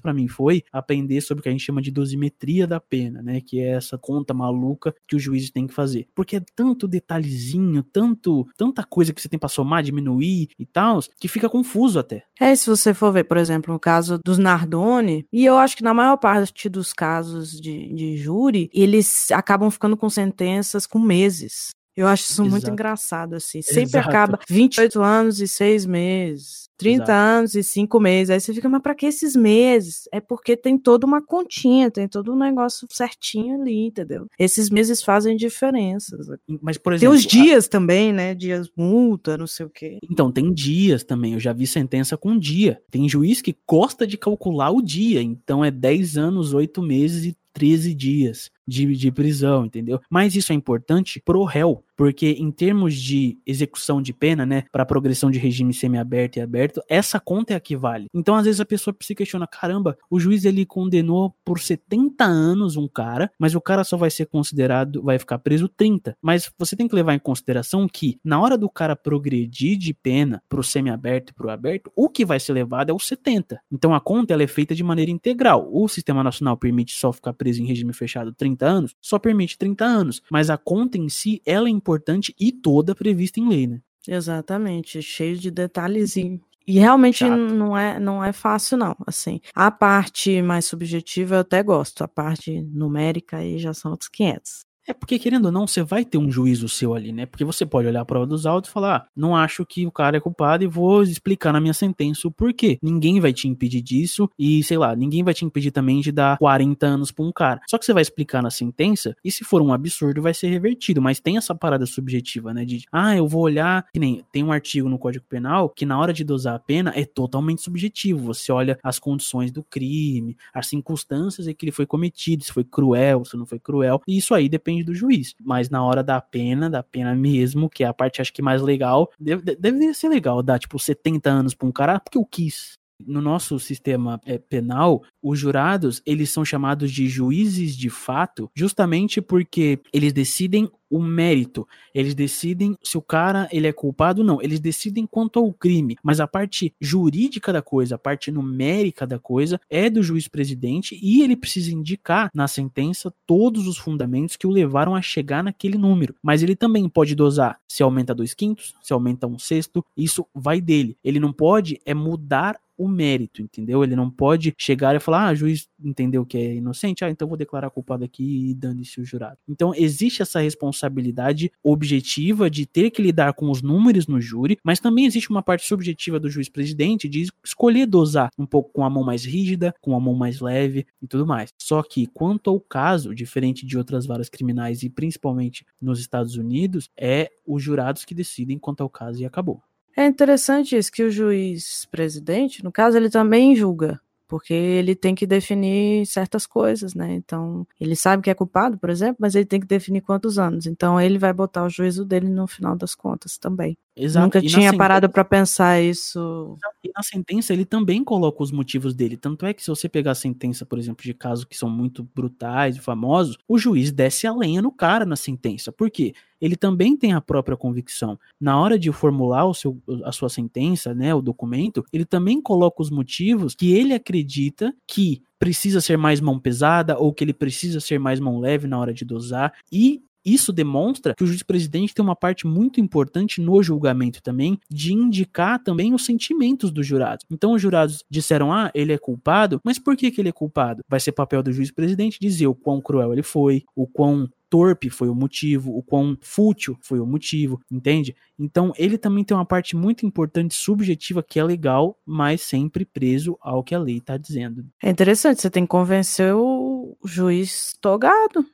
para 0.00 0.14
mim 0.14 0.28
foi, 0.28 0.62
aprender 0.72 1.20
sobre 1.20 1.40
o 1.40 1.42
que 1.42 1.48
a 1.48 1.52
gente 1.52 1.64
chama 1.64 1.82
de 1.82 1.90
dosimetria 1.90 2.66
da 2.66 2.80
pena, 2.80 3.22
né, 3.22 3.40
que 3.40 3.60
é 3.60 3.70
essa 3.70 3.98
conta 3.98 4.32
maluca 4.32 4.94
que 5.06 5.16
o 5.16 5.18
juiz 5.18 5.50
tem 5.50 5.66
que 5.66 5.74
fazer. 5.74 6.06
Porque 6.14 6.36
é 6.36 6.42
tanto 6.54 6.86
detalhezinho, 6.86 7.82
tanto 7.82 8.46
tanta 8.56 8.84
coisa 8.84 9.12
que 9.12 9.20
você 9.20 9.28
tem 9.28 9.38
para 9.38 9.48
somar, 9.48 9.82
diminuir 9.82 10.48
e 10.58 10.64
tal, 10.64 11.00
que 11.18 11.28
fica 11.28 11.48
confuso 11.48 11.98
até. 11.98 12.24
É, 12.38 12.54
se 12.54 12.68
você 12.68 12.94
for 12.94 13.12
ver, 13.12 13.24
por 13.24 13.36
exemplo, 13.36 13.72
no 13.72 13.80
caso 13.80 14.18
dos 14.24 14.38
Nardoni, 14.38 15.26
e 15.32 15.44
eu 15.44 15.56
acho 15.56 15.76
que 15.76 15.82
na 15.82 15.94
maior 15.94 16.16
parte 16.16 16.68
dos 16.68 16.92
casos 16.92 17.60
de, 17.60 17.92
de 17.92 18.16
júri, 18.16 18.70
eles 18.72 19.30
acabam 19.30 19.70
ficando 19.70 19.96
com 19.96 20.08
sentenças 20.08 20.86
com 20.86 20.98
meses. 20.98 21.70
Eu 21.96 22.06
acho 22.06 22.24
isso 22.24 22.42
Exato. 22.42 22.50
muito 22.50 22.70
engraçado, 22.70 23.34
assim. 23.34 23.62
Sempre 23.62 23.98
Exato. 23.98 24.08
acaba 24.08 24.40
28 24.48 25.00
anos 25.00 25.40
e 25.40 25.46
6 25.46 25.86
meses. 25.86 26.64
30 26.76 27.04
Exato. 27.04 27.12
anos 27.12 27.54
e 27.54 27.62
5 27.62 28.00
meses. 28.00 28.30
Aí 28.30 28.40
você 28.40 28.52
fica, 28.52 28.68
mas 28.68 28.82
pra 28.82 28.94
que 28.94 29.06
esses 29.06 29.36
meses? 29.36 30.08
É 30.12 30.20
porque 30.20 30.56
tem 30.56 30.76
toda 30.76 31.06
uma 31.06 31.22
continha, 31.22 31.90
tem 31.90 32.08
todo 32.08 32.32
um 32.32 32.36
negócio 32.36 32.86
certinho 32.90 33.60
ali, 33.60 33.86
entendeu? 33.86 34.26
Esses 34.38 34.70
meses 34.70 35.02
fazem 35.02 35.36
diferença. 35.36 36.16
Mas, 36.60 36.76
por 36.76 36.92
exemplo. 36.92 37.14
Tem 37.14 37.18
os 37.18 37.26
dias 37.26 37.66
a... 37.66 37.68
também, 37.68 38.12
né? 38.12 38.34
Dias 38.34 38.68
multa, 38.76 39.38
não 39.38 39.46
sei 39.46 39.66
o 39.66 39.70
quê. 39.70 39.98
Então, 40.10 40.32
tem 40.32 40.52
dias 40.52 41.04
também. 41.04 41.34
Eu 41.34 41.40
já 41.40 41.52
vi 41.52 41.66
sentença 41.66 42.16
com 42.16 42.36
dia. 42.36 42.80
Tem 42.90 43.08
juiz 43.08 43.40
que 43.40 43.56
gosta 43.68 44.06
de 44.06 44.18
calcular 44.18 44.70
o 44.70 44.82
dia. 44.82 45.22
Então, 45.22 45.64
é 45.64 45.70
10 45.70 46.16
anos, 46.16 46.52
8 46.52 46.82
meses 46.82 47.24
e 47.24 47.36
13 47.52 47.94
dias 47.94 48.50
de, 48.66 48.94
de 48.96 49.10
prisão, 49.10 49.64
entendeu? 49.64 50.00
Mas 50.10 50.34
isso 50.34 50.52
é 50.52 50.54
importante 50.54 51.20
pro 51.24 51.44
réu, 51.44 51.84
porque 51.96 52.30
em 52.38 52.50
termos 52.50 52.94
de 52.94 53.38
execução 53.46 54.00
de 54.02 54.12
pena, 54.12 54.44
né, 54.44 54.64
para 54.72 54.84
progressão 54.84 55.30
de 55.30 55.38
regime 55.38 55.72
semiaberto 55.72 56.38
e 56.38 56.42
aberto, 56.42 56.82
essa 56.88 57.20
conta 57.20 57.52
é 57.52 57.56
a 57.56 57.60
que 57.60 57.76
vale. 57.76 58.06
Então, 58.12 58.34
às 58.34 58.44
vezes 58.44 58.60
a 58.60 58.66
pessoa 58.66 58.94
se 59.00 59.14
questiona, 59.14 59.46
caramba, 59.46 59.96
o 60.10 60.18
juiz 60.18 60.44
ele 60.44 60.64
condenou 60.64 61.34
por 61.44 61.60
70 61.60 62.24
anos 62.24 62.76
um 62.76 62.88
cara, 62.88 63.30
mas 63.38 63.54
o 63.54 63.60
cara 63.60 63.84
só 63.84 63.96
vai 63.96 64.10
ser 64.10 64.26
considerado, 64.26 65.02
vai 65.02 65.18
ficar 65.18 65.38
preso 65.38 65.68
30. 65.68 66.16
Mas 66.20 66.50
você 66.58 66.76
tem 66.76 66.88
que 66.88 66.94
levar 66.94 67.14
em 67.14 67.18
consideração 67.18 67.86
que 67.88 68.18
na 68.24 68.40
hora 68.40 68.56
do 68.56 68.68
cara 68.68 68.96
progredir 68.96 69.76
de 69.78 69.92
pena 69.94 70.42
pro 70.48 70.62
semiaberto 70.62 71.32
e 71.32 71.34
pro 71.34 71.50
aberto, 71.50 71.92
o 71.94 72.08
que 72.08 72.24
vai 72.24 72.40
ser 72.40 72.52
levado 72.52 72.90
é 72.90 72.92
o 72.92 72.98
70. 72.98 73.60
Então 73.70 73.94
a 73.94 74.00
conta 74.00 74.32
ela 74.32 74.42
é 74.42 74.46
feita 74.46 74.74
de 74.74 74.82
maneira 74.82 75.10
integral. 75.10 75.68
O 75.70 75.88
sistema 75.88 76.22
nacional 76.22 76.56
permite 76.56 76.94
só 76.94 77.12
ficar 77.12 77.32
preso 77.32 77.62
em 77.62 77.66
regime 77.66 77.92
fechado 77.92 78.32
30 78.32 78.53
anos, 78.62 78.94
só 79.00 79.18
permite 79.18 79.58
30 79.58 79.84
anos, 79.84 80.22
mas 80.30 80.50
a 80.50 80.56
conta 80.56 80.98
em 80.98 81.08
si 81.08 81.40
ela 81.46 81.68
é 81.68 81.70
importante 81.70 82.34
e 82.38 82.52
toda 82.52 82.94
prevista 82.94 83.40
em 83.40 83.48
lei, 83.48 83.66
né? 83.66 83.80
Exatamente, 84.06 85.00
cheio 85.00 85.36
de 85.38 85.50
detalhezinho. 85.50 86.40
E 86.66 86.78
realmente 86.78 87.24
não 87.24 87.76
é, 87.76 88.00
não 88.00 88.24
é 88.24 88.32
fácil, 88.32 88.78
não. 88.78 88.96
Assim, 89.06 89.40
a 89.54 89.70
parte 89.70 90.40
mais 90.40 90.64
subjetiva 90.64 91.36
eu 91.36 91.40
até 91.40 91.62
gosto, 91.62 92.02
a 92.02 92.08
parte 92.08 92.62
numérica 92.62 93.38
aí 93.38 93.58
já 93.58 93.74
são 93.74 93.90
outros 93.90 94.08
500. 94.08 94.64
É 94.86 94.92
porque, 94.92 95.18
querendo 95.18 95.46
ou 95.46 95.52
não, 95.52 95.66
você 95.66 95.82
vai 95.82 96.04
ter 96.04 96.18
um 96.18 96.30
juízo 96.30 96.68
seu 96.68 96.94
ali, 96.94 97.10
né? 97.10 97.24
Porque 97.24 97.44
você 97.44 97.64
pode 97.64 97.88
olhar 97.88 98.02
a 98.02 98.04
prova 98.04 98.26
dos 98.26 98.44
autos 98.44 98.68
e 98.68 98.72
falar, 98.72 98.96
ah, 98.96 99.06
não 99.16 99.34
acho 99.34 99.64
que 99.64 99.86
o 99.86 99.90
cara 99.90 100.18
é 100.18 100.20
culpado 100.20 100.62
e 100.62 100.66
vou 100.66 101.02
explicar 101.02 101.52
na 101.52 101.60
minha 101.60 101.72
sentença 101.72 102.28
o 102.28 102.30
porquê. 102.30 102.78
Ninguém 102.82 103.18
vai 103.18 103.32
te 103.32 103.48
impedir 103.48 103.80
disso 103.80 104.28
e, 104.38 104.62
sei 104.62 104.76
lá, 104.76 104.94
ninguém 104.94 105.24
vai 105.24 105.32
te 105.32 105.44
impedir 105.44 105.70
também 105.70 106.00
de 106.00 106.12
dar 106.12 106.36
40 106.36 106.86
anos 106.86 107.10
pra 107.10 107.24
um 107.24 107.32
cara. 107.32 107.60
Só 107.66 107.78
que 107.78 107.84
você 107.86 107.94
vai 107.94 108.02
explicar 108.02 108.42
na 108.42 108.50
sentença 108.50 109.16
e 109.24 109.30
se 109.30 109.42
for 109.42 109.62
um 109.62 109.72
absurdo 109.72 110.20
vai 110.20 110.34
ser 110.34 110.48
revertido, 110.48 111.00
mas 111.00 111.18
tem 111.18 111.38
essa 111.38 111.54
parada 111.54 111.86
subjetiva, 111.86 112.52
né? 112.52 112.64
De, 112.66 112.84
ah, 112.92 113.16
eu 113.16 113.26
vou 113.26 113.42
olhar, 113.42 113.86
que 113.90 113.98
nem 113.98 114.22
tem 114.30 114.44
um 114.44 114.52
artigo 114.52 114.88
no 114.88 114.98
Código 114.98 115.24
Penal 115.26 115.70
que 115.70 115.86
na 115.86 115.98
hora 115.98 116.12
de 116.12 116.24
dosar 116.24 116.56
a 116.56 116.58
pena 116.58 116.92
é 116.94 117.06
totalmente 117.06 117.62
subjetivo. 117.62 118.26
Você 118.26 118.52
olha 118.52 118.78
as 118.82 118.98
condições 118.98 119.50
do 119.50 119.62
crime, 119.62 120.36
as 120.52 120.66
circunstâncias 120.66 121.48
em 121.48 121.54
que 121.54 121.64
ele 121.64 121.72
foi 121.72 121.86
cometido, 121.86 122.44
se 122.44 122.52
foi 122.52 122.64
cruel, 122.64 123.24
se 123.24 123.36
não 123.36 123.46
foi 123.46 123.58
cruel, 123.58 124.02
e 124.06 124.18
isso 124.18 124.34
aí 124.34 124.48
depende 124.48 124.73
depende 124.74 124.84
do 124.84 124.94
juiz. 124.94 125.34
Mas 125.40 125.70
na 125.70 125.84
hora 125.84 126.02
da 126.02 126.20
pena, 126.20 126.68
da 126.68 126.82
pena 126.82 127.14
mesmo, 127.14 127.68
que 127.68 127.84
é 127.84 127.86
a 127.86 127.94
parte 127.94 128.20
acho 128.20 128.32
que 128.32 128.42
mais 128.42 128.60
legal, 128.60 129.10
deve, 129.18 129.54
deveria 129.56 129.94
ser 129.94 130.08
legal 130.08 130.42
dar 130.42 130.58
tipo 130.58 130.78
70 130.78 131.30
anos 131.30 131.54
pra 131.54 131.68
um 131.68 131.72
cara 131.72 132.00
porque 132.00 132.18
eu 132.18 132.24
quis. 132.24 132.78
No 133.06 133.20
nosso 133.20 133.58
sistema 133.58 134.20
é, 134.24 134.38
penal, 134.38 135.02
os 135.22 135.38
jurados 135.38 136.02
eles 136.04 136.30
são 136.30 136.44
chamados 136.44 136.90
de 136.90 137.08
juízes 137.08 137.76
de 137.76 137.90
fato, 137.90 138.50
justamente 138.54 139.20
porque 139.20 139.78
eles 139.92 140.12
decidem 140.12 140.70
o 140.90 141.02
mérito. 141.02 141.66
Eles 141.92 142.14
decidem 142.14 142.76
se 142.82 142.96
o 142.96 143.02
cara 143.02 143.48
ele 143.50 143.66
é 143.66 143.72
culpado 143.72 144.20
ou 144.20 144.26
não. 144.26 144.40
Eles 144.40 144.60
decidem 144.60 145.06
quanto 145.06 145.40
ao 145.40 145.52
crime, 145.52 145.96
mas 146.02 146.20
a 146.20 146.26
parte 146.26 146.72
jurídica 146.80 147.52
da 147.52 147.60
coisa, 147.60 147.96
a 147.96 147.98
parte 147.98 148.30
numérica 148.30 149.06
da 149.06 149.18
coisa 149.18 149.60
é 149.68 149.90
do 149.90 150.02
juiz 150.02 150.28
presidente 150.28 150.98
e 151.02 151.22
ele 151.22 151.36
precisa 151.36 151.72
indicar 151.72 152.30
na 152.32 152.46
sentença 152.46 153.12
todos 153.26 153.66
os 153.66 153.76
fundamentos 153.76 154.36
que 154.36 154.46
o 154.46 154.50
levaram 154.50 154.94
a 154.94 155.02
chegar 155.02 155.42
naquele 155.42 155.76
número. 155.76 156.14
Mas 156.22 156.42
ele 156.42 156.54
também 156.54 156.88
pode 156.88 157.14
dosar 157.14 157.58
se 157.74 157.82
aumenta 157.82 158.14
dois 158.14 158.34
quintos, 158.34 158.72
se 158.80 158.92
aumenta 158.92 159.26
um 159.26 159.36
sexto, 159.36 159.84
isso 159.96 160.24
vai 160.32 160.60
dele. 160.60 160.96
Ele 161.02 161.18
não 161.18 161.32
pode 161.32 161.80
é 161.84 161.92
mudar 161.92 162.56
o 162.76 162.88
mérito, 162.88 163.42
entendeu? 163.42 163.82
Ele 163.82 163.96
não 163.96 164.10
pode 164.10 164.54
chegar 164.58 164.94
e 164.94 165.00
falar, 165.00 165.28
ah, 165.28 165.34
juiz 165.34 165.68
entendeu 165.82 166.24
que 166.24 166.36
é 166.36 166.54
inocente, 166.54 167.04
ah, 167.04 167.10
então 167.10 167.28
vou 167.28 167.36
declarar 167.36 167.70
culpado 167.70 168.04
aqui 168.04 168.50
e 168.50 168.54
dane-se 168.54 169.00
o 169.00 169.04
jurado. 169.04 169.38
Então 169.48 169.72
existe 169.74 170.22
essa 170.22 170.40
responsabilidade 170.40 171.50
objetiva 171.62 172.50
de 172.50 172.66
ter 172.66 172.90
que 172.90 173.02
lidar 173.02 173.32
com 173.34 173.50
os 173.50 173.62
números 173.62 174.06
no 174.06 174.20
júri, 174.20 174.58
mas 174.64 174.80
também 174.80 175.06
existe 175.06 175.30
uma 175.30 175.42
parte 175.42 175.66
subjetiva 175.66 176.18
do 176.18 176.30
juiz 176.30 176.48
presidente 176.48 177.08
de 177.08 177.26
escolher 177.44 177.86
dosar 177.86 178.30
um 178.38 178.46
pouco 178.46 178.72
com 178.72 178.84
a 178.84 178.90
mão 178.90 179.04
mais 179.04 179.24
rígida, 179.24 179.74
com 179.80 179.96
a 179.96 180.00
mão 180.00 180.14
mais 180.14 180.40
leve 180.40 180.86
e 181.02 181.06
tudo 181.06 181.26
mais. 181.26 181.50
Só 181.60 181.82
que 181.82 182.06
quanto 182.06 182.50
ao 182.50 182.60
caso, 182.60 183.14
diferente 183.14 183.66
de 183.66 183.78
outras 183.78 184.06
varas 184.06 184.28
criminais 184.28 184.82
e 184.82 184.90
principalmente 184.90 185.64
nos 185.80 186.00
Estados 186.00 186.36
Unidos, 186.36 186.88
é 186.96 187.30
os 187.46 187.62
jurados 187.62 188.04
que 188.04 188.14
decidem 188.14 188.58
quanto 188.58 188.82
ao 188.82 188.90
caso 188.90 189.20
e 189.20 189.26
acabou. 189.26 189.62
É 189.96 190.04
interessante 190.06 190.76
isso, 190.76 190.90
que 190.90 191.02
o 191.04 191.10
juiz 191.10 191.84
presidente, 191.86 192.64
no 192.64 192.72
caso, 192.72 192.96
ele 192.96 193.08
também 193.08 193.54
julga, 193.54 194.00
porque 194.26 194.52
ele 194.52 194.94
tem 194.96 195.14
que 195.14 195.26
definir 195.26 196.04
certas 196.06 196.46
coisas, 196.46 196.94
né? 196.94 197.14
Então, 197.14 197.66
ele 197.80 197.94
sabe 197.94 198.22
que 198.22 198.30
é 198.30 198.34
culpado, 198.34 198.76
por 198.78 198.90
exemplo, 198.90 199.16
mas 199.20 199.34
ele 199.36 199.44
tem 199.46 199.60
que 199.60 199.66
definir 199.66 200.00
quantos 200.00 200.38
anos. 200.38 200.66
Então, 200.66 201.00
ele 201.00 201.18
vai 201.18 201.32
botar 201.32 201.64
o 201.64 201.70
juízo 201.70 202.04
dele 202.04 202.28
no 202.28 202.46
final 202.48 202.76
das 202.76 202.94
contas 202.94 203.38
também. 203.38 203.76
Exato. 203.96 204.24
Nunca 204.24 204.38
e 204.40 204.48
tinha 204.48 204.76
parado 204.76 205.08
para 205.08 205.24
pensar 205.24 205.80
isso. 205.80 206.56
E 206.82 206.90
na 206.94 207.02
sentença 207.02 207.52
ele 207.52 207.64
também 207.64 208.02
coloca 208.02 208.42
os 208.42 208.50
motivos 208.50 208.92
dele. 208.92 209.16
Tanto 209.16 209.46
é 209.46 209.54
que 209.54 209.62
se 209.62 209.68
você 209.68 209.88
pegar 209.88 210.12
a 210.12 210.16
sentença, 210.16 210.66
por 210.66 210.78
exemplo, 210.78 211.04
de 211.04 211.14
casos 211.14 211.44
que 211.44 211.56
são 211.56 211.70
muito 211.70 212.02
brutais 212.14 212.76
e 212.76 212.80
famosos, 212.80 213.38
o 213.46 213.56
juiz 213.56 213.92
desce 213.92 214.26
a 214.26 214.34
lenha 214.34 214.60
no 214.60 214.72
cara 214.72 215.04
na 215.04 215.14
sentença. 215.14 215.70
Por 215.70 215.90
quê? 215.90 216.12
Ele 216.40 216.56
também 216.56 216.96
tem 216.96 217.12
a 217.12 217.20
própria 217.20 217.56
convicção. 217.56 218.18
Na 218.40 218.60
hora 218.60 218.76
de 218.78 218.90
formular 218.90 219.46
o 219.46 219.54
seu, 219.54 219.80
a 220.04 220.10
sua 220.10 220.28
sentença, 220.28 220.92
né, 220.92 221.14
o 221.14 221.22
documento, 221.22 221.84
ele 221.92 222.04
também 222.04 222.42
coloca 222.42 222.82
os 222.82 222.90
motivos 222.90 223.54
que 223.54 223.72
ele 223.72 223.94
acredita 223.94 224.74
que 224.88 225.22
precisa 225.38 225.80
ser 225.80 225.96
mais 225.96 226.20
mão 226.20 226.38
pesada 226.38 226.98
ou 226.98 227.12
que 227.12 227.22
ele 227.22 227.32
precisa 227.32 227.78
ser 227.78 227.98
mais 227.98 228.18
mão 228.18 228.40
leve 228.40 228.66
na 228.66 228.78
hora 228.78 228.92
de 228.92 229.04
dosar 229.04 229.52
e 229.70 230.02
isso 230.24 230.52
demonstra 230.52 231.14
que 231.14 231.24
o 231.24 231.26
juiz-presidente 231.26 231.94
tem 231.94 232.04
uma 232.04 232.16
parte 232.16 232.46
muito 232.46 232.80
importante 232.80 233.40
no 233.40 233.62
julgamento 233.62 234.22
também, 234.22 234.58
de 234.70 234.92
indicar 234.92 235.62
também 235.62 235.94
os 235.94 236.04
sentimentos 236.04 236.70
dos 236.70 236.86
jurados. 236.86 237.24
Então, 237.30 237.52
os 237.52 237.62
jurados 237.62 238.04
disseram, 238.08 238.52
ah, 238.52 238.70
ele 238.74 238.92
é 238.92 238.98
culpado, 238.98 239.60
mas 239.64 239.78
por 239.78 239.96
que, 239.96 240.10
que 240.10 240.20
ele 240.20 240.28
é 240.28 240.32
culpado? 240.32 240.82
Vai 240.88 241.00
ser 241.00 241.12
papel 241.12 241.42
do 241.42 241.52
juiz-presidente 241.52 242.18
dizer 242.20 242.46
o 242.46 242.54
quão 242.54 242.80
cruel 242.80 243.12
ele 243.12 243.22
foi, 243.22 243.64
o 243.74 243.86
quão 243.86 244.28
torpe 244.54 244.88
foi 244.88 245.08
o 245.08 245.14
motivo, 245.16 245.76
o 245.76 245.82
quão 245.82 246.16
fútil 246.20 246.78
foi 246.80 247.00
o 247.00 247.06
motivo, 247.06 247.60
entende? 247.68 248.14
Então 248.38 248.72
ele 248.78 248.96
também 248.96 249.24
tem 249.24 249.36
uma 249.36 249.44
parte 249.44 249.74
muito 249.74 250.06
importante 250.06 250.54
subjetiva 250.54 251.24
que 251.24 251.40
é 251.40 251.44
legal, 251.44 251.98
mas 252.06 252.42
sempre 252.42 252.84
preso 252.84 253.36
ao 253.40 253.64
que 253.64 253.74
a 253.74 253.80
lei 253.80 253.96
está 253.96 254.16
dizendo. 254.16 254.64
É 254.80 254.88
interessante, 254.88 255.40
você 255.40 255.50
tem 255.50 255.64
que 255.64 255.70
convencer 255.70 256.32
o 256.36 256.96
juiz 257.04 257.76
togado? 257.80 258.46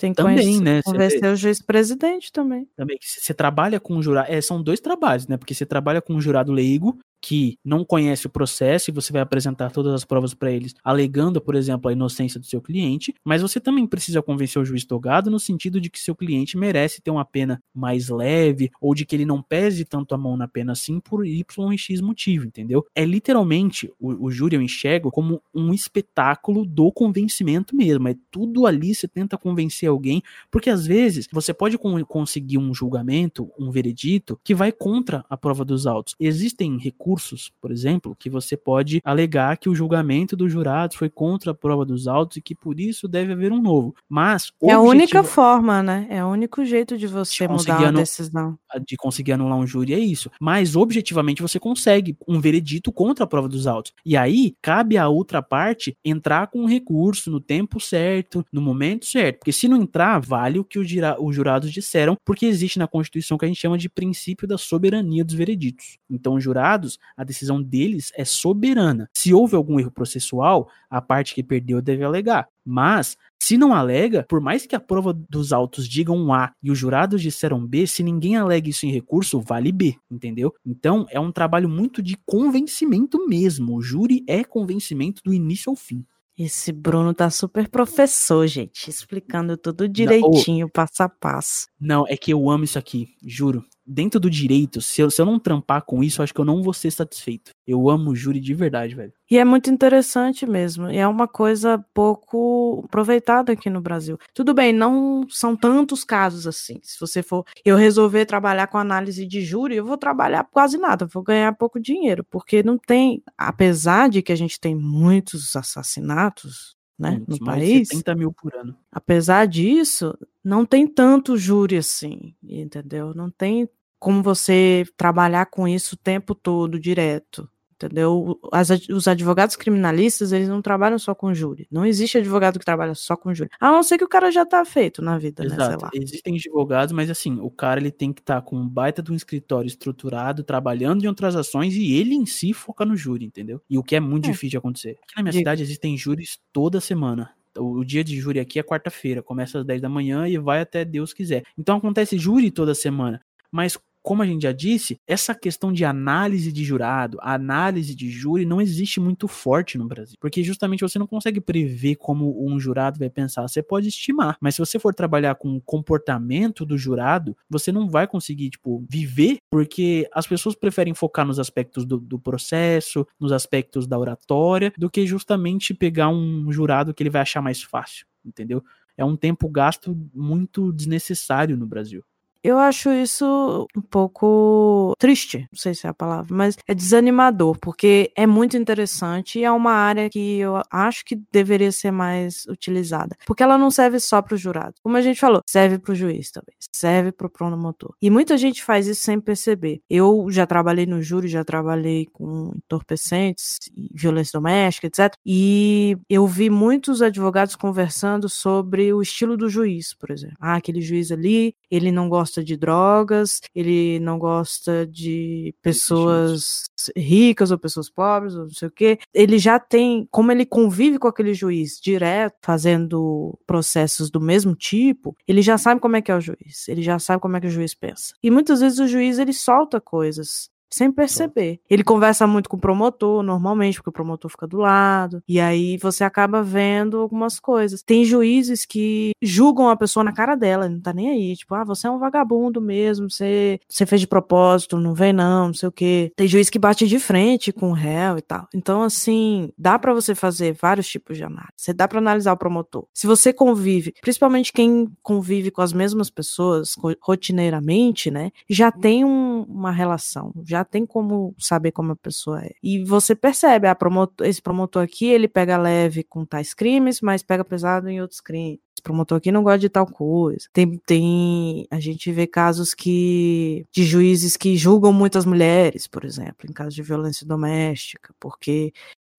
Tem 0.00 0.12
que 0.12 0.16
também, 0.16 0.36
conhecer, 0.38 0.62
né? 0.62 0.82
convencer 0.82 1.24
o 1.24 1.36
juiz-presidente 1.36 2.32
também. 2.32 2.66
Também, 2.74 2.96
você 3.00 3.34
trabalha 3.34 3.78
com 3.78 3.94
um 3.94 4.02
jurado. 4.02 4.32
É, 4.32 4.40
são 4.40 4.62
dois 4.62 4.80
trabalhos, 4.80 5.26
né? 5.26 5.36
Porque 5.36 5.52
você 5.52 5.66
trabalha 5.66 6.00
com 6.00 6.14
um 6.14 6.20
jurado 6.20 6.50
leigo 6.50 6.98
que 7.20 7.58
não 7.64 7.84
conhece 7.84 8.26
o 8.26 8.30
processo 8.30 8.90
e 8.90 8.94
você 8.94 9.12
vai 9.12 9.20
apresentar 9.22 9.70
todas 9.70 9.92
as 9.92 10.04
provas 10.04 10.32
para 10.32 10.50
eles, 10.50 10.74
alegando, 10.82 11.40
por 11.40 11.54
exemplo, 11.54 11.88
a 11.88 11.92
inocência 11.92 12.40
do 12.40 12.46
seu 12.46 12.60
cliente, 12.60 13.14
mas 13.24 13.42
você 13.42 13.60
também 13.60 13.86
precisa 13.86 14.22
convencer 14.22 14.60
o 14.60 14.64
juiz 14.64 14.84
togado 14.84 15.30
no 15.30 15.38
sentido 15.38 15.80
de 15.80 15.90
que 15.90 16.00
seu 16.00 16.14
cliente 16.14 16.56
merece 16.56 17.02
ter 17.02 17.10
uma 17.10 17.24
pena 17.24 17.62
mais 17.74 18.08
leve 18.08 18.70
ou 18.80 18.94
de 18.94 19.04
que 19.04 19.14
ele 19.14 19.26
não 19.26 19.42
pese 19.42 19.84
tanto 19.84 20.14
a 20.14 20.18
mão 20.18 20.36
na 20.36 20.48
pena 20.48 20.72
assim 20.72 20.98
por 20.98 21.26
Y 21.26 21.72
e 21.72 21.78
X 21.78 22.00
motivo, 22.00 22.46
entendeu? 22.46 22.86
É 22.94 23.04
literalmente, 23.04 23.92
o, 23.98 24.26
o 24.26 24.30
júri 24.30 24.56
eu 24.56 24.62
enxergo 24.62 25.10
como 25.10 25.42
um 25.54 25.74
espetáculo 25.74 26.64
do 26.64 26.90
convencimento 26.90 27.76
mesmo, 27.76 28.08
é 28.08 28.16
tudo 28.30 28.66
ali 28.66 28.94
você 28.94 29.06
tenta 29.06 29.36
convencer 29.36 29.88
alguém, 29.88 30.22
porque 30.50 30.70
às 30.70 30.86
vezes 30.86 31.28
você 31.30 31.52
pode 31.52 31.76
conseguir 32.08 32.58
um 32.58 32.72
julgamento, 32.72 33.50
um 33.58 33.70
veredito 33.70 34.40
que 34.42 34.54
vai 34.54 34.72
contra 34.72 35.24
a 35.28 35.36
prova 35.36 35.64
dos 35.64 35.86
autos. 35.86 36.14
Existem 36.18 36.78
recursos 36.78 37.09
recursos, 37.10 37.50
por 37.60 37.72
exemplo, 37.72 38.16
que 38.18 38.30
você 38.30 38.56
pode 38.56 39.00
alegar 39.04 39.56
que 39.56 39.68
o 39.68 39.74
julgamento 39.74 40.36
dos 40.36 40.52
jurados 40.52 40.96
foi 40.96 41.10
contra 41.10 41.50
a 41.50 41.54
prova 41.54 41.84
dos 41.84 42.06
autos 42.06 42.36
e 42.36 42.40
que 42.40 42.54
por 42.54 42.78
isso 42.78 43.08
deve 43.08 43.32
haver 43.32 43.52
um 43.52 43.60
novo. 43.60 43.94
Mas 44.08 44.52
é 44.62 44.72
a 44.72 44.80
única 44.80 45.22
forma, 45.24 45.82
né? 45.82 46.06
É 46.08 46.24
o 46.24 46.28
único 46.28 46.64
jeito 46.64 46.96
de 46.96 47.06
você 47.06 47.46
de 47.46 47.52
mudar 47.52 47.88
a 47.88 47.90
decisão. 47.90 48.58
De 48.86 48.96
conseguir 48.96 49.32
anular 49.32 49.58
um 49.58 49.66
júri 49.66 49.94
é 49.94 49.98
isso. 49.98 50.30
Mas 50.40 50.76
objetivamente 50.76 51.42
você 51.42 51.58
consegue 51.58 52.16
um 52.26 52.40
veredito 52.40 52.92
contra 52.92 53.24
a 53.24 53.26
prova 53.26 53.48
dos 53.48 53.66
autos. 53.66 53.92
E 54.04 54.16
aí 54.16 54.54
cabe 54.62 54.96
à 54.96 55.08
outra 55.08 55.42
parte 55.42 55.96
entrar 56.04 56.46
com 56.46 56.60
um 56.60 56.66
recurso 56.66 57.30
no 57.30 57.40
tempo 57.40 57.80
certo, 57.80 58.44
no 58.52 58.60
momento 58.60 59.06
certo. 59.06 59.38
Porque 59.38 59.52
se 59.52 59.68
não 59.68 59.76
entrar, 59.76 60.20
vale 60.20 60.58
o 60.58 60.64
que 60.64 60.78
os 60.78 61.34
jurados 61.34 61.72
disseram, 61.72 62.16
porque 62.24 62.46
existe 62.46 62.78
na 62.78 62.86
Constituição 62.86 63.36
que 63.36 63.44
a 63.44 63.48
gente 63.48 63.60
chama 63.60 63.78
de 63.78 63.88
princípio 63.88 64.46
da 64.46 64.58
soberania 64.58 65.24
dos 65.24 65.34
vereditos. 65.34 65.98
Então 66.08 66.34
os 66.34 66.44
jurados 66.44 66.98
a 67.16 67.24
decisão 67.24 67.62
deles 67.62 68.12
é 68.16 68.24
soberana. 68.24 69.08
Se 69.14 69.34
houve 69.34 69.56
algum 69.56 69.78
erro 69.78 69.90
processual, 69.90 70.70
a 70.88 71.00
parte 71.00 71.34
que 71.34 71.42
perdeu 71.42 71.82
deve 71.82 72.02
alegar. 72.02 72.48
Mas, 72.64 73.16
se 73.38 73.58
não 73.58 73.74
alega, 73.74 74.24
por 74.28 74.40
mais 74.40 74.66
que 74.66 74.76
a 74.76 74.80
prova 74.80 75.12
dos 75.12 75.52
autos 75.52 75.88
diga 75.88 76.12
um 76.12 76.32
A 76.32 76.52
e 76.62 76.70
os 76.70 76.78
jurados 76.78 77.20
disseram 77.20 77.66
B, 77.66 77.86
se 77.86 78.02
ninguém 78.02 78.36
alega 78.36 78.68
isso 78.68 78.86
em 78.86 78.90
recurso, 78.90 79.40
vale 79.40 79.72
B, 79.72 79.96
entendeu? 80.10 80.54
Então, 80.64 81.06
é 81.10 81.18
um 81.18 81.32
trabalho 81.32 81.68
muito 81.68 82.02
de 82.02 82.16
convencimento 82.24 83.26
mesmo. 83.26 83.76
O 83.76 83.82
júri 83.82 84.24
é 84.26 84.44
convencimento 84.44 85.22
do 85.24 85.34
início 85.34 85.70
ao 85.70 85.76
fim. 85.76 86.04
Esse 86.38 86.72
Bruno 86.72 87.12
tá 87.12 87.28
super 87.28 87.68
professor, 87.68 88.46
gente, 88.46 88.88
explicando 88.88 89.58
tudo 89.58 89.86
direitinho, 89.86 90.66
não, 90.66 90.70
passo 90.70 91.02
a 91.02 91.08
passo. 91.08 91.66
Não, 91.78 92.06
é 92.08 92.16
que 92.16 92.32
eu 92.32 92.48
amo 92.48 92.64
isso 92.64 92.78
aqui, 92.78 93.08
juro 93.22 93.62
dentro 93.90 94.20
do 94.20 94.30
direito, 94.30 94.80
se 94.80 95.02
eu, 95.02 95.10
se 95.10 95.20
eu 95.20 95.26
não 95.26 95.38
trampar 95.38 95.82
com 95.82 96.02
isso, 96.02 96.22
acho 96.22 96.32
que 96.32 96.40
eu 96.40 96.44
não 96.44 96.62
vou 96.62 96.72
ser 96.72 96.92
satisfeito. 96.92 97.50
Eu 97.66 97.90
amo 97.90 98.10
o 98.10 98.16
júri 98.16 98.38
de 98.38 98.54
verdade, 98.54 98.94
velho. 98.94 99.12
E 99.28 99.36
é 99.36 99.44
muito 99.44 99.68
interessante 99.68 100.46
mesmo. 100.46 100.88
E 100.88 100.96
é 100.96 101.06
uma 101.06 101.26
coisa 101.26 101.84
pouco 101.92 102.82
aproveitada 102.84 103.52
aqui 103.52 103.68
no 103.68 103.80
Brasil. 103.80 104.16
Tudo 104.32 104.54
bem, 104.54 104.72
não 104.72 105.26
são 105.28 105.56
tantos 105.56 106.04
casos 106.04 106.46
assim. 106.46 106.78
Se 106.84 107.00
você 107.00 107.20
for 107.22 107.44
eu 107.64 107.76
resolver 107.76 108.26
trabalhar 108.26 108.68
com 108.68 108.78
análise 108.78 109.26
de 109.26 109.42
júri, 109.42 109.76
eu 109.76 109.84
vou 109.84 109.98
trabalhar 109.98 110.44
quase 110.44 110.78
nada, 110.78 111.06
vou 111.06 111.22
ganhar 111.22 111.52
pouco 111.54 111.80
dinheiro, 111.80 112.24
porque 112.30 112.62
não 112.62 112.78
tem, 112.78 113.22
apesar 113.36 114.08
de 114.08 114.22
que 114.22 114.32
a 114.32 114.36
gente 114.36 114.60
tem 114.60 114.74
muitos 114.74 115.56
assassinatos, 115.56 116.76
né, 116.96 117.20
no 117.26 117.38
mais 117.40 117.62
país. 117.62 117.88
70 117.88 118.14
mil 118.14 118.32
por 118.32 118.54
ano. 118.54 118.76
Apesar 118.92 119.46
disso, 119.46 120.16
não 120.44 120.66
tem 120.66 120.86
tanto 120.86 121.36
júri 121.36 121.78
assim, 121.78 122.34
entendeu? 122.42 123.14
Não 123.14 123.30
tem 123.30 123.68
como 124.00 124.22
você 124.22 124.84
trabalhar 124.96 125.46
com 125.46 125.68
isso 125.68 125.94
o 125.94 125.98
tempo 125.98 126.34
todo, 126.34 126.80
direto. 126.80 127.48
Entendeu? 127.74 128.38
As, 128.52 128.68
os 128.90 129.08
advogados 129.08 129.56
criminalistas, 129.56 130.32
eles 130.32 130.48
não 130.50 130.60
trabalham 130.60 130.98
só 130.98 131.14
com 131.14 131.32
júri. 131.32 131.66
Não 131.70 131.86
existe 131.86 132.18
advogado 132.18 132.58
que 132.58 132.64
trabalha 132.64 132.94
só 132.94 133.16
com 133.16 133.32
júri. 133.34 133.48
A 133.58 133.70
não 133.70 133.82
ser 133.82 133.96
que 133.96 134.04
o 134.04 134.08
cara 134.08 134.30
já 134.30 134.44
tá 134.44 134.62
feito 134.66 135.00
na 135.00 135.16
vida, 135.16 135.44
Exato. 135.44 135.86
né? 135.86 135.90
Existem 135.94 136.36
advogados, 136.36 136.92
mas 136.92 137.08
assim, 137.08 137.38
o 137.40 137.50
cara 137.50 137.80
ele 137.80 137.90
tem 137.90 138.12
que 138.12 138.20
estar 138.20 138.42
tá 138.42 138.42
com 138.42 138.56
um 138.56 138.68
baita 138.68 139.02
de 139.02 139.10
um 139.10 139.14
escritório 139.14 139.66
estruturado, 139.66 140.44
trabalhando 140.44 141.04
em 141.04 141.08
outras 141.08 141.34
ações 141.34 141.74
e 141.74 141.94
ele 141.94 142.14
em 142.14 142.26
si 142.26 142.52
foca 142.52 142.84
no 142.84 142.94
júri, 142.94 143.24
entendeu? 143.24 143.62
E 143.68 143.78
o 143.78 143.82
que 143.82 143.96
é 143.96 144.00
muito 144.00 144.26
é. 144.26 144.30
difícil 144.30 144.50
de 144.50 144.56
acontecer. 144.58 144.98
Aqui 145.02 145.16
na 145.16 145.22
minha 145.22 145.32
cidade 145.32 145.62
existem 145.62 145.96
júris 145.96 146.38
toda 146.52 146.80
semana 146.80 147.30
o 147.58 147.84
dia 147.84 148.04
de 148.04 148.18
júri 148.18 148.38
aqui 148.38 148.60
é 148.60 148.62
quarta-feira, 148.62 149.22
começa 149.22 149.58
às 149.58 149.64
10 149.66 149.82
da 149.82 149.88
manhã 149.88 150.28
e 150.28 150.38
vai 150.38 150.60
até 150.60 150.84
Deus 150.84 151.12
quiser. 151.12 151.42
Então 151.58 151.78
acontece 151.78 152.16
júri 152.16 152.50
toda 152.50 152.74
semana. 152.74 153.20
Mas 153.50 153.76
como 154.02 154.22
a 154.22 154.26
gente 154.26 154.42
já 154.42 154.52
disse, 154.52 154.98
essa 155.06 155.34
questão 155.34 155.72
de 155.72 155.84
análise 155.84 156.52
de 156.52 156.64
jurado, 156.64 157.18
análise 157.20 157.94
de 157.94 158.10
júri 158.10 158.44
não 158.44 158.60
existe 158.60 159.00
muito 159.00 159.28
forte 159.28 159.76
no 159.76 159.86
Brasil, 159.86 160.16
porque 160.20 160.42
justamente 160.42 160.80
você 160.80 160.98
não 160.98 161.06
consegue 161.06 161.40
prever 161.40 161.96
como 161.96 162.46
um 162.46 162.58
jurado 162.58 162.98
vai 162.98 163.10
pensar, 163.10 163.42
você 163.42 163.62
pode 163.62 163.88
estimar, 163.88 164.36
mas 164.40 164.54
se 164.54 164.60
você 164.60 164.78
for 164.78 164.94
trabalhar 164.94 165.34
com 165.34 165.56
o 165.56 165.60
comportamento 165.60 166.64
do 166.64 166.78
jurado, 166.78 167.36
você 167.48 167.70
não 167.70 167.88
vai 167.88 168.06
conseguir, 168.06 168.50
tipo, 168.50 168.84
viver, 168.88 169.38
porque 169.50 170.08
as 170.12 170.26
pessoas 170.26 170.54
preferem 170.54 170.94
focar 170.94 171.26
nos 171.26 171.38
aspectos 171.38 171.84
do, 171.84 171.98
do 171.98 172.18
processo, 172.18 173.06
nos 173.18 173.32
aspectos 173.32 173.86
da 173.86 173.98
oratória, 173.98 174.72
do 174.76 174.90
que 174.90 175.06
justamente 175.06 175.74
pegar 175.74 176.08
um 176.08 176.50
jurado 176.52 176.94
que 176.94 177.02
ele 177.02 177.10
vai 177.10 177.22
achar 177.22 177.42
mais 177.42 177.62
fácil, 177.62 178.06
entendeu? 178.24 178.62
É 178.96 179.04
um 179.04 179.16
tempo 179.16 179.48
gasto 179.48 179.96
muito 180.14 180.72
desnecessário 180.72 181.56
no 181.56 181.66
Brasil. 181.66 182.04
Eu 182.42 182.58
acho 182.58 182.90
isso 182.90 183.66
um 183.76 183.82
pouco 183.82 184.94
triste, 184.98 185.46
não 185.52 185.58
sei 185.58 185.74
se 185.74 185.86
é 185.86 185.90
a 185.90 185.94
palavra, 185.94 186.34
mas 186.34 186.56
é 186.66 186.74
desanimador, 186.74 187.58
porque 187.60 188.10
é 188.16 188.26
muito 188.26 188.56
interessante 188.56 189.38
e 189.38 189.44
é 189.44 189.50
uma 189.50 189.72
área 189.72 190.08
que 190.08 190.38
eu 190.38 190.62
acho 190.70 191.04
que 191.04 191.20
deveria 191.30 191.70
ser 191.70 191.90
mais 191.90 192.46
utilizada. 192.46 193.14
Porque 193.26 193.42
ela 193.42 193.58
não 193.58 193.70
serve 193.70 194.00
só 194.00 194.22
para 194.22 194.34
o 194.34 194.38
jurado. 194.38 194.74
Como 194.82 194.96
a 194.96 195.02
gente 195.02 195.20
falou, 195.20 195.42
serve 195.46 195.78
para 195.78 195.92
o 195.92 195.94
juiz 195.94 196.30
também, 196.30 196.54
serve 196.74 197.12
para 197.12 197.26
o 197.26 197.30
promotor. 197.30 197.94
E 198.00 198.08
muita 198.08 198.38
gente 198.38 198.64
faz 198.64 198.86
isso 198.86 199.02
sem 199.02 199.20
perceber. 199.20 199.82
Eu 199.90 200.26
já 200.30 200.46
trabalhei 200.46 200.86
no 200.86 201.02
júri, 201.02 201.28
já 201.28 201.44
trabalhei 201.44 202.06
com 202.12 202.52
entorpecentes, 202.56 203.58
violência 203.94 204.38
doméstica, 204.38 204.86
etc. 204.86 205.14
E 205.26 205.96
eu 206.08 206.26
vi 206.26 206.48
muitos 206.48 207.02
advogados 207.02 207.54
conversando 207.54 208.28
sobre 208.28 208.92
o 208.94 209.02
estilo 209.02 209.36
do 209.36 209.48
juiz, 209.48 209.92
por 209.92 210.10
exemplo. 210.10 210.36
Ah, 210.40 210.54
aquele 210.56 210.80
juiz 210.80 211.12
ali, 211.12 211.54
ele 211.70 211.92
não 211.92 212.08
gosta 212.08 212.29
de 212.34 212.56
drogas, 212.56 213.40
ele 213.54 213.98
não 214.00 214.18
gosta 214.18 214.86
de 214.86 215.54
pessoas 215.62 216.64
ricas 216.96 217.50
ou 217.50 217.58
pessoas 217.58 217.90
pobres, 217.90 218.34
ou 218.34 218.44
não 218.44 218.50
sei 218.50 218.68
o 218.68 218.70
quê. 218.70 218.98
Ele 219.12 219.38
já 219.38 219.58
tem, 219.58 220.06
como 220.10 220.30
ele 220.30 220.46
convive 220.46 220.98
com 220.98 221.08
aquele 221.08 221.34
juiz 221.34 221.80
direto, 221.80 222.36
fazendo 222.42 223.38
processos 223.46 224.10
do 224.10 224.20
mesmo 224.20 224.54
tipo, 224.54 225.16
ele 225.26 225.42
já 225.42 225.58
sabe 225.58 225.80
como 225.80 225.96
é 225.96 226.02
que 226.02 226.10
é 226.12 226.16
o 226.16 226.20
juiz, 226.20 226.68
ele 226.68 226.82
já 226.82 226.98
sabe 226.98 227.20
como 227.20 227.36
é 227.36 227.40
que 227.40 227.46
o 227.46 227.50
juiz 227.50 227.74
pensa. 227.74 228.14
E 228.22 228.30
muitas 228.30 228.60
vezes 228.60 228.78
o 228.78 228.86
juiz 228.86 229.18
ele 229.18 229.32
solta 229.32 229.80
coisas 229.80 230.48
sem 230.70 230.90
perceber. 230.90 231.60
Ele 231.68 231.84
conversa 231.84 232.26
muito 232.26 232.48
com 232.48 232.56
o 232.56 232.60
promotor, 232.60 233.22
normalmente, 233.22 233.76
porque 233.76 233.90
o 233.90 233.92
promotor 233.92 234.30
fica 234.30 234.46
do 234.46 234.58
lado, 234.58 235.22
e 235.28 235.40
aí 235.40 235.76
você 235.76 236.04
acaba 236.04 236.42
vendo 236.42 236.98
algumas 236.98 237.40
coisas. 237.40 237.82
Tem 237.82 238.04
juízes 238.04 238.64
que 238.64 239.12
julgam 239.20 239.68
a 239.68 239.76
pessoa 239.76 240.04
na 240.04 240.12
cara 240.12 240.34
dela, 240.34 240.68
não 240.68 240.80
tá 240.80 240.92
nem 240.92 241.10
aí, 241.10 241.36
tipo, 241.36 241.54
ah, 241.54 241.64
você 241.64 241.86
é 241.86 241.90
um 241.90 241.98
vagabundo 241.98 242.60
mesmo, 242.60 243.10
você, 243.10 243.58
você 243.68 243.84
fez 243.84 244.00
de 244.00 244.06
propósito, 244.06 244.78
não 244.78 244.94
vem 244.94 245.12
não, 245.12 245.48
não 245.48 245.54
sei 245.54 245.68
o 245.68 245.72
quê. 245.72 246.12
Tem 246.16 246.28
juiz 246.28 246.48
que 246.48 246.58
bate 246.58 246.86
de 246.86 246.98
frente 246.98 247.52
com 247.52 247.70
o 247.70 247.74
réu 247.74 248.18
e 248.18 248.22
tal. 248.22 248.48
Então, 248.54 248.82
assim, 248.82 249.52
dá 249.58 249.78
para 249.78 249.92
você 249.92 250.14
fazer 250.14 250.56
vários 250.60 250.88
tipos 250.88 251.16
de 251.16 251.24
análise. 251.24 251.52
Você 251.56 251.72
dá 251.72 251.88
para 251.88 251.98
analisar 251.98 252.32
o 252.32 252.36
promotor. 252.36 252.86
Se 252.94 253.06
você 253.06 253.32
convive, 253.32 253.92
principalmente 254.00 254.52
quem 254.52 254.88
convive 255.02 255.50
com 255.50 255.62
as 255.62 255.72
mesmas 255.72 256.10
pessoas 256.10 256.76
rotineiramente, 257.00 258.10
né, 258.10 258.30
já 258.48 258.70
tem 258.70 259.04
um, 259.04 259.42
uma 259.42 259.70
relação, 259.70 260.32
já 260.44 260.59
já 260.60 260.64
tem 260.64 260.86
como 260.86 261.34
saber 261.38 261.72
como 261.72 261.92
a 261.92 261.96
pessoa 261.96 262.42
é. 262.44 262.50
E 262.62 262.84
você 262.84 263.14
percebe, 263.14 263.66
a 263.66 263.74
promotor, 263.74 264.26
esse 264.26 264.40
promotor 264.40 264.82
aqui, 264.82 265.06
ele 265.06 265.28
pega 265.28 265.56
leve 265.56 266.04
com 266.04 266.24
tais 266.24 266.54
crimes, 266.54 267.00
mas 267.00 267.22
pega 267.22 267.44
pesado 267.44 267.88
em 267.88 268.00
outros 268.00 268.20
crimes. 268.20 268.60
Promotor 268.82 269.18
aqui 269.18 269.30
não 269.30 269.42
gosta 269.42 269.58
de 269.58 269.68
tal 269.68 269.86
coisa. 269.86 270.46
Tem, 270.52 270.78
tem 270.86 271.66
a 271.70 271.78
gente 271.78 272.10
vê 272.12 272.26
casos 272.26 272.72
que 272.72 273.66
de 273.70 273.84
juízes 273.84 274.36
que 274.36 274.56
julgam 274.56 274.92
muitas 274.92 275.26
mulheres, 275.26 275.86
por 275.86 276.04
exemplo, 276.04 276.48
em 276.48 276.52
caso 276.52 276.74
de 276.74 276.82
violência 276.82 277.26
doméstica, 277.26 278.14
porque 278.18 278.72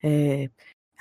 é, 0.04 0.50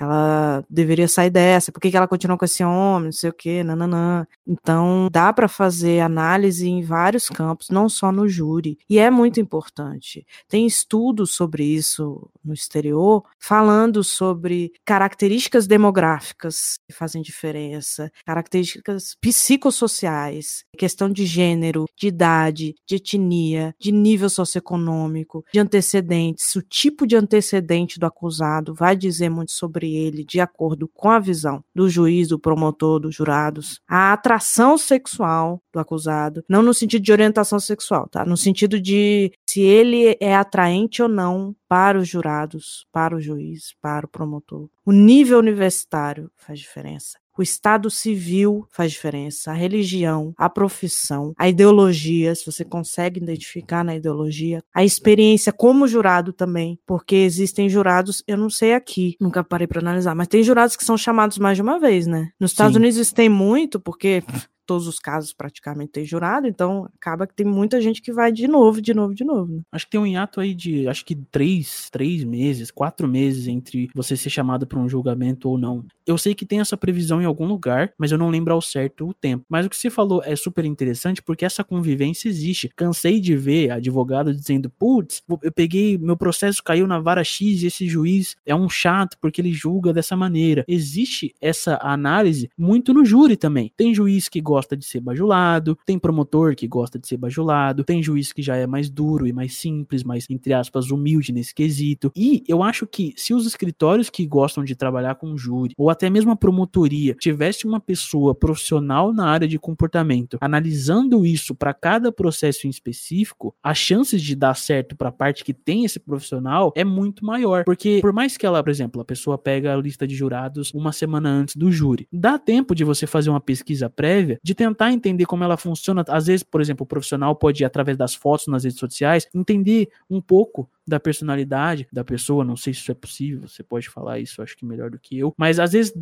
ela 0.01 0.65
deveria 0.67 1.07
sair 1.07 1.29
dessa, 1.29 1.71
por 1.71 1.79
que, 1.79 1.91
que 1.91 1.97
ela 1.97 2.07
continua 2.07 2.37
com 2.37 2.45
esse 2.45 2.63
homem, 2.63 3.05
não 3.05 3.11
sei 3.11 3.29
o 3.29 3.33
que, 3.33 3.63
nananã. 3.63 4.25
Então, 4.47 5.07
dá 5.11 5.31
para 5.31 5.47
fazer 5.47 5.99
análise 5.99 6.67
em 6.67 6.81
vários 6.81 7.29
campos, 7.29 7.69
não 7.69 7.87
só 7.87 8.11
no 8.11 8.27
júri, 8.27 8.79
e 8.89 8.97
é 8.97 9.11
muito 9.11 9.39
importante. 9.39 10.25
Tem 10.49 10.65
estudos 10.65 11.31
sobre 11.31 11.63
isso 11.63 12.27
no 12.43 12.51
exterior, 12.51 13.23
falando 13.37 14.03
sobre 14.03 14.73
características 14.83 15.67
demográficas 15.67 16.79
que 16.87 16.93
fazem 16.95 17.21
diferença, 17.21 18.11
características 18.25 19.15
psicossociais, 19.21 20.63
questão 20.75 21.11
de 21.11 21.27
gênero, 21.27 21.85
de 21.95 22.07
idade, 22.07 22.73
de 22.87 22.95
etnia, 22.95 23.75
de 23.79 23.91
nível 23.91 24.29
socioeconômico, 24.29 25.45
de 25.53 25.59
antecedentes, 25.59 26.55
o 26.55 26.61
tipo 26.63 27.05
de 27.05 27.15
antecedente 27.15 27.99
do 27.99 28.07
acusado 28.07 28.73
vai 28.73 28.95
dizer 28.95 29.29
muito 29.29 29.51
sobre 29.51 29.90
ele 29.95 30.23
de 30.23 30.39
acordo 30.39 30.87
com 30.87 31.09
a 31.09 31.19
visão 31.19 31.63
do 31.73 31.89
juiz, 31.89 32.27
do 32.27 32.39
promotor, 32.39 32.99
dos 32.99 33.15
jurados, 33.15 33.79
a 33.87 34.13
atração 34.13 34.77
sexual 34.77 35.61
do 35.73 35.79
acusado, 35.79 36.43
não 36.47 36.61
no 36.61 36.73
sentido 36.73 37.01
de 37.01 37.11
orientação 37.11 37.59
sexual, 37.59 38.07
tá? 38.09 38.25
No 38.25 38.37
sentido 38.37 38.79
de 38.79 39.31
se 39.47 39.61
ele 39.61 40.17
é 40.19 40.35
atraente 40.35 41.01
ou 41.01 41.07
não 41.07 41.55
para 41.67 41.97
os 41.97 42.07
jurados, 42.07 42.85
para 42.91 43.15
o 43.15 43.21
juiz, 43.21 43.73
para 43.81 44.05
o 44.05 44.09
promotor. 44.09 44.69
O 44.85 44.91
nível 44.91 45.39
universitário 45.39 46.29
faz 46.35 46.59
diferença. 46.59 47.17
O 47.41 47.43
estado 47.43 47.89
civil 47.89 48.67
faz 48.69 48.91
diferença, 48.91 49.49
a 49.49 49.55
religião, 49.55 50.31
a 50.37 50.47
profissão, 50.47 51.33
a 51.35 51.49
ideologia, 51.49 52.35
se 52.35 52.45
você 52.45 52.63
consegue 52.63 53.19
identificar 53.19 53.83
na 53.83 53.95
ideologia, 53.95 54.61
a 54.71 54.83
experiência 54.83 55.51
como 55.51 55.87
jurado 55.87 56.33
também, 56.33 56.77
porque 56.85 57.15
existem 57.15 57.67
jurados, 57.67 58.23
eu 58.27 58.37
não 58.37 58.47
sei 58.47 58.75
aqui, 58.75 59.15
nunca 59.19 59.43
parei 59.43 59.65
para 59.65 59.81
analisar, 59.81 60.13
mas 60.13 60.27
tem 60.27 60.43
jurados 60.43 60.75
que 60.75 60.85
são 60.85 60.95
chamados 60.95 61.39
mais 61.39 61.55
de 61.55 61.63
uma 61.63 61.79
vez, 61.79 62.05
né? 62.05 62.29
Nos 62.39 62.51
Estados 62.51 62.73
Sim. 62.73 62.79
Unidos 62.79 62.97
isso 62.99 63.15
tem 63.15 63.27
muito, 63.27 63.79
porque 63.79 64.23
todos 64.71 64.87
os 64.87 64.99
casos 64.99 65.33
praticamente 65.33 65.91
tem 65.91 66.05
jurado, 66.05 66.47
então 66.47 66.87
acaba 66.95 67.27
que 67.27 67.33
tem 67.33 67.45
muita 67.45 67.81
gente 67.81 68.01
que 68.01 68.13
vai 68.13 68.31
de 68.31 68.47
novo, 68.47 68.81
de 68.81 68.93
novo, 68.93 69.13
de 69.13 69.25
novo. 69.25 69.55
Né? 69.55 69.61
Acho 69.69 69.85
que 69.85 69.91
tem 69.91 69.99
um 69.99 70.07
hiato 70.07 70.39
aí 70.39 70.53
de, 70.53 70.87
acho 70.87 71.03
que 71.03 71.13
três, 71.13 71.89
três 71.89 72.23
meses, 72.23 72.71
quatro 72.71 73.05
meses 73.05 73.47
entre 73.47 73.89
você 73.93 74.15
ser 74.15 74.29
chamado 74.29 74.65
para 74.65 74.79
um 74.79 74.87
julgamento 74.87 75.49
ou 75.49 75.57
não. 75.57 75.83
Eu 76.11 76.17
sei 76.17 76.35
que 76.35 76.45
tem 76.45 76.59
essa 76.59 76.75
previsão 76.75 77.21
em 77.21 77.25
algum 77.25 77.45
lugar, 77.45 77.93
mas 77.97 78.11
eu 78.11 78.17
não 78.17 78.29
lembro 78.29 78.53
ao 78.53 78.61
certo 78.61 79.07
o 79.07 79.13
tempo. 79.13 79.45
Mas 79.47 79.65
o 79.65 79.69
que 79.69 79.77
você 79.77 79.89
falou 79.89 80.21
é 80.25 80.35
super 80.35 80.65
interessante 80.65 81.21
porque 81.21 81.45
essa 81.45 81.63
convivência 81.63 82.27
existe. 82.27 82.69
Cansei 82.75 83.21
de 83.21 83.33
ver 83.33 83.71
advogado 83.71 84.33
dizendo, 84.33 84.69
putz, 84.69 85.23
eu 85.41 85.51
peguei, 85.53 85.97
meu 85.97 86.17
processo 86.17 86.61
caiu 86.61 86.85
na 86.85 86.99
vara 86.99 87.23
X 87.23 87.63
e 87.63 87.67
esse 87.67 87.87
juiz 87.87 88.35
é 88.45 88.53
um 88.53 88.67
chato 88.67 89.17
porque 89.21 89.39
ele 89.39 89.53
julga 89.53 89.93
dessa 89.93 90.17
maneira. 90.17 90.65
Existe 90.67 91.33
essa 91.39 91.79
análise 91.81 92.49
muito 92.57 92.93
no 92.93 93.05
júri 93.05 93.37
também. 93.37 93.71
Tem 93.77 93.95
juiz 93.95 94.27
que 94.27 94.41
gosta 94.41 94.75
de 94.75 94.83
ser 94.83 94.99
bajulado, 94.99 95.77
tem 95.85 95.97
promotor 95.97 96.55
que 96.57 96.67
gosta 96.67 96.99
de 96.99 97.07
ser 97.07 97.15
bajulado, 97.15 97.85
tem 97.85 98.03
juiz 98.03 98.33
que 98.33 98.41
já 98.41 98.57
é 98.57 98.67
mais 98.67 98.89
duro 98.89 99.25
e 99.25 99.31
mais 99.31 99.55
simples, 99.55 100.03
mais, 100.03 100.25
entre 100.29 100.51
aspas, 100.51 100.91
humilde 100.91 101.31
nesse 101.31 101.55
quesito. 101.55 102.11
E 102.13 102.43
eu 102.49 102.61
acho 102.61 102.85
que 102.85 103.13
se 103.15 103.33
os 103.33 103.45
escritórios 103.45 104.09
que 104.09 104.25
gostam 104.25 104.65
de 104.65 104.75
trabalhar 104.75 105.15
com 105.15 105.37
júri, 105.37 105.73
ou 105.77 105.89
até 105.89 106.00
mesmo 106.09 106.31
a 106.31 106.35
promotoria, 106.35 107.15
tivesse 107.15 107.65
uma 107.65 107.79
pessoa 107.79 108.33
profissional 108.33 109.13
na 109.13 109.27
área 109.27 109.47
de 109.47 109.59
comportamento, 109.59 110.37
analisando 110.41 111.25
isso 111.25 111.53
para 111.55 111.73
cada 111.73 112.11
processo 112.11 112.67
em 112.67 112.69
específico, 112.69 113.55
as 113.61 113.77
chances 113.77 114.21
de 114.21 114.35
dar 114.35 114.55
certo 114.55 114.95
para 114.95 115.09
a 115.09 115.11
parte 115.11 115.43
que 115.43 115.53
tem 115.53 115.85
esse 115.85 115.99
profissional 115.99 116.71
é 116.75 116.83
muito 116.83 117.25
maior. 117.25 117.63
Porque, 117.63 117.99
por 118.01 118.13
mais 118.13 118.37
que 118.37 118.45
ela, 118.45 118.63
por 118.63 118.69
exemplo, 118.69 119.01
a 119.01 119.05
pessoa 119.05 119.37
pega 119.37 119.73
a 119.73 119.77
lista 119.77 120.07
de 120.07 120.15
jurados 120.15 120.73
uma 120.73 120.91
semana 120.91 121.29
antes 121.29 121.55
do 121.55 121.71
júri, 121.71 122.07
dá 122.11 122.37
tempo 122.37 122.73
de 122.75 122.83
você 122.83 123.05
fazer 123.05 123.29
uma 123.29 123.41
pesquisa 123.41 123.89
prévia 123.89 124.39
de 124.43 124.55
tentar 124.55 124.91
entender 124.91 125.25
como 125.25 125.43
ela 125.43 125.57
funciona. 125.57 126.03
Às 126.07 126.27
vezes, 126.27 126.43
por 126.43 126.61
exemplo, 126.61 126.83
o 126.83 126.87
profissional 126.87 127.35
pode 127.35 127.63
através 127.63 127.97
das 127.97 128.15
fotos 128.15 128.47
nas 128.47 128.63
redes 128.63 128.79
sociais, 128.79 129.27
entender 129.33 129.89
um 130.09 130.21
pouco 130.21 130.69
da 130.87 130.99
personalidade 130.99 131.87
da 131.91 132.03
pessoa. 132.03 132.43
Não 132.43 132.55
sei 132.55 132.73
se 132.73 132.79
isso 132.79 132.91
é 132.91 132.95
possível, 132.95 133.47
você 133.47 133.63
pode 133.63 133.89
falar 133.89 134.19
isso, 134.19 134.41
acho 134.41 134.57
que 134.57 134.65
melhor 134.65 134.89
do 134.89 134.99
que 134.99 135.17
eu. 135.17 135.33
Mas 135.37 135.59
às 135.59 135.71
vezes 135.71 135.93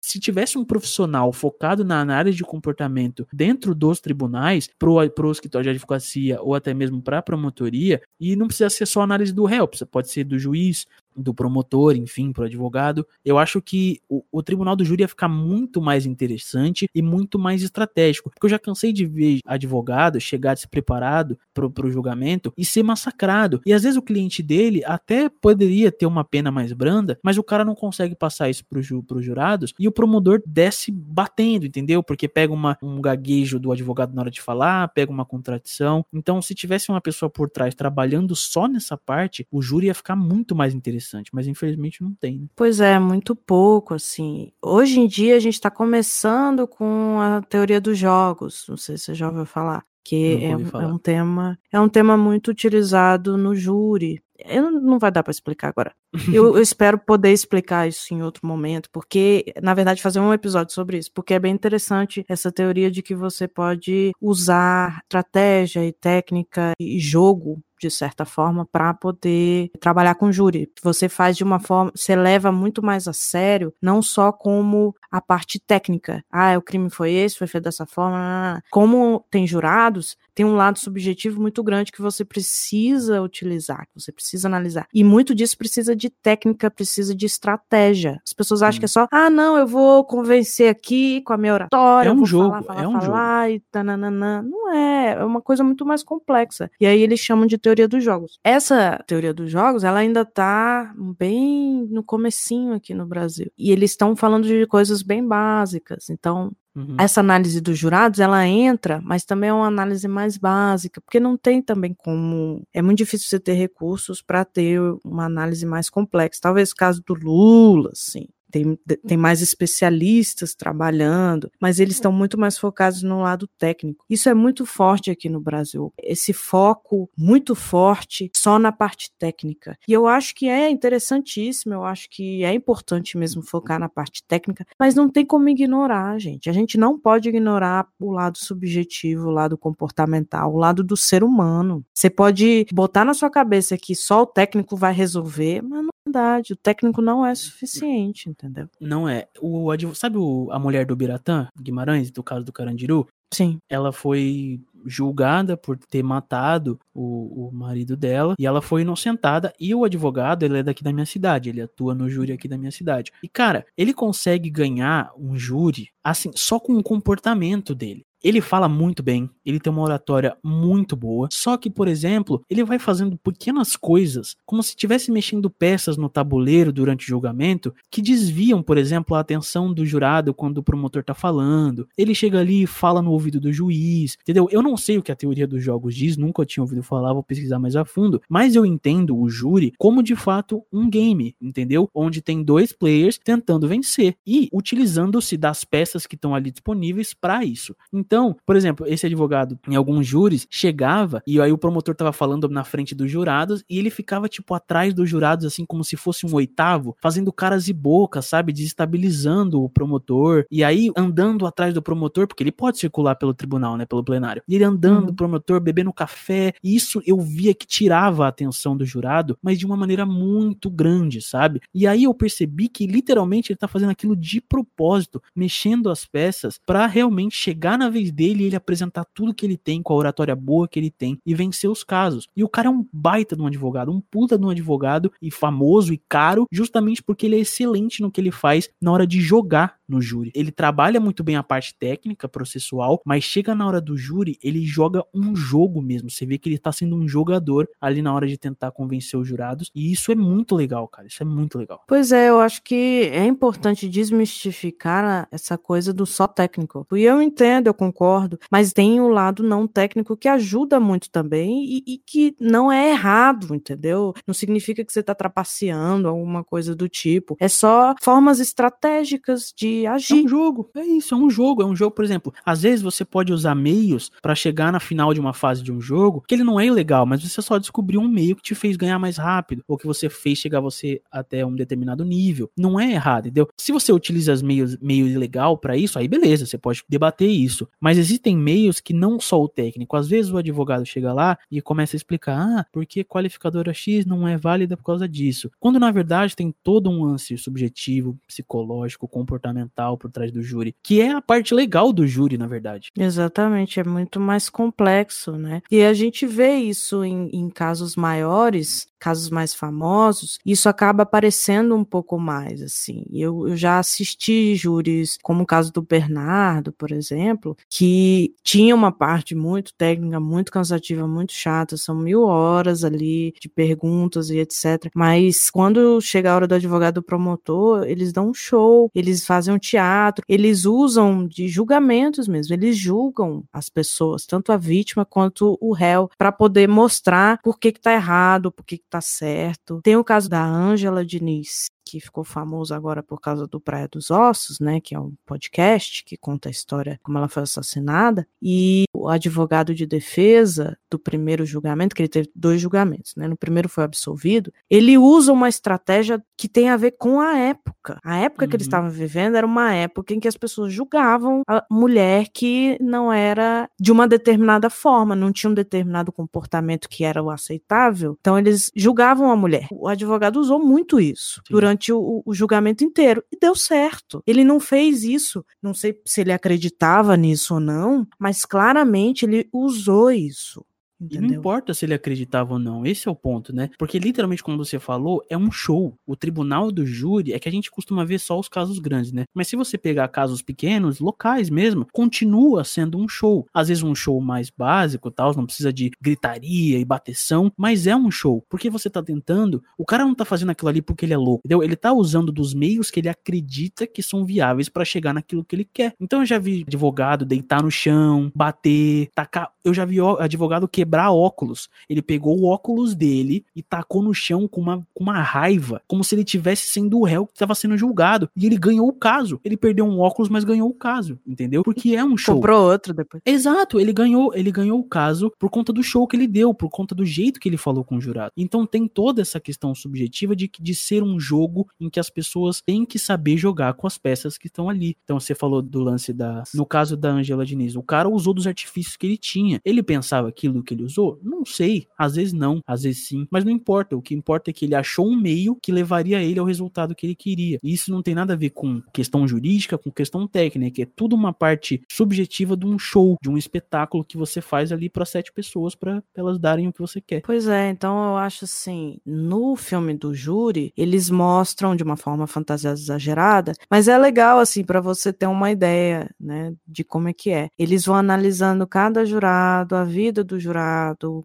se 0.00 0.18
tivesse 0.18 0.58
um 0.58 0.64
profissional 0.64 1.32
focado 1.32 1.84
na 1.84 2.00
análise 2.00 2.36
de 2.36 2.44
comportamento 2.44 3.26
dentro 3.32 3.74
dos 3.74 4.00
tribunais, 4.00 4.68
para 4.78 4.90
o 4.90 5.30
escritório 5.30 5.64
de 5.64 5.70
advocacia 5.70 6.40
ou 6.40 6.54
até 6.54 6.74
mesmo 6.74 7.00
para 7.00 7.18
a 7.18 7.22
promotoria, 7.22 8.00
e 8.18 8.34
não 8.36 8.46
precisa 8.46 8.70
ser 8.70 8.86
só 8.86 9.02
análise 9.02 9.32
do 9.32 9.44
réu, 9.44 9.68
pode 9.90 10.10
ser 10.10 10.24
do 10.24 10.38
juiz, 10.38 10.86
do 11.16 11.32
promotor, 11.32 11.96
enfim, 11.96 12.32
para 12.32 12.42
o 12.42 12.46
advogado, 12.46 13.06
eu 13.24 13.38
acho 13.38 13.60
que 13.62 14.00
o, 14.08 14.22
o, 14.30 14.42
tribunal 14.42 14.76
do 14.76 14.84
júri 14.84 15.02
ia 15.02 15.08
ficar 15.08 15.28
muito 15.28 15.80
mais 15.80 16.04
interessante 16.04 16.88
e 16.94 17.00
muito 17.00 17.38
mais 17.38 17.62
estratégico. 17.62 18.30
Porque 18.30 18.46
eu 18.46 18.50
já 18.50 18.58
cansei 18.58 18.92
de 18.92 19.06
ver 19.06 19.40
advogado 19.46 20.20
chegar 20.20 20.54
despreparado 20.54 21.38
para 21.54 21.86
o 21.86 21.90
julgamento 21.90 22.52
e 22.56 22.64
ser 22.64 22.82
massacrado. 22.82 23.60
E 23.64 23.72
às 23.72 23.82
vezes 23.82 23.96
o 23.96 24.02
cliente 24.02 24.42
dele 24.42 24.82
até 24.84 25.28
poderia 25.28 25.90
ter 25.90 26.06
uma 26.06 26.24
pena 26.24 26.50
mais 26.50 26.72
branda, 26.72 27.18
mas 27.22 27.38
o 27.38 27.42
cara 27.42 27.64
não 27.64 27.74
consegue 27.74 28.14
passar 28.14 28.50
isso 28.50 28.64
para 28.66 28.80
ju, 28.80 29.04
os 29.10 29.24
jurados 29.24 29.72
e 29.78 29.88
o 29.88 29.92
promotor 29.92 30.42
desce 30.46 30.92
batendo, 30.92 31.66
entendeu? 31.66 32.02
Porque 32.02 32.28
pega 32.28 32.52
uma, 32.52 32.76
um 32.82 33.00
gaguejo 33.00 33.58
do 33.58 33.72
advogado 33.72 34.14
na 34.14 34.22
hora 34.22 34.30
de 34.30 34.40
falar, 34.40 34.88
pega 34.88 35.10
uma 35.10 35.24
contradição. 35.24 36.04
Então, 36.12 36.42
se 36.42 36.54
tivesse 36.54 36.90
uma 36.90 37.00
pessoa 37.00 37.30
por 37.30 37.48
trás 37.48 37.74
trabalhando 37.74 38.36
só 38.36 38.68
nessa 38.68 38.96
parte, 38.96 39.46
o 39.50 39.62
júri 39.62 39.86
ia 39.86 39.94
ficar 39.94 40.16
muito 40.16 40.54
mais 40.54 40.74
interessante 40.74 41.05
interessante, 41.06 41.30
mas 41.32 41.46
infelizmente 41.46 42.02
não 42.02 42.14
tem. 42.14 42.40
Né? 42.40 42.46
Pois 42.56 42.80
é, 42.80 42.98
muito 42.98 43.34
pouco, 43.34 43.94
assim. 43.94 44.52
Hoje 44.60 45.00
em 45.00 45.06
dia 45.06 45.36
a 45.36 45.40
gente 45.40 45.54
está 45.54 45.70
começando 45.70 46.66
com 46.66 47.18
a 47.20 47.42
teoria 47.42 47.80
dos 47.80 47.96
jogos, 47.96 48.64
não 48.68 48.76
sei 48.76 48.96
se 48.96 49.04
você 49.04 49.14
já 49.14 49.28
ouviu 49.28 49.46
falar 49.46 49.84
que 50.04 50.36
é, 50.36 50.50
é, 50.52 50.56
um 50.56 50.98
tema 50.98 51.58
é 51.72 51.80
um 51.80 51.88
tema 51.88 52.16
muito 52.16 52.48
utilizado 52.52 53.36
no 53.36 53.56
júri. 53.56 54.22
Eu 54.38 54.70
não 54.70 55.00
vai 55.00 55.10
dar 55.10 55.24
para 55.24 55.32
explicar 55.32 55.68
agora. 55.68 55.92
Eu, 56.32 56.56
eu, 56.56 56.62
espero 56.62 56.98
poder 56.98 57.32
explicar 57.32 57.88
isso 57.88 58.14
em 58.14 58.22
outro 58.22 58.46
momento, 58.46 58.88
porque, 58.90 59.52
na 59.62 59.74
verdade, 59.74 60.00
fazer 60.00 60.20
um 60.20 60.32
episódio 60.32 60.72
sobre 60.72 60.98
isso, 60.98 61.10
porque 61.12 61.34
é 61.34 61.38
bem 61.38 61.52
interessante 61.52 62.24
essa 62.28 62.50
teoria 62.50 62.90
de 62.90 63.02
que 63.02 63.14
você 63.14 63.46
pode 63.48 64.12
usar 64.20 65.00
estratégia 65.02 65.84
e 65.84 65.92
técnica 65.92 66.72
e 66.78 66.98
jogo 66.98 67.62
de 67.80 67.90
certa 67.90 68.24
forma, 68.24 68.66
para 68.66 68.94
poder 68.94 69.70
trabalhar 69.80 70.14
com 70.14 70.32
júri. 70.32 70.70
Você 70.82 71.08
faz 71.08 71.36
de 71.36 71.44
uma 71.44 71.58
forma, 71.58 71.92
você 71.94 72.16
leva 72.16 72.50
muito 72.50 72.82
mais 72.82 73.06
a 73.08 73.12
sério, 73.12 73.72
não 73.80 74.02
só 74.02 74.32
como 74.32 74.94
a 75.10 75.20
parte 75.20 75.58
técnica. 75.58 76.22
Ah, 76.30 76.56
o 76.56 76.62
crime 76.62 76.90
foi 76.90 77.12
esse, 77.12 77.38
foi 77.38 77.46
feito 77.46 77.64
dessa 77.64 77.86
forma. 77.86 78.62
Como 78.70 79.24
tem 79.30 79.46
jurados, 79.46 80.16
tem 80.34 80.44
um 80.44 80.54
lado 80.54 80.78
subjetivo 80.78 81.40
muito 81.40 81.62
grande 81.62 81.92
que 81.92 82.02
você 82.02 82.24
precisa 82.24 83.22
utilizar, 83.22 83.86
que 83.86 84.00
você 84.00 84.12
precisa 84.12 84.48
analisar. 84.48 84.86
E 84.92 85.02
muito 85.02 85.34
disso 85.34 85.56
precisa 85.56 85.96
de 85.96 86.10
técnica, 86.10 86.70
precisa 86.70 87.14
de 87.14 87.24
estratégia. 87.24 88.20
As 88.24 88.32
pessoas 88.32 88.62
acham 88.62 88.76
hum. 88.76 88.80
que 88.80 88.84
é 88.84 88.88
só, 88.88 89.06
ah, 89.10 89.30
não, 89.30 89.56
eu 89.56 89.66
vou 89.66 90.04
convencer 90.04 90.68
aqui 90.68 91.22
com 91.22 91.32
a 91.32 91.36
minha 91.36 91.54
oratória. 91.54 92.10
É 92.10 92.12
um 92.12 92.26
jogo, 92.26 92.50
falar, 92.50 92.62
falar, 92.62 92.82
é 92.82 92.88
um 92.88 93.00
falar, 93.00 93.44
jogo. 93.44 93.56
E 93.56 93.60
tananana. 93.70 94.42
Não 94.42 94.72
é, 94.72 95.12
é 95.12 95.24
uma 95.24 95.40
coisa 95.40 95.64
muito 95.64 95.86
mais 95.86 96.02
complexa. 96.02 96.70
E 96.80 96.86
aí 96.86 97.00
eles 97.00 97.20
chamam 97.20 97.46
de 97.46 97.58
teoria 97.66 97.88
dos 97.88 98.04
jogos. 98.04 98.38
Essa 98.44 99.02
teoria 99.08 99.34
dos 99.34 99.50
jogos, 99.50 99.82
ela 99.82 99.98
ainda 99.98 100.24
tá 100.24 100.94
bem 101.18 101.84
no 101.90 102.04
comecinho 102.04 102.74
aqui 102.74 102.94
no 102.94 103.04
Brasil. 103.04 103.50
E 103.58 103.72
eles 103.72 103.90
estão 103.90 104.14
falando 104.14 104.46
de 104.46 104.64
coisas 104.68 105.02
bem 105.02 105.26
básicas. 105.26 106.08
Então, 106.08 106.52
Uhum. 106.76 106.94
Essa 106.98 107.20
análise 107.20 107.58
dos 107.58 107.78
jurados, 107.78 108.20
ela 108.20 108.46
entra, 108.46 109.00
mas 109.02 109.24
também 109.24 109.48
é 109.48 109.52
uma 109.54 109.66
análise 109.66 110.06
mais 110.06 110.36
básica, 110.36 111.00
porque 111.00 111.18
não 111.18 111.34
tem 111.34 111.62
também 111.62 111.94
como. 111.94 112.62
É 112.70 112.82
muito 112.82 112.98
difícil 112.98 113.28
você 113.28 113.40
ter 113.40 113.54
recursos 113.54 114.20
para 114.20 114.44
ter 114.44 114.78
uma 115.02 115.24
análise 115.24 115.64
mais 115.64 115.88
complexa. 115.88 116.38
Talvez 116.42 116.72
o 116.72 116.76
caso 116.76 117.02
do 117.02 117.14
Lula, 117.14 117.92
sim 117.94 118.26
tem, 118.50 118.78
tem 119.06 119.16
mais 119.16 119.42
especialistas 119.42 120.54
trabalhando, 120.54 121.50
mas 121.60 121.80
eles 121.80 121.94
estão 121.94 122.12
muito 122.12 122.38
mais 122.38 122.58
focados 122.58 123.02
no 123.02 123.22
lado 123.22 123.48
técnico. 123.58 124.04
Isso 124.08 124.28
é 124.28 124.34
muito 124.34 124.64
forte 124.64 125.10
aqui 125.10 125.28
no 125.28 125.40
Brasil, 125.40 125.92
esse 126.02 126.32
foco 126.32 127.10
muito 127.16 127.54
forte 127.54 128.30
só 128.34 128.58
na 128.58 128.72
parte 128.72 129.10
técnica. 129.18 129.78
E 129.86 129.92
eu 129.92 130.06
acho 130.06 130.34
que 130.34 130.48
é 130.48 130.70
interessantíssimo, 130.70 131.74
eu 131.74 131.84
acho 131.84 132.08
que 132.10 132.44
é 132.44 132.52
importante 132.52 133.16
mesmo 133.16 133.42
focar 133.42 133.78
na 133.78 133.88
parte 133.88 134.22
técnica, 134.26 134.66
mas 134.78 134.94
não 134.94 135.08
tem 135.08 135.24
como 135.24 135.48
ignorar, 135.48 136.18
gente. 136.18 136.48
A 136.48 136.52
gente 136.52 136.78
não 136.78 136.98
pode 136.98 137.28
ignorar 137.28 137.86
o 137.98 138.12
lado 138.12 138.38
subjetivo, 138.38 139.28
o 139.28 139.32
lado 139.32 139.58
comportamental, 139.58 140.52
o 140.52 140.58
lado 140.58 140.82
do 140.82 140.96
ser 140.96 141.22
humano. 141.22 141.84
Você 141.94 142.10
pode 142.10 142.66
botar 142.72 143.04
na 143.04 143.14
sua 143.14 143.30
cabeça 143.30 143.76
que 143.76 143.94
só 143.94 144.22
o 144.22 144.26
técnico 144.26 144.76
vai 144.76 144.92
resolver, 144.92 145.62
mas 145.62 145.82
não 145.82 145.95
verdade. 146.06 146.52
O 146.52 146.56
técnico 146.56 147.02
não 147.02 147.24
é 147.24 147.34
suficiente, 147.34 148.30
entendeu? 148.30 148.68
Não 148.80 149.08
é. 149.08 149.26
O, 149.40 149.68
sabe 149.94 150.16
o, 150.16 150.48
a 150.50 150.58
mulher 150.58 150.86
do 150.86 150.96
Biratã, 150.96 151.48
Guimarães, 151.60 152.10
do 152.10 152.22
caso 152.22 152.44
do 152.44 152.52
Carandiru? 152.52 153.06
Sim. 153.32 153.58
Ela 153.68 153.92
foi 153.92 154.60
julgada 154.86 155.56
por 155.56 155.76
ter 155.76 156.02
matado 156.02 156.78
o, 156.94 157.48
o 157.48 157.52
marido 157.52 157.96
dela 157.96 158.36
e 158.38 158.46
ela 158.46 158.62
foi 158.62 158.82
inocentada. 158.82 159.52
E 159.58 159.74
o 159.74 159.84
advogado, 159.84 160.44
ele 160.44 160.58
é 160.58 160.62
daqui 160.62 160.84
da 160.84 160.92
minha 160.92 161.06
cidade, 161.06 161.48
ele 161.48 161.60
atua 161.60 161.94
no 161.94 162.08
júri 162.08 162.32
aqui 162.32 162.46
da 162.46 162.56
minha 162.56 162.70
cidade. 162.70 163.12
E 163.22 163.28
cara, 163.28 163.66
ele 163.76 163.92
consegue 163.92 164.48
ganhar 164.48 165.10
um 165.18 165.36
júri 165.36 165.88
assim, 166.04 166.30
só 166.36 166.60
com 166.60 166.74
o 166.74 166.82
comportamento 166.82 167.74
dele. 167.74 168.06
Ele 168.26 168.40
fala 168.40 168.68
muito 168.68 169.04
bem, 169.04 169.30
ele 169.44 169.60
tem 169.60 169.72
uma 169.72 169.82
oratória 169.82 170.36
muito 170.42 170.96
boa. 170.96 171.28
Só 171.30 171.56
que, 171.56 171.70
por 171.70 171.86
exemplo, 171.86 172.42
ele 172.50 172.64
vai 172.64 172.76
fazendo 172.76 173.16
pequenas 173.16 173.76
coisas, 173.76 174.34
como 174.44 174.64
se 174.64 174.70
estivesse 174.70 175.12
mexendo 175.12 175.48
peças 175.48 175.96
no 175.96 176.08
tabuleiro 176.08 176.72
durante 176.72 177.04
o 177.04 177.08
julgamento, 177.08 177.72
que 177.88 178.02
desviam, 178.02 178.64
por 178.64 178.78
exemplo, 178.78 179.14
a 179.14 179.20
atenção 179.20 179.72
do 179.72 179.86
jurado 179.86 180.34
quando 180.34 180.58
o 180.58 180.62
promotor 180.64 181.04
tá 181.04 181.14
falando. 181.14 181.86
Ele 181.96 182.16
chega 182.16 182.40
ali 182.40 182.64
e 182.64 182.66
fala 182.66 183.00
no 183.00 183.12
ouvido 183.12 183.38
do 183.38 183.52
juiz, 183.52 184.18
entendeu? 184.20 184.48
Eu 184.50 184.60
não 184.60 184.76
sei 184.76 184.98
o 184.98 185.02
que 185.04 185.12
a 185.12 185.16
teoria 185.16 185.46
dos 185.46 185.62
jogos 185.62 185.94
diz, 185.94 186.16
nunca 186.16 186.44
tinha 186.44 186.64
ouvido 186.64 186.82
falar, 186.82 187.12
vou 187.12 187.22
pesquisar 187.22 187.60
mais 187.60 187.76
a 187.76 187.84
fundo, 187.84 188.20
mas 188.28 188.56
eu 188.56 188.66
entendo 188.66 189.16
o 189.16 189.30
júri 189.30 189.72
como 189.78 190.02
de 190.02 190.16
fato 190.16 190.64
um 190.72 190.90
game, 190.90 191.36
entendeu? 191.40 191.88
Onde 191.94 192.20
tem 192.20 192.42
dois 192.42 192.72
players 192.72 193.20
tentando 193.22 193.68
vencer 193.68 194.16
e 194.26 194.48
utilizando-se 194.52 195.36
das 195.36 195.62
peças 195.62 196.08
que 196.08 196.16
estão 196.16 196.34
ali 196.34 196.50
disponíveis 196.50 197.14
para 197.14 197.44
isso. 197.44 197.72
Então, 197.92 198.15
então, 198.16 198.34
por 198.46 198.56
exemplo, 198.56 198.86
esse 198.88 199.04
advogado, 199.04 199.58
em 199.68 199.76
alguns 199.76 200.06
júris, 200.06 200.46
chegava 200.48 201.22
e 201.26 201.38
aí 201.38 201.52
o 201.52 201.58
promotor 201.58 201.94
tava 201.94 202.14
falando 202.14 202.48
na 202.48 202.64
frente 202.64 202.94
dos 202.94 203.10
jurados 203.10 203.62
e 203.68 203.78
ele 203.78 203.90
ficava, 203.90 204.26
tipo, 204.26 204.54
atrás 204.54 204.94
dos 204.94 205.06
jurados, 205.06 205.44
assim, 205.44 205.66
como 205.66 205.84
se 205.84 205.98
fosse 205.98 206.24
um 206.24 206.34
oitavo, 206.34 206.96
fazendo 206.98 207.30
caras 207.30 207.68
e 207.68 207.74
bocas, 207.74 208.24
sabe? 208.24 208.54
Desestabilizando 208.54 209.62
o 209.62 209.68
promotor. 209.68 210.46
E 210.50 210.64
aí, 210.64 210.90
andando 210.96 211.46
atrás 211.46 211.74
do 211.74 211.82
promotor, 211.82 212.26
porque 212.26 212.42
ele 212.42 212.50
pode 212.50 212.78
circular 212.78 213.16
pelo 213.16 213.34
tribunal, 213.34 213.76
né? 213.76 213.84
Pelo 213.84 214.02
plenário. 214.02 214.42
E 214.48 214.54
ele 214.54 214.64
andando, 214.64 215.08
uhum. 215.08 215.10
o 215.10 215.14
promotor, 215.14 215.60
bebendo 215.60 215.92
café. 215.92 216.54
E 216.64 216.74
isso 216.74 217.02
eu 217.04 217.20
via 217.20 217.52
que 217.52 217.66
tirava 217.66 218.24
a 218.24 218.28
atenção 218.28 218.74
do 218.74 218.86
jurado, 218.86 219.36
mas 219.42 219.58
de 219.58 219.66
uma 219.66 219.76
maneira 219.76 220.06
muito 220.06 220.70
grande, 220.70 221.20
sabe? 221.20 221.60
E 221.74 221.86
aí 221.86 222.04
eu 222.04 222.14
percebi 222.14 222.66
que 222.66 222.86
literalmente 222.86 223.52
ele 223.52 223.58
tá 223.58 223.68
fazendo 223.68 223.90
aquilo 223.90 224.16
de 224.16 224.40
propósito, 224.40 225.22
mexendo 225.34 225.90
as 225.90 226.06
peças 226.06 226.58
para 226.64 226.86
realmente 226.86 227.36
chegar 227.36 227.76
na 227.76 227.90
vez 227.90 228.05
dele 228.10 228.44
ele 228.44 228.56
apresentar 228.56 229.04
tudo 229.14 229.34
que 229.34 229.44
ele 229.44 229.56
tem, 229.56 229.82
com 229.82 229.92
a 229.92 229.96
oratória 229.96 230.34
boa 230.34 230.68
que 230.68 230.78
ele 230.78 230.90
tem 230.90 231.18
e 231.24 231.34
vencer 231.34 231.70
os 231.70 231.84
casos. 231.84 232.28
E 232.36 232.42
o 232.42 232.48
cara 232.48 232.68
é 232.68 232.70
um 232.70 232.86
baita 232.92 233.36
de 233.36 233.42
um 233.42 233.46
advogado, 233.46 233.92
um 233.92 234.00
puta 234.00 234.38
de 234.38 234.44
um 234.44 234.50
advogado 234.50 235.12
e 235.20 235.30
famoso 235.30 235.92
e 235.92 236.00
caro, 236.08 236.46
justamente 236.50 237.02
porque 237.02 237.26
ele 237.26 237.36
é 237.36 237.40
excelente 237.40 238.02
no 238.02 238.10
que 238.10 238.20
ele 238.20 238.30
faz 238.30 238.68
na 238.80 238.92
hora 238.92 239.06
de 239.06 239.20
jogar 239.20 239.75
no 239.88 240.00
júri. 240.00 240.30
Ele 240.34 240.50
trabalha 240.50 241.00
muito 241.00 241.22
bem 241.22 241.36
a 241.36 241.42
parte 241.42 241.74
técnica, 241.74 242.28
processual, 242.28 243.00
mas 243.04 243.24
chega 243.24 243.54
na 243.54 243.66
hora 243.66 243.80
do 243.80 243.96
júri, 243.96 244.38
ele 244.42 244.64
joga 244.64 245.04
um 245.14 245.34
jogo 245.34 245.80
mesmo. 245.80 246.10
Você 246.10 246.26
vê 246.26 246.38
que 246.38 246.48
ele 246.48 246.58
tá 246.58 246.72
sendo 246.72 246.96
um 246.96 247.08
jogador 247.08 247.68
ali 247.80 248.02
na 248.02 248.14
hora 248.14 248.26
de 248.26 248.36
tentar 248.36 248.70
convencer 248.70 249.18
os 249.18 249.26
jurados. 249.26 249.70
E 249.74 249.92
isso 249.92 250.10
é 250.12 250.14
muito 250.14 250.54
legal, 250.54 250.86
cara. 250.88 251.08
Isso 251.08 251.22
é 251.22 251.26
muito 251.26 251.58
legal. 251.58 251.82
Pois 251.86 252.12
é, 252.12 252.28
eu 252.28 252.40
acho 252.40 252.62
que 252.62 253.10
é 253.12 253.24
importante 253.24 253.88
desmistificar 253.88 255.28
essa 255.30 255.56
coisa 255.56 255.92
do 255.92 256.06
só 256.06 256.26
técnico. 256.26 256.86
E 256.92 257.02
eu 257.02 257.20
entendo, 257.22 257.68
eu 257.68 257.74
concordo, 257.74 258.38
mas 258.50 258.72
tem 258.72 259.00
o 259.00 259.08
lado 259.08 259.42
não 259.42 259.66
técnico 259.66 260.16
que 260.16 260.28
ajuda 260.28 260.80
muito 260.80 261.10
também 261.10 261.64
e, 261.64 261.82
e 261.86 261.98
que 261.98 262.34
não 262.40 262.70
é 262.70 262.90
errado, 262.90 263.54
entendeu? 263.54 264.14
Não 264.26 264.34
significa 264.34 264.84
que 264.84 264.92
você 264.92 265.02
tá 265.02 265.14
trapaceando 265.14 266.08
alguma 266.08 266.42
coisa 266.44 266.74
do 266.74 266.88
tipo. 266.88 267.36
É 267.38 267.48
só 267.48 267.94
formas 268.00 268.40
estratégicas 268.40 269.52
de 269.56 269.75
agir. 269.84 270.20
É 270.20 270.24
um 270.24 270.28
jogo, 270.28 270.70
é 270.76 270.84
isso, 270.84 271.14
é 271.14 271.18
um 271.18 271.28
jogo, 271.28 271.62
é 271.62 271.66
um 271.66 271.74
jogo, 271.74 271.90
por 271.90 272.04
exemplo, 272.04 272.32
às 272.44 272.62
vezes 272.62 272.80
você 272.80 273.04
pode 273.04 273.32
usar 273.32 273.54
meios 273.54 274.12
para 274.22 274.34
chegar 274.34 274.70
na 274.70 274.78
final 274.78 275.12
de 275.12 275.18
uma 275.18 275.32
fase 275.32 275.62
de 275.62 275.72
um 275.72 275.80
jogo, 275.80 276.22
que 276.26 276.34
ele 276.34 276.44
não 276.44 276.60
é 276.60 276.66
ilegal, 276.66 277.04
mas 277.04 277.22
você 277.22 277.42
só 277.42 277.58
descobriu 277.58 278.00
um 278.00 278.08
meio 278.08 278.36
que 278.36 278.42
te 278.42 278.54
fez 278.54 278.76
ganhar 278.76 278.98
mais 278.98 279.16
rápido, 279.16 279.64
ou 279.66 279.76
que 279.76 279.86
você 279.86 280.08
fez 280.08 280.38
chegar 280.38 280.60
você 280.60 281.02
até 281.10 281.44
um 281.44 281.54
determinado 281.54 282.04
nível. 282.04 282.50
Não 282.56 282.78
é 282.78 282.92
errado, 282.92 283.26
entendeu? 283.26 283.48
Se 283.56 283.72
você 283.72 283.92
utiliza 283.92 284.32
os 284.32 284.42
meios 284.42 284.76
meio 284.78 285.08
ilegal 285.08 285.58
para 285.58 285.76
isso, 285.76 285.98
aí 285.98 286.06
beleza, 286.06 286.46
você 286.46 286.56
pode 286.56 286.84
debater 286.88 287.28
isso. 287.28 287.68
Mas 287.80 287.98
existem 287.98 288.36
meios 288.36 288.78
que 288.80 288.92
não 288.92 289.18
só 289.18 289.42
o 289.42 289.48
técnico, 289.48 289.96
às 289.96 290.08
vezes 290.08 290.30
o 290.30 290.38
advogado 290.38 290.86
chega 290.86 291.12
lá 291.12 291.36
e 291.50 291.60
começa 291.60 291.96
a 291.96 291.98
explicar, 291.98 292.38
ah, 292.38 292.66
porque 292.72 293.02
qualificadora 293.02 293.74
X 293.74 294.06
não 294.06 294.28
é 294.28 294.36
válida 294.36 294.76
por 294.76 294.84
causa 294.84 295.08
disso. 295.08 295.50
Quando 295.58 295.80
na 295.80 295.90
verdade 295.90 296.36
tem 296.36 296.54
todo 296.62 296.88
um 296.90 297.04
lance 297.04 297.36
subjetivo, 297.36 298.18
psicológico, 298.26 299.08
comportamental 299.08 299.65
mental 299.66 299.98
por 299.98 300.10
trás 300.10 300.30
do 300.32 300.42
júri, 300.42 300.74
que 300.82 301.00
é 301.00 301.10
a 301.10 301.20
parte 301.20 301.52
legal 301.54 301.92
do 301.92 302.06
júri, 302.06 302.38
na 302.38 302.46
verdade. 302.46 302.90
Exatamente, 302.96 303.80
é 303.80 303.84
muito 303.84 304.20
mais 304.20 304.48
complexo, 304.48 305.32
né? 305.32 305.60
E 305.70 305.82
a 305.82 305.92
gente 305.92 306.26
vê 306.26 306.54
isso 306.56 307.04
em, 307.04 307.28
em 307.32 307.50
casos 307.50 307.96
maiores, 307.96 308.88
casos 308.98 309.30
mais 309.30 309.54
famosos, 309.54 310.38
isso 310.44 310.68
acaba 310.68 311.02
aparecendo 311.02 311.74
um 311.74 311.84
pouco 311.84 312.18
mais, 312.18 312.62
assim. 312.62 313.04
Eu, 313.12 313.48
eu 313.48 313.56
já 313.56 313.78
assisti 313.78 314.54
júris, 314.54 315.18
como 315.22 315.42
o 315.42 315.46
caso 315.46 315.72
do 315.72 315.82
Bernardo, 315.82 316.72
por 316.72 316.90
exemplo, 316.90 317.56
que 317.68 318.34
tinha 318.42 318.74
uma 318.74 318.90
parte 318.90 319.34
muito 319.34 319.72
técnica, 319.74 320.18
muito 320.18 320.50
cansativa, 320.50 321.06
muito 321.06 321.32
chata, 321.32 321.76
são 321.76 321.94
mil 321.94 322.22
horas 322.22 322.84
ali 322.84 323.34
de 323.40 323.48
perguntas 323.48 324.30
e 324.30 324.38
etc. 324.38 324.90
Mas 324.94 325.50
quando 325.50 326.00
chega 326.00 326.32
a 326.32 326.34
hora 326.34 326.48
do 326.48 326.54
advogado 326.54 326.96
do 326.96 327.02
promotor, 327.02 327.84
eles 327.84 328.12
dão 328.12 328.30
um 328.30 328.34
show, 328.34 328.90
eles 328.94 329.24
fazem 329.26 329.52
teatro, 329.58 330.24
eles 330.28 330.64
usam 330.64 331.26
de 331.26 331.48
julgamentos 331.48 332.28
mesmo, 332.28 332.54
eles 332.54 332.76
julgam 332.76 333.44
as 333.52 333.68
pessoas, 333.68 334.26
tanto 334.26 334.52
a 334.52 334.56
vítima 334.56 335.04
quanto 335.04 335.58
o 335.60 335.72
réu, 335.72 336.10
para 336.18 336.32
poder 336.32 336.68
mostrar 336.68 337.40
por 337.42 337.58
que, 337.58 337.72
que 337.72 337.80
tá 337.80 337.92
errado, 337.92 338.52
por 338.52 338.64
que, 338.64 338.78
que 338.78 338.86
tá 338.88 339.00
certo. 339.00 339.80
Tem 339.82 339.96
o 339.96 340.04
caso 340.04 340.28
da 340.28 340.44
Ângela 340.44 341.04
Diniz, 341.04 341.66
que 341.86 342.00
ficou 342.00 342.24
famoso 342.24 342.74
agora 342.74 343.00
por 343.00 343.20
causa 343.20 343.46
do 343.46 343.60
Praia 343.60 343.86
dos 343.86 344.10
Ossos, 344.10 344.58
né, 344.58 344.80
que 344.80 344.92
é 344.92 344.98
um 344.98 345.14
podcast 345.24 346.04
que 346.04 346.16
conta 346.16 346.48
a 346.48 346.50
história 346.50 346.98
como 347.00 347.16
ela 347.16 347.28
foi 347.28 347.44
assassinada, 347.44 348.26
e 348.42 348.84
o 348.92 349.08
advogado 349.08 349.72
de 349.72 349.86
defesa 349.86 350.76
do 350.90 350.98
primeiro 350.98 351.46
julgamento, 351.46 351.94
que 351.94 352.02
ele 352.02 352.08
teve 352.08 352.28
dois 352.34 352.60
julgamentos, 352.60 353.14
né, 353.16 353.28
no 353.28 353.36
primeiro 353.36 353.68
foi 353.68 353.84
absolvido, 353.84 354.52
ele 354.68 354.98
usa 354.98 355.32
uma 355.32 355.48
estratégia 355.48 356.20
que 356.36 356.48
tem 356.48 356.68
a 356.68 356.76
ver 356.76 356.92
com 356.98 357.20
a 357.20 357.38
época. 357.38 358.00
A 358.02 358.18
época 358.18 358.44
uhum. 358.44 358.50
que 358.50 358.56
eles 358.56 358.66
estavam 358.66 358.90
vivendo 358.90 359.36
era 359.36 359.46
uma 359.46 359.72
época 359.72 360.12
em 360.12 360.18
que 360.18 360.26
as 360.26 360.36
pessoas 360.36 360.72
julgavam 360.72 361.42
a 361.46 361.64
mulher 361.70 362.26
que 362.34 362.76
não 362.80 363.12
era 363.12 363.70
de 363.78 363.92
uma 363.92 364.08
determinada 364.08 364.68
forma, 364.68 365.14
não 365.14 365.32
tinha 365.32 365.50
um 365.50 365.54
determinado 365.54 366.10
comportamento 366.10 366.88
que 366.88 367.04
era 367.04 367.22
o 367.22 367.30
aceitável, 367.30 368.16
então 368.20 368.36
eles 368.36 368.72
julgavam 368.74 369.30
a 369.30 369.36
mulher. 369.36 369.68
O 369.70 369.86
advogado 369.86 370.40
usou 370.40 370.58
muito 370.58 370.98
isso 370.98 371.40
Sim. 371.46 371.54
durante 371.54 371.75
o, 371.92 372.22
o 372.24 372.34
julgamento 372.34 372.84
inteiro 372.84 373.22
e 373.30 373.38
deu 373.38 373.54
certo. 373.54 374.22
Ele 374.26 374.44
não 374.44 374.58
fez 374.60 375.04
isso, 375.04 375.44
não 375.62 375.74
sei 375.74 376.00
se 376.04 376.20
ele 376.20 376.32
acreditava 376.32 377.16
nisso 377.16 377.54
ou 377.54 377.60
não, 377.60 378.06
mas 378.18 378.44
claramente 378.44 379.24
ele 379.24 379.48
usou 379.52 380.10
isso. 380.10 380.64
Entendeu? 381.00 381.24
E 381.24 381.32
não 381.32 381.38
importa 381.38 381.74
se 381.74 381.84
ele 381.84 381.94
acreditava 381.94 382.54
ou 382.54 382.58
não, 382.58 382.86
esse 382.86 383.06
é 383.06 383.10
o 383.10 383.14
ponto, 383.14 383.54
né? 383.54 383.70
Porque 383.78 383.98
literalmente, 383.98 384.42
como 384.42 384.56
você 384.56 384.78
falou, 384.78 385.22
é 385.28 385.36
um 385.36 385.50
show. 385.50 385.94
O 386.06 386.16
tribunal 386.16 386.72
do 386.72 386.86
júri 386.86 387.32
é 387.32 387.38
que 387.38 387.48
a 387.48 387.52
gente 387.52 387.70
costuma 387.70 388.04
ver 388.04 388.18
só 388.18 388.38
os 388.38 388.48
casos 388.48 388.78
grandes, 388.78 389.12
né? 389.12 389.24
Mas 389.34 389.48
se 389.48 389.56
você 389.56 389.76
pegar 389.76 390.08
casos 390.08 390.42
pequenos, 390.42 391.00
locais 391.00 391.50
mesmo, 391.50 391.86
continua 391.92 392.64
sendo 392.64 392.98
um 392.98 393.08
show. 393.08 393.46
Às 393.52 393.68
vezes 393.68 393.82
um 393.82 393.94
show 393.94 394.20
mais 394.20 394.50
básico, 394.50 395.10
tal, 395.10 395.34
não 395.36 395.46
precisa 395.46 395.72
de 395.72 395.90
gritaria 396.00 396.78
e 396.78 396.84
bateção, 396.84 397.52
mas 397.56 397.86
é 397.86 397.94
um 397.94 398.10
show. 398.10 398.44
Porque 398.48 398.70
você 398.70 398.88
tá 398.88 399.02
tentando, 399.02 399.62
o 399.76 399.84
cara 399.84 400.04
não 400.04 400.14
tá 400.14 400.24
fazendo 400.24 400.50
aquilo 400.50 400.68
ali 400.68 400.80
porque 400.80 401.04
ele 401.04 401.14
é 401.14 401.18
louco, 401.18 401.42
entendeu? 401.44 401.62
Ele 401.62 401.76
tá 401.76 401.92
usando 401.92 402.32
dos 402.32 402.54
meios 402.54 402.90
que 402.90 403.00
ele 403.00 403.08
acredita 403.08 403.86
que 403.86 404.02
são 404.02 404.24
viáveis 404.24 404.68
para 404.68 404.84
chegar 404.84 405.12
naquilo 405.12 405.44
que 405.44 405.54
ele 405.54 405.64
quer. 405.64 405.94
Então 406.00 406.20
eu 406.20 406.26
já 406.26 406.38
vi 406.38 406.64
advogado 406.66 407.24
deitar 407.24 407.62
no 407.62 407.70
chão, 407.70 408.30
bater, 408.34 409.08
tacar. 409.14 409.50
Eu 409.64 409.74
já 409.74 409.84
vi 409.84 409.98
advogado 410.00 410.68
que 410.68 410.85
quebrar 410.86 411.10
óculos. 411.10 411.68
Ele 411.88 412.00
pegou 412.00 412.38
o 412.38 412.44
óculos 412.44 412.94
dele 412.94 413.44
e 413.54 413.62
tacou 413.62 414.02
no 414.02 414.14
chão 414.14 414.46
com 414.46 414.60
uma, 414.60 414.86
com 414.94 415.02
uma 415.02 415.20
raiva, 415.20 415.82
como 415.88 416.04
se 416.04 416.14
ele 416.14 416.24
tivesse 416.24 416.68
sendo 416.68 417.00
o 417.00 417.04
réu 417.04 417.26
que 417.26 417.32
estava 417.32 417.54
sendo 417.54 417.76
julgado. 417.76 418.30
E 418.36 418.46
ele 418.46 418.56
ganhou 418.56 418.88
o 418.88 418.92
caso. 418.92 419.40
Ele 419.44 419.56
perdeu 419.56 419.84
um 419.84 419.98
óculos, 419.98 420.28
mas 420.28 420.44
ganhou 420.44 420.70
o 420.70 420.74
caso, 420.74 421.18
entendeu? 421.26 421.62
Porque 421.64 421.96
é 421.96 422.04
um 422.04 422.16
show. 422.16 422.36
Comprou 422.36 422.70
outro 422.70 422.94
depois. 422.94 423.20
Exato, 423.26 423.80
ele 423.80 423.92
ganhou, 423.92 424.32
ele 424.34 424.52
ganhou 424.52 424.78
o 424.78 424.84
caso 424.84 425.32
por 425.38 425.50
conta 425.50 425.72
do 425.72 425.82
show 425.82 426.06
que 426.06 426.16
ele 426.16 426.28
deu, 426.28 426.54
por 426.54 426.70
conta 426.70 426.94
do 426.94 427.04
jeito 427.04 427.40
que 427.40 427.48
ele 427.48 427.56
falou 427.56 427.82
com 427.82 427.96
o 427.96 428.00
jurado. 428.00 428.32
Então 428.36 428.64
tem 428.64 428.86
toda 428.86 429.20
essa 429.20 429.40
questão 429.40 429.74
subjetiva 429.74 430.36
de, 430.36 430.48
de 430.60 430.74
ser 430.74 431.02
um 431.02 431.18
jogo 431.18 431.68
em 431.80 431.90
que 431.90 431.98
as 431.98 432.08
pessoas 432.08 432.60
têm 432.60 432.84
que 432.84 432.98
saber 432.98 433.36
jogar 433.36 433.74
com 433.74 433.86
as 433.86 433.98
peças 433.98 434.38
que 434.38 434.46
estão 434.46 434.68
ali. 434.68 434.96
Então 435.02 435.18
você 435.18 435.34
falou 435.34 435.60
do 435.60 435.80
lance 435.80 436.12
da, 436.12 436.44
no 436.54 436.64
caso 436.64 436.96
da 436.96 437.10
Angela 437.10 437.44
Diniz, 437.44 437.74
o 437.74 437.82
cara 437.82 438.08
usou 438.08 438.32
dos 438.32 438.46
artifícios 438.46 438.96
que 438.96 439.06
ele 439.06 439.16
tinha. 439.16 439.60
Ele 439.64 439.82
pensava 439.82 440.28
aquilo 440.28 440.62
que 440.62 440.75
ele 440.76 440.84
usou? 440.84 441.18
Não 441.22 441.44
sei. 441.44 441.86
Às 441.98 442.16
vezes 442.16 442.32
não, 442.32 442.60
às 442.66 442.82
vezes 442.82 443.06
sim. 443.06 443.26
Mas 443.30 443.44
não 443.44 443.50
importa. 443.50 443.96
O 443.96 444.02
que 444.02 444.14
importa 444.14 444.50
é 444.50 444.52
que 444.52 444.64
ele 444.64 444.74
achou 444.74 445.08
um 445.08 445.16
meio 445.16 445.56
que 445.56 445.72
levaria 445.72 446.22
ele 446.22 446.38
ao 446.38 446.46
resultado 446.46 446.94
que 446.94 447.06
ele 447.06 447.14
queria. 447.14 447.58
E 447.62 447.72
isso 447.72 447.90
não 447.90 448.02
tem 448.02 448.14
nada 448.14 448.34
a 448.34 448.36
ver 448.36 448.50
com 448.50 448.80
questão 448.92 449.26
jurídica, 449.26 449.78
com 449.78 449.90
questão 449.90 450.26
técnica. 450.26 450.82
É 450.82 450.86
tudo 450.86 451.16
uma 451.16 451.32
parte 451.32 451.82
subjetiva 451.90 452.56
de 452.56 452.66
um 452.66 452.78
show, 452.78 453.16
de 453.22 453.28
um 453.28 453.36
espetáculo 453.36 454.04
que 454.04 454.16
você 454.16 454.40
faz 454.40 454.72
ali 454.72 454.88
para 454.88 455.04
sete 455.04 455.32
pessoas 455.32 455.74
para 455.74 456.02
elas 456.14 456.38
darem 456.38 456.68
o 456.68 456.72
que 456.72 456.80
você 456.80 457.00
quer. 457.00 457.22
Pois 457.22 457.48
é, 457.48 457.70
então 457.70 458.10
eu 458.10 458.16
acho 458.16 458.44
assim, 458.44 458.98
no 459.04 459.56
filme 459.56 459.94
do 459.94 460.14
júri, 460.14 460.72
eles 460.76 461.10
mostram 461.10 461.74
de 461.74 461.82
uma 461.82 461.96
forma 461.96 462.26
fantasiosa 462.26 462.80
exagerada, 462.80 463.52
mas 463.70 463.88
é 463.88 463.96
legal 463.98 464.38
assim 464.38 464.64
para 464.64 464.80
você 464.80 465.12
ter 465.12 465.26
uma 465.26 465.50
ideia, 465.50 466.10
né, 466.20 466.54
de 466.66 466.84
como 466.84 467.08
é 467.08 467.12
que 467.12 467.30
é. 467.30 467.48
Eles 467.58 467.84
vão 467.84 467.96
analisando 467.96 468.66
cada 468.66 469.04
jurado, 469.04 469.74
a 469.76 469.84
vida 469.84 470.22
do 470.22 470.38
jurado, 470.38 470.56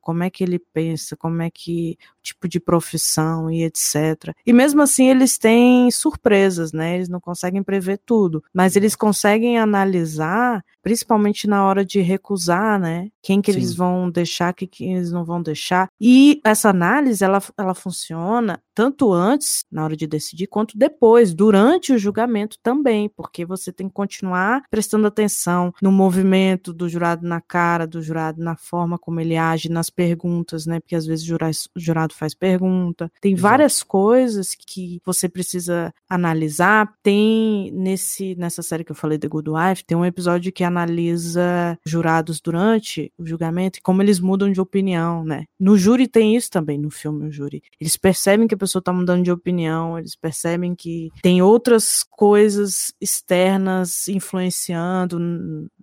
como 0.01 0.23
é 0.23 0.29
que 0.29 0.43
ele 0.43 0.59
pensa, 0.59 1.15
como 1.15 1.41
é 1.41 1.49
que 1.49 1.97
tipo 2.21 2.47
de 2.47 2.59
profissão 2.59 3.49
e 3.49 3.63
etc. 3.63 4.33
E 4.45 4.53
mesmo 4.53 4.81
assim 4.81 5.09
eles 5.09 5.37
têm 5.37 5.89
surpresas, 5.91 6.71
né? 6.71 6.95
Eles 6.95 7.09
não 7.09 7.19
conseguem 7.19 7.63
prever 7.63 7.99
tudo, 8.05 8.43
mas 8.53 8.75
eles 8.75 8.95
conseguem 8.95 9.57
analisar, 9.57 10.63
principalmente 10.81 11.47
na 11.47 11.65
hora 11.65 11.85
de 11.85 12.01
recusar, 12.01 12.79
né? 12.79 13.09
Quem 13.21 13.41
que 13.41 13.51
Sim. 13.51 13.59
eles 13.59 13.75
vão 13.75 14.09
deixar, 14.09 14.53
quem 14.53 14.67
que 14.67 14.85
eles 14.85 15.11
não 15.11 15.23
vão 15.23 15.41
deixar. 15.41 15.89
E 15.99 16.41
essa 16.43 16.69
análise 16.69 17.23
ela, 17.23 17.41
ela 17.57 17.73
funciona 17.73 18.61
tanto 18.73 19.11
antes, 19.11 19.63
na 19.71 19.83
hora 19.83 19.95
de 19.95 20.07
decidir, 20.07 20.47
quanto 20.47 20.77
depois, 20.77 21.33
durante 21.33 21.93
o 21.93 21.97
julgamento 21.97 22.57
também, 22.63 23.09
porque 23.09 23.45
você 23.45 23.71
tem 23.71 23.87
que 23.87 23.93
continuar 23.93 24.63
prestando 24.69 25.07
atenção 25.07 25.73
no 25.81 25.91
movimento 25.91 26.73
do 26.73 26.87
jurado 26.87 27.27
na 27.27 27.41
cara, 27.41 27.85
do 27.85 28.01
jurado 28.01 28.41
na 28.41 28.55
forma 28.55 28.97
como 28.97 29.19
ele 29.19 29.37
age, 29.37 29.69
nas 29.69 29.89
perguntas, 29.89 30.65
né? 30.65 30.79
Porque 30.79 30.95
às 30.95 31.05
vezes 31.05 31.29
o 31.29 31.79
jurado 31.79 32.13
faz 32.13 32.33
pergunta. 32.33 33.11
Tem 33.21 33.33
Exato. 33.33 33.41
várias 33.41 33.83
coisas 33.83 34.55
que 34.55 35.01
você 35.05 35.27
precisa 35.27 35.93
analisar. 36.09 36.91
Tem 37.03 37.71
nesse 37.73 38.35
nessa 38.35 38.61
série 38.61 38.83
que 38.83 38.91
eu 38.91 38.95
falei 38.95 39.17
The 39.17 39.27
Good 39.27 39.49
Wife, 39.49 39.85
tem 39.85 39.97
um 39.97 40.05
episódio 40.05 40.51
que 40.51 40.63
analisa 40.71 41.77
jurados 41.85 42.39
durante 42.39 43.11
o 43.17 43.25
julgamento 43.25 43.79
e 43.79 43.81
como 43.81 44.01
eles 44.01 44.19
mudam 44.19 44.51
de 44.51 44.61
opinião, 44.61 45.23
né? 45.23 45.45
No 45.59 45.77
júri 45.77 46.07
tem 46.07 46.35
isso 46.35 46.49
também, 46.49 46.77
no 46.77 46.89
filme 46.89 47.27
o 47.27 47.31
júri. 47.31 47.61
Eles 47.79 47.97
percebem 47.97 48.47
que 48.47 48.55
a 48.55 48.57
pessoa 48.57 48.81
tá 48.81 48.93
mudando 48.93 49.23
de 49.23 49.31
opinião, 49.31 49.97
eles 49.97 50.15
percebem 50.15 50.73
que 50.75 51.09
tem 51.21 51.41
outras 51.41 52.03
coisas 52.03 52.93
externas 52.99 54.07
influenciando 54.07 55.19